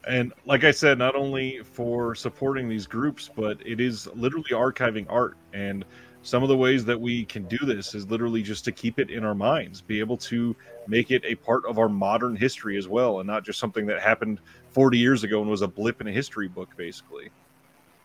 And 0.07 0.31
like 0.45 0.63
I 0.63 0.71
said, 0.71 0.97
not 0.97 1.15
only 1.15 1.59
for 1.63 2.15
supporting 2.15 2.69
these 2.69 2.87
groups, 2.87 3.29
but 3.35 3.57
it 3.65 3.81
is 3.81 4.07
literally 4.15 4.51
archiving 4.51 5.05
art. 5.09 5.35
And 5.53 5.83
some 6.23 6.43
of 6.43 6.49
the 6.49 6.57
ways 6.57 6.85
that 6.85 6.99
we 6.99 7.25
can 7.25 7.43
do 7.43 7.57
this 7.57 7.93
is 7.93 8.09
literally 8.09 8.41
just 8.41 8.63
to 8.65 8.71
keep 8.71 8.99
it 8.99 9.09
in 9.09 9.25
our 9.25 9.35
minds, 9.35 9.81
be 9.81 9.99
able 9.99 10.17
to 10.17 10.55
make 10.87 11.11
it 11.11 11.23
a 11.25 11.35
part 11.35 11.65
of 11.65 11.77
our 11.77 11.89
modern 11.89 12.35
history 12.35 12.77
as 12.77 12.87
well, 12.87 13.19
and 13.19 13.27
not 13.27 13.43
just 13.43 13.59
something 13.59 13.85
that 13.87 14.01
happened 14.01 14.39
40 14.71 14.97
years 14.97 15.23
ago 15.23 15.41
and 15.41 15.49
was 15.49 15.61
a 15.61 15.67
blip 15.67 15.99
in 15.99 16.07
a 16.07 16.11
history 16.11 16.47
book, 16.47 16.69
basically. 16.77 17.29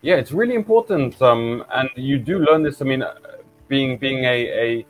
Yeah, 0.00 0.16
it's 0.16 0.32
really 0.32 0.56
important, 0.56 1.20
um, 1.22 1.64
and 1.72 1.88
you 1.94 2.18
do 2.18 2.40
learn 2.40 2.64
this. 2.64 2.82
I 2.82 2.84
mean, 2.84 3.02
uh, 3.02 3.14
being 3.68 3.96
being 3.98 4.24
a, 4.24 4.48
a 4.80 4.86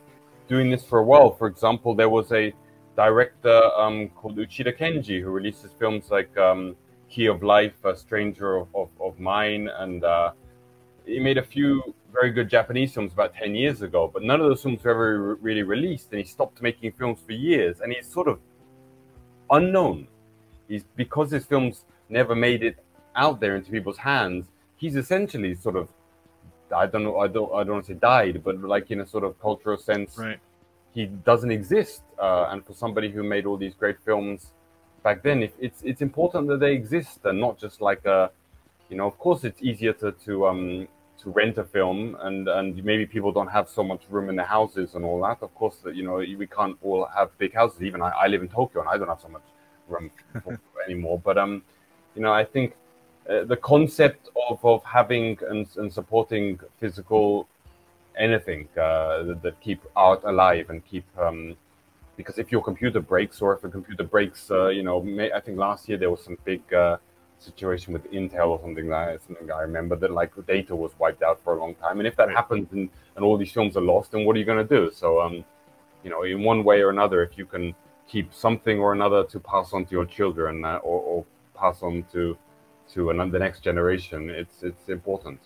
doing 0.47 0.71
this 0.71 0.83
for 0.83 0.99
a 0.99 1.03
while. 1.03 1.31
For 1.31 1.45
example, 1.47 1.93
there 1.93 2.09
was 2.09 2.31
a 2.31 2.51
director 2.95 3.61
um, 3.75 4.09
called 4.09 4.37
Uchida 4.37 4.77
Kenji 4.77 5.21
who 5.21 5.29
releases 5.29 5.71
films 5.79 6.11
like 6.11 6.35
um, 6.37 6.75
Key 7.09 7.27
of 7.27 7.43
Life, 7.43 7.83
A 7.85 7.95
Stranger 7.95 8.57
of, 8.57 8.67
of, 8.75 8.89
of 8.99 9.19
Mine, 9.19 9.69
and 9.79 10.03
uh, 10.03 10.31
he 11.05 11.19
made 11.19 11.37
a 11.37 11.43
few 11.43 11.93
very 12.11 12.31
good 12.31 12.49
Japanese 12.49 12.93
films 12.93 13.13
about 13.13 13.33
10 13.35 13.55
years 13.55 13.81
ago, 13.81 14.09
but 14.11 14.23
none 14.23 14.39
of 14.39 14.47
those 14.47 14.61
films 14.61 14.83
were 14.83 14.91
ever 14.91 15.21
re- 15.21 15.37
really 15.41 15.63
released, 15.63 16.11
and 16.11 16.19
he 16.19 16.25
stopped 16.25 16.61
making 16.61 16.91
films 16.93 17.19
for 17.25 17.33
years, 17.33 17.81
and 17.81 17.91
he's 17.91 18.07
sort 18.07 18.27
of 18.27 18.39
unknown. 19.49 20.07
He's 20.67 20.83
because 20.95 21.31
his 21.31 21.45
films 21.45 21.85
never 22.09 22.35
made 22.35 22.63
it 22.63 22.77
out 23.15 23.39
there 23.39 23.55
into 23.55 23.71
people's 23.71 23.97
hands. 23.97 24.45
He's 24.77 24.95
essentially 24.95 25.55
sort 25.55 25.75
of, 25.75 25.89
I 26.75 26.85
don't 26.85 27.03
know, 27.03 27.19
I 27.19 27.27
don't, 27.27 27.53
I 27.53 27.63
don't 27.63 27.73
want 27.73 27.85
to 27.85 27.93
say 27.93 27.99
died, 27.99 28.43
but 28.43 28.59
like 28.61 28.91
in 28.91 29.01
a 29.01 29.05
sort 29.05 29.23
of 29.23 29.39
cultural 29.39 29.77
sense, 29.77 30.17
Right. 30.17 30.39
He 30.93 31.05
doesn't 31.05 31.51
exist. 31.51 32.03
Uh, 32.19 32.47
and 32.49 32.65
for 32.65 32.73
somebody 32.73 33.09
who 33.09 33.23
made 33.23 33.45
all 33.45 33.57
these 33.57 33.73
great 33.73 33.97
films 34.05 34.51
back 35.03 35.23
then, 35.23 35.43
if 35.43 35.51
it's 35.59 35.81
it's 35.83 36.01
important 36.01 36.47
that 36.47 36.59
they 36.59 36.73
exist 36.73 37.19
and 37.25 37.39
not 37.39 37.57
just 37.59 37.81
like 37.81 38.05
a, 38.05 38.31
you 38.89 38.97
know, 38.97 39.07
of 39.07 39.17
course 39.17 39.43
it's 39.43 39.61
easier 39.61 39.93
to 39.93 40.11
to 40.25 40.47
um 40.47 40.87
to 41.17 41.29
rent 41.29 41.57
a 41.57 41.63
film 41.63 42.17
and 42.21 42.47
and 42.47 42.83
maybe 42.83 43.05
people 43.05 43.31
don't 43.31 43.47
have 43.47 43.69
so 43.69 43.83
much 43.83 44.01
room 44.09 44.29
in 44.29 44.35
their 44.35 44.45
houses 44.45 44.95
and 44.95 45.03
all 45.03 45.21
that. 45.21 45.41
Of 45.41 45.53
course, 45.55 45.77
that 45.83 45.95
you 45.95 46.03
know 46.03 46.15
we 46.15 46.47
can't 46.47 46.77
all 46.81 47.07
have 47.15 47.35
big 47.37 47.53
houses. 47.53 47.81
Even 47.81 48.01
I, 48.01 48.09
I 48.09 48.27
live 48.27 48.41
in 48.41 48.49
Tokyo 48.49 48.81
and 48.81 48.89
I 48.89 48.97
don't 48.97 49.07
have 49.07 49.21
so 49.21 49.29
much 49.29 49.43
room 49.87 50.11
anymore. 50.85 51.19
But 51.23 51.37
um, 51.37 51.63
you 52.15 52.21
know, 52.21 52.33
I 52.33 52.45
think 52.45 52.75
uh, 53.29 53.45
the 53.45 53.57
concept 53.57 54.29
of 54.49 54.63
of 54.63 54.83
having 54.83 55.37
and 55.49 55.67
and 55.77 55.91
supporting 55.91 56.59
physical 56.79 57.47
anything 58.17 58.67
uh, 58.77 59.23
that, 59.23 59.39
that 59.43 59.59
keep 59.61 59.81
art 59.95 60.21
alive 60.23 60.69
and 60.69 60.85
keep 60.85 61.05
um, 61.17 61.55
because 62.15 62.37
if 62.37 62.51
your 62.51 62.61
computer 62.61 62.99
breaks 62.99 63.41
or 63.41 63.55
if 63.55 63.63
a 63.63 63.69
computer 63.69 64.03
breaks, 64.03 64.51
uh, 64.51 64.67
you 64.67 64.83
know, 64.83 65.01
may, 65.01 65.31
I 65.31 65.39
think 65.39 65.57
last 65.57 65.89
year 65.89 65.97
there 65.97 66.11
was 66.11 66.23
some 66.23 66.37
big 66.45 66.61
uh, 66.73 66.97
situation 67.39 67.93
with 67.93 68.09
Intel 68.11 68.49
or 68.49 68.59
something 68.61 68.87
like 68.87 69.07
that. 69.07 69.23
Something 69.23 69.51
I 69.51 69.61
remember 69.61 69.95
that 69.97 70.11
like 70.11 70.35
the 70.35 70.43
data 70.43 70.75
was 70.75 70.91
wiped 70.99 71.23
out 71.23 71.43
for 71.43 71.55
a 71.55 71.59
long 71.59 71.75
time, 71.75 71.99
and 71.99 72.07
if 72.07 72.15
that 72.17 72.29
happens 72.29 72.67
and, 72.71 72.89
and 73.15 73.25
all 73.25 73.37
these 73.37 73.51
films 73.51 73.75
are 73.77 73.81
lost, 73.81 74.11
then 74.11 74.25
what 74.25 74.35
are 74.35 74.39
you 74.39 74.45
going 74.45 74.65
to 74.65 74.75
do? 74.79 74.91
So, 74.93 75.21
um, 75.21 75.43
you 76.03 76.09
know, 76.09 76.23
in 76.23 76.43
one 76.43 76.63
way 76.63 76.81
or 76.81 76.89
another, 76.89 77.23
if 77.23 77.37
you 77.37 77.45
can 77.45 77.73
keep 78.07 78.33
something 78.33 78.79
or 78.79 78.93
another 78.93 79.23
to 79.23 79.39
pass 79.39 79.73
on 79.73 79.85
to 79.85 79.91
your 79.91 80.05
children 80.05 80.65
uh, 80.65 80.77
or, 80.77 80.99
or 81.01 81.25
pass 81.55 81.81
on 81.81 82.05
to 82.11 82.37
to 82.93 83.09
another, 83.09 83.31
the 83.31 83.39
next 83.39 83.61
generation, 83.61 84.29
it's 84.29 84.61
it's 84.61 84.89
important. 84.89 85.39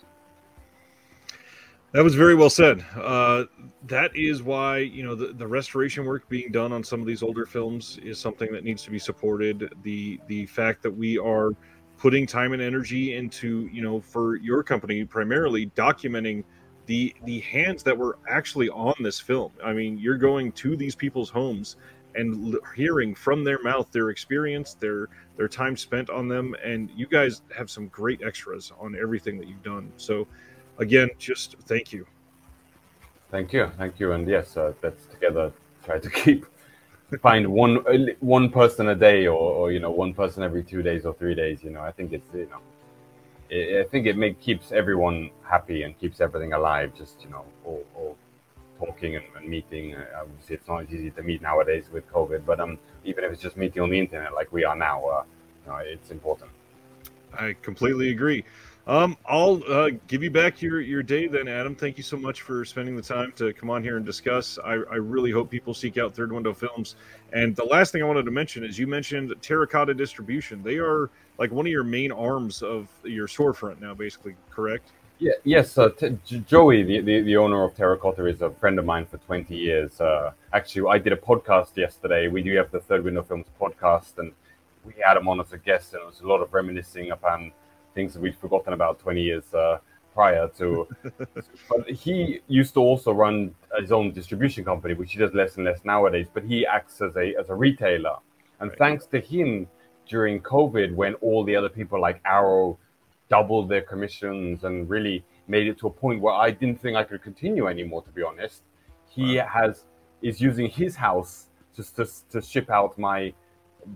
That 1.97 2.03
was 2.03 2.13
very 2.13 2.35
well 2.35 2.51
said. 2.51 2.85
Uh, 2.95 3.45
that 3.87 4.15
is 4.15 4.43
why 4.43 4.77
you 4.77 5.01
know 5.01 5.15
the, 5.15 5.33
the 5.33 5.47
restoration 5.47 6.05
work 6.05 6.29
being 6.29 6.51
done 6.51 6.71
on 6.71 6.83
some 6.83 7.01
of 7.01 7.07
these 7.07 7.23
older 7.23 7.47
films 7.47 7.97
is 8.03 8.19
something 8.19 8.51
that 8.51 8.63
needs 8.63 8.83
to 8.83 8.91
be 8.91 8.99
supported. 8.99 9.73
The 9.81 10.19
the 10.27 10.45
fact 10.45 10.83
that 10.83 10.91
we 10.91 11.17
are 11.17 11.53
putting 11.97 12.27
time 12.27 12.53
and 12.53 12.61
energy 12.61 13.15
into 13.15 13.67
you 13.73 13.81
know 13.81 13.99
for 13.99 14.35
your 14.35 14.61
company 14.61 15.05
primarily 15.05 15.71
documenting 15.75 16.43
the 16.85 17.15
the 17.25 17.39
hands 17.39 17.81
that 17.81 17.97
were 17.97 18.19
actually 18.29 18.69
on 18.69 18.93
this 18.99 19.19
film. 19.19 19.53
I 19.65 19.73
mean, 19.73 19.97
you're 19.97 20.19
going 20.19 20.51
to 20.51 20.77
these 20.77 20.93
people's 20.93 21.31
homes 21.31 21.77
and 22.13 22.53
l- 22.53 22.59
hearing 22.75 23.15
from 23.15 23.43
their 23.43 23.59
mouth 23.63 23.91
their 23.91 24.11
experience, 24.11 24.75
their 24.75 25.07
their 25.35 25.47
time 25.47 25.75
spent 25.75 26.11
on 26.11 26.27
them, 26.27 26.55
and 26.63 26.91
you 26.95 27.07
guys 27.07 27.41
have 27.57 27.71
some 27.71 27.87
great 27.87 28.21
extras 28.21 28.71
on 28.79 28.95
everything 28.95 29.39
that 29.39 29.47
you've 29.47 29.63
done. 29.63 29.91
So 29.97 30.27
again, 30.78 31.09
just 31.17 31.55
thank 31.65 31.93
you. 31.93 32.05
Thank 33.30 33.53
you, 33.53 33.71
thank 33.78 33.99
you, 33.99 34.13
and 34.13 34.28
yes, 34.28 34.55
uh, 34.55 34.73
let's 34.82 35.05
together 35.07 35.51
try 35.84 35.99
to 35.99 36.09
keep 36.21 36.45
find 37.21 37.47
one 37.47 37.78
one 38.19 38.49
person 38.49 38.89
a 38.89 38.95
day, 38.95 39.28
or, 39.28 39.38
or 39.38 39.71
you 39.71 39.80
know, 39.80 39.91
one 39.91 40.13
person 40.13 40.43
every 40.43 40.63
two 40.63 40.82
days 40.82 41.05
or 41.05 41.13
three 41.13 41.36
days. 41.36 41.63
You 41.63 41.69
know, 41.69 41.82
I 41.82 41.91
think 41.91 42.11
it's 42.13 42.34
you 42.34 42.49
know, 42.49 42.59
I 43.51 43.82
I 43.82 43.84
think 43.89 44.07
it 44.07 44.17
make, 44.17 44.41
keeps 44.41 44.71
everyone 44.71 45.30
happy 45.43 45.84
and 45.84 45.97
keeps 45.99 46.19
everything 46.19 46.53
alive. 46.53 46.91
Just 46.97 47.21
you 47.23 47.30
know, 47.30 47.45
all, 47.63 47.86
all 47.95 48.17
talking 48.78 49.15
and, 49.15 49.25
and 49.38 49.47
meeting. 49.47 49.95
Uh, 49.95 50.05
obviously, 50.21 50.55
it's 50.55 50.67
not 50.67 50.84
as 50.84 50.89
easy 50.89 51.11
to 51.11 51.23
meet 51.23 51.41
nowadays 51.41 51.86
with 51.91 52.09
COVID, 52.11 52.45
but 52.45 52.59
um, 52.59 52.78
even 53.05 53.23
if 53.23 53.32
it's 53.32 53.41
just 53.41 53.57
meeting 53.57 53.82
on 53.82 53.89
the 53.89 53.99
internet 53.99 54.34
like 54.34 54.51
we 54.51 54.65
are 54.65 54.75
now, 54.75 55.05
uh, 55.05 55.23
you 55.65 55.71
know, 55.71 55.78
it's 55.78 56.11
important. 56.11 56.51
I 57.34 57.55
completely 57.61 58.09
agree. 58.09 58.43
Um, 58.88 59.17
I'll 59.25 59.61
uh, 59.67 59.89
give 60.07 60.23
you 60.23 60.31
back 60.31 60.61
your, 60.61 60.79
your 60.79 61.03
day 61.03 61.27
then, 61.27 61.49
Adam. 61.49 61.75
Thank 61.75 61.97
you 61.97 62.03
so 62.03 62.15
much 62.15 62.41
for 62.41 62.63
spending 62.63 62.95
the 62.95 63.01
time 63.01 63.33
to 63.33 63.51
come 63.51 63.69
on 63.69 63.83
here 63.83 63.97
and 63.97 64.05
discuss. 64.05 64.57
I, 64.63 64.75
I 64.75 64.95
really 64.95 65.29
hope 65.29 65.51
people 65.51 65.73
seek 65.73 65.97
out 65.97 66.15
Third 66.15 66.31
Window 66.31 66.53
Films. 66.53 66.95
And 67.33 67.53
the 67.53 67.65
last 67.65 67.91
thing 67.91 68.01
I 68.01 68.05
wanted 68.05 68.23
to 68.23 68.31
mention 68.31 68.63
is 68.63 68.79
you 68.79 68.88
mentioned 68.88 69.33
Terracotta 69.41 69.93
Distribution. 69.93 70.63
They 70.63 70.77
are 70.77 71.09
like 71.38 71.51
one 71.51 71.65
of 71.65 71.71
your 71.71 71.83
main 71.83 72.13
arms 72.13 72.63
of 72.63 72.88
your 73.03 73.27
storefront 73.27 73.81
now, 73.81 73.93
basically, 73.93 74.38
correct? 74.49 74.93
Yeah, 75.19 75.33
yes, 75.43 75.77
uh, 75.77 75.89
t- 75.89 76.17
Joey, 76.47 76.83
the, 76.83 77.01
the, 77.01 77.21
the 77.21 77.35
owner 77.35 77.63
of 77.63 77.75
Terracotta, 77.75 78.25
is 78.27 78.41
a 78.41 78.51
friend 78.51 78.79
of 78.79 78.85
mine 78.85 79.05
for 79.05 79.17
20 79.17 79.53
years. 79.53 79.99
Uh, 79.99 80.31
actually, 80.53 80.89
I 80.89 80.97
did 80.97 81.11
a 81.11 81.17
podcast 81.17 81.75
yesterday. 81.75 82.29
We 82.29 82.41
do 82.41 82.55
have 82.55 82.71
the 82.71 82.79
Third 82.79 83.03
Window 83.03 83.23
Films 83.23 83.47
podcast, 83.59 84.17
and 84.17 84.31
we 84.85 84.93
had 85.03 85.17
him 85.17 85.27
on 85.27 85.41
as 85.41 85.51
a 85.51 85.57
guest, 85.57 85.93
and 85.93 86.03
it 86.03 86.05
was 86.05 86.21
a 86.21 86.27
lot 86.27 86.41
of 86.41 86.53
reminiscing 86.53 87.11
upon 87.11 87.51
things 87.97 88.13
that 88.13 88.21
we'd 88.25 88.37
forgotten 88.45 88.71
about 88.79 88.93
20 88.99 89.21
years 89.29 89.47
uh, 89.53 89.77
prior 90.13 90.45
to. 90.59 90.87
but 91.69 91.81
he 92.05 92.15
used 92.47 92.73
to 92.75 92.81
also 92.89 93.11
run 93.25 93.35
his 93.81 93.91
own 93.97 94.05
distribution 94.19 94.61
company, 94.71 94.93
which 94.99 95.11
he 95.13 95.17
does 95.23 95.33
less 95.41 95.51
and 95.57 95.65
less 95.69 95.79
nowadays. 95.93 96.27
But 96.35 96.43
he 96.51 96.57
acts 96.77 96.95
as 97.07 97.13
a 97.23 97.25
as 97.41 97.47
a 97.55 97.57
retailer, 97.65 98.17
and 98.59 98.67
Right. 98.69 98.79
thanks 98.83 99.03
to 99.13 99.19
him, 99.33 99.47
during 100.13 100.35
COVID, 100.55 100.89
when 101.01 101.13
all 101.25 101.41
the 101.49 101.55
other 101.59 101.71
people 101.79 101.97
like 102.07 102.17
Arrow 102.37 102.65
doubled 103.35 103.67
their 103.73 103.85
commissions 103.91 104.63
and 104.67 104.75
really 104.95 105.17
made 105.55 105.67
it 105.71 105.77
to 105.81 105.85
a 105.91 105.93
point 106.03 106.17
where 106.23 106.37
I 106.47 106.49
didn't 106.59 106.79
think 106.83 106.93
I 107.01 107.05
could 107.09 107.21
continue 107.29 107.65
anymore. 107.75 108.01
To 108.09 108.13
be 108.19 108.23
honest, 108.31 108.59
he 109.15 109.27
has 109.57 109.73
is 110.29 110.35
using 110.49 110.67
his 110.81 110.93
house 111.07 111.33
just 111.77 111.91
to 111.97 112.03
to 112.33 112.37
ship 112.51 112.67
out 112.79 112.93
my 113.09 113.19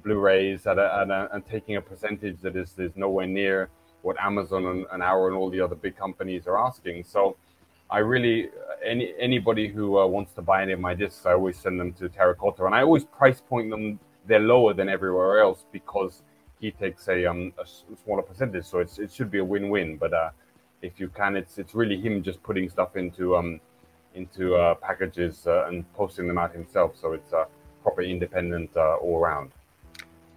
Blu-rays 0.04 0.62
at 0.72 0.78
a, 0.86 0.88
at 1.02 1.10
a, 1.18 1.20
and 1.34 1.42
taking 1.56 1.76
a 1.82 1.84
percentage 1.92 2.38
that 2.46 2.56
is 2.64 2.72
is 2.88 2.94
nowhere 3.06 3.28
near 3.42 3.58
what 4.02 4.18
Amazon 4.20 4.66
and, 4.66 4.86
and 4.92 5.04
Arrow 5.04 5.28
and 5.28 5.36
all 5.36 5.50
the 5.50 5.62
other 5.62 5.76
big 5.76 5.96
companies 5.96 6.48
are 6.48 6.58
asking. 6.58 7.04
So. 7.04 7.38
I 7.92 7.98
really 7.98 8.50
any 8.82 9.14
anybody 9.20 9.68
who 9.68 10.00
uh, 10.00 10.08
wants 10.08 10.32
to 10.36 10.42
buy 10.42 10.62
any 10.62 10.72
of 10.72 10.80
my 10.80 10.94
discs, 10.94 11.26
I 11.26 11.34
always 11.34 11.58
send 11.58 11.78
them 11.78 11.92
to 12.00 12.08
Terracotta, 12.08 12.66
and 12.66 12.74
I 12.74 12.84
always 12.84 13.04
price 13.04 13.42
point 13.42 13.70
them. 13.70 14.00
They're 14.26 14.40
lower 14.40 14.74
than 14.74 14.88
everywhere 14.88 15.42
else 15.42 15.66
because 15.74 16.24
he 16.62 16.72
takes 16.72 17.10
a 17.10 17.26
um 17.26 17.52
a 17.60 17.66
smaller 18.04 18.22
percentage, 18.22 18.64
so 18.64 18.80
it's 18.80 18.98
it 18.98 19.12
should 19.12 19.30
be 19.30 19.40
a 19.40 19.44
win-win. 19.44 19.98
But 19.98 20.14
uh, 20.14 20.30
if 20.82 21.02
you 21.02 21.10
can, 21.10 21.36
it's 21.36 21.58
it's 21.58 21.76
really 21.76 22.00
him 22.00 22.24
just 22.24 22.42
putting 22.44 22.70
stuff 22.70 22.96
into 22.96 23.36
um 23.36 23.60
into 24.16 24.56
uh, 24.56 24.76
packages 24.76 25.46
uh, 25.46 25.66
and 25.68 25.84
posting 25.94 26.28
them 26.30 26.38
out 26.38 26.54
himself. 26.54 26.96
So 26.96 27.12
it's 27.12 27.34
uh, 27.34 27.44
proper 27.84 28.04
independent 28.04 28.70
uh, 28.78 28.96
all 28.96 29.18
around. 29.20 29.52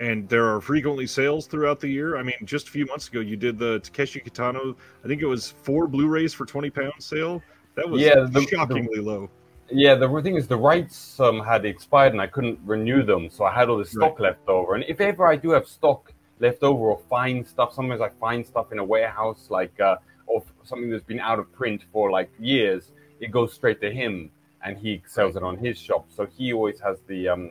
And 0.01 0.29
there 0.29 0.47
are 0.53 0.61
frequently 0.61 1.07
sales 1.07 1.47
throughout 1.47 1.79
the 1.81 1.89
year. 1.89 2.17
I 2.17 2.23
mean, 2.23 2.35
just 2.45 2.69
a 2.69 2.71
few 2.71 2.85
months 2.87 3.09
ago, 3.09 3.21
you 3.21 3.37
did 3.37 3.59
the 3.59 3.79
Takeshi 3.81 4.21
Kitano, 4.21 4.75
I 5.05 5.09
think 5.09 5.23
it 5.23 5.27
was 5.27 5.51
four 5.51 5.87
Blu 5.87 6.09
rays 6.09 6.35
for 6.35 6.45
20 6.47 6.71
pounds 6.71 7.05
sale. 7.05 7.43
That 7.77 7.89
was 7.89 8.03
Yeah, 8.03 8.27
the- 8.29 8.43
shockingly 8.43 9.01
low. 9.01 9.31
Yeah, 9.71 9.95
the 9.95 10.09
thing 10.23 10.37
is, 10.37 10.47
the 10.47 10.57
rights 10.57 11.19
um, 11.21 11.41
had 11.41 11.65
expired 11.65 12.13
and 12.13 12.21
I 12.21 12.27
couldn't 12.27 12.59
renew 12.65 13.03
them, 13.03 13.31
so 13.31 13.45
I 13.45 13.53
had 13.53 13.71
all 13.71 13.79
the 13.79 13.85
stock 13.85 14.21
left 14.21 14.47
over. 14.47 14.75
And 14.75 14.85
if 14.87 15.01
ever 15.01 15.27
I 15.27 15.37
do 15.37 15.51
have 15.51 15.67
stock 15.67 16.13
left 16.39 16.63
over 16.63 16.91
or 16.91 16.99
find 17.09 17.47
stuff, 17.47 17.73
sometimes 17.73 18.03
I 18.03 18.11
find 18.21 18.47
stuff 18.47 18.73
in 18.73 18.79
a 18.79 18.85
warehouse, 18.85 19.47
like 19.49 19.79
uh, 19.81 19.97
or 20.27 20.43
something 20.65 20.91
that's 20.91 21.05
been 21.05 21.19
out 21.21 21.39
of 21.39 21.51
print 21.53 21.83
for 21.93 22.11
like 22.11 22.31
years, 22.39 22.93
it 23.21 23.31
goes 23.31 23.55
straight 23.55 23.81
to 23.81 23.91
him, 23.91 24.31
and 24.63 24.77
he 24.77 25.03
sells 25.07 25.35
it 25.35 25.43
on 25.43 25.57
his 25.57 25.79
shop. 25.79 26.07
So 26.11 26.27
he 26.27 26.53
always 26.53 26.79
has 26.81 26.99
the 27.07 27.29
um, 27.29 27.51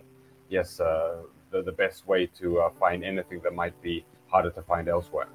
yes, 0.49 0.79
uh, 0.79 1.15
the, 1.53 1.61
the 1.61 1.71
best 1.71 2.05
way 2.07 2.25
to 2.25 2.59
uh, 2.59 2.69
find 2.71 3.05
anything 3.05 3.39
that 3.43 3.53
might 3.53 3.79
be 3.81 4.05
harder 4.27 4.49
to 4.51 4.61
find 4.63 4.89
elsewhere. 4.89 5.27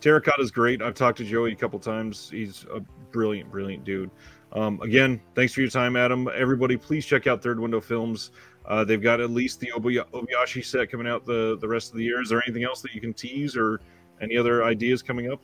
Terracotta's 0.00 0.50
great. 0.50 0.82
I've 0.82 0.94
talked 0.94 1.18
to 1.18 1.24
Joey 1.24 1.52
a 1.52 1.56
couple 1.56 1.78
times. 1.78 2.28
He's 2.30 2.66
a 2.72 2.80
brilliant, 3.10 3.50
brilliant 3.50 3.84
dude. 3.84 4.10
Um, 4.52 4.80
again, 4.82 5.20
thanks 5.34 5.52
for 5.52 5.60
your 5.60 5.70
time, 5.70 5.96
Adam. 5.96 6.28
Everybody, 6.34 6.76
please 6.76 7.06
check 7.06 7.26
out 7.26 7.42
Third 7.42 7.58
Window 7.58 7.80
Films. 7.80 8.32
Uh, 8.66 8.84
they've 8.84 9.02
got 9.02 9.20
at 9.20 9.30
least 9.30 9.60
the 9.60 9.70
Obayashi 9.74 10.64
set 10.64 10.90
coming 10.90 11.06
out 11.06 11.24
the, 11.24 11.56
the 11.60 11.68
rest 11.68 11.90
of 11.90 11.96
the 11.96 12.04
year. 12.04 12.20
Is 12.20 12.28
there 12.28 12.42
anything 12.46 12.64
else 12.64 12.82
that 12.82 12.94
you 12.94 13.00
can 13.00 13.14
tease 13.14 13.56
or 13.56 13.80
any 14.20 14.36
other 14.36 14.64
ideas 14.64 15.02
coming 15.02 15.32
up? 15.32 15.40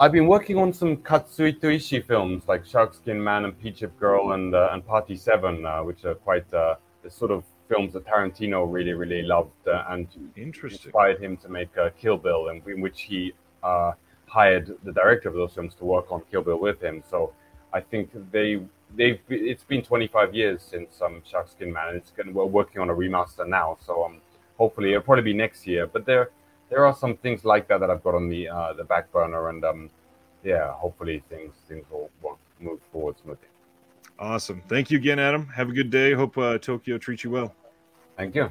I've 0.00 0.12
been 0.12 0.28
working 0.28 0.58
on 0.58 0.72
some 0.72 0.98
Katsuhito 0.98 1.64
Ishii 1.64 2.04
films 2.04 2.44
like 2.46 2.64
Sharkskin 2.64 3.16
Man 3.16 3.44
and 3.44 3.58
Peach 3.58 3.82
Girl 3.98 4.32
and 4.32 4.54
uh, 4.54 4.68
and 4.70 4.86
Party 4.86 5.16
Seven, 5.16 5.66
uh, 5.66 5.82
which 5.82 6.04
are 6.04 6.14
quite 6.14 6.52
uh, 6.54 6.76
sort 7.08 7.32
of 7.32 7.42
films 7.68 7.92
that 7.92 8.06
Tarantino 8.06 8.70
really 8.70 8.92
really 8.92 9.22
loved 9.22 9.66
uh, 9.66 9.84
and 9.90 10.08
inspired 10.36 11.20
him 11.20 11.36
to 11.38 11.48
make 11.48 11.76
uh, 11.76 11.90
Kill 12.00 12.16
Bill, 12.16 12.48
and 12.48 12.66
in 12.66 12.80
which 12.80 13.02
he 13.02 13.32
uh, 13.62 13.92
hired 14.26 14.76
the 14.84 14.92
director 14.92 15.28
of 15.28 15.34
those 15.34 15.54
films 15.54 15.74
to 15.76 15.84
work 15.84 16.10
on 16.10 16.22
Kill 16.30 16.42
Bill 16.42 16.58
with 16.58 16.80
him. 16.80 17.02
So 17.10 17.32
I 17.72 17.80
think 17.80 18.10
they 18.32 18.60
they've 18.96 19.20
it's 19.28 19.64
been 19.64 19.82
25 19.82 20.34
years 20.34 20.62
since 20.62 21.00
um, 21.02 21.22
Sharkskin 21.30 21.72
Man. 21.72 21.96
It's 21.96 22.10
going 22.10 22.32
we're 22.32 22.44
working 22.44 22.80
on 22.80 22.90
a 22.90 22.94
remaster 22.94 23.46
now, 23.46 23.76
so 23.84 24.04
um, 24.04 24.20
hopefully 24.56 24.90
it'll 24.90 25.02
probably 25.02 25.24
be 25.24 25.34
next 25.34 25.66
year. 25.66 25.86
But 25.86 26.06
there 26.06 26.30
there 26.70 26.84
are 26.86 26.94
some 26.94 27.16
things 27.16 27.44
like 27.44 27.68
that 27.68 27.80
that 27.80 27.90
I've 27.90 28.02
got 28.02 28.14
on 28.14 28.28
the 28.28 28.48
uh, 28.48 28.72
the 28.74 28.84
back 28.84 29.12
burner, 29.12 29.48
and 29.48 29.64
um, 29.64 29.90
yeah, 30.44 30.72
hopefully 30.72 31.22
things 31.28 31.54
things 31.68 31.84
will, 31.90 32.10
will 32.22 32.38
move 32.60 32.80
forward 32.92 33.16
smoothly. 33.22 33.48
Awesome. 34.18 34.62
Thank 34.68 34.90
you 34.90 34.98
again, 34.98 35.18
Adam. 35.18 35.46
Have 35.48 35.68
a 35.68 35.72
good 35.72 35.90
day. 35.90 36.12
Hope 36.12 36.36
uh, 36.38 36.58
Tokyo 36.58 36.98
treats 36.98 37.22
you 37.22 37.30
well. 37.30 37.54
Thank 38.16 38.34
you. 38.34 38.50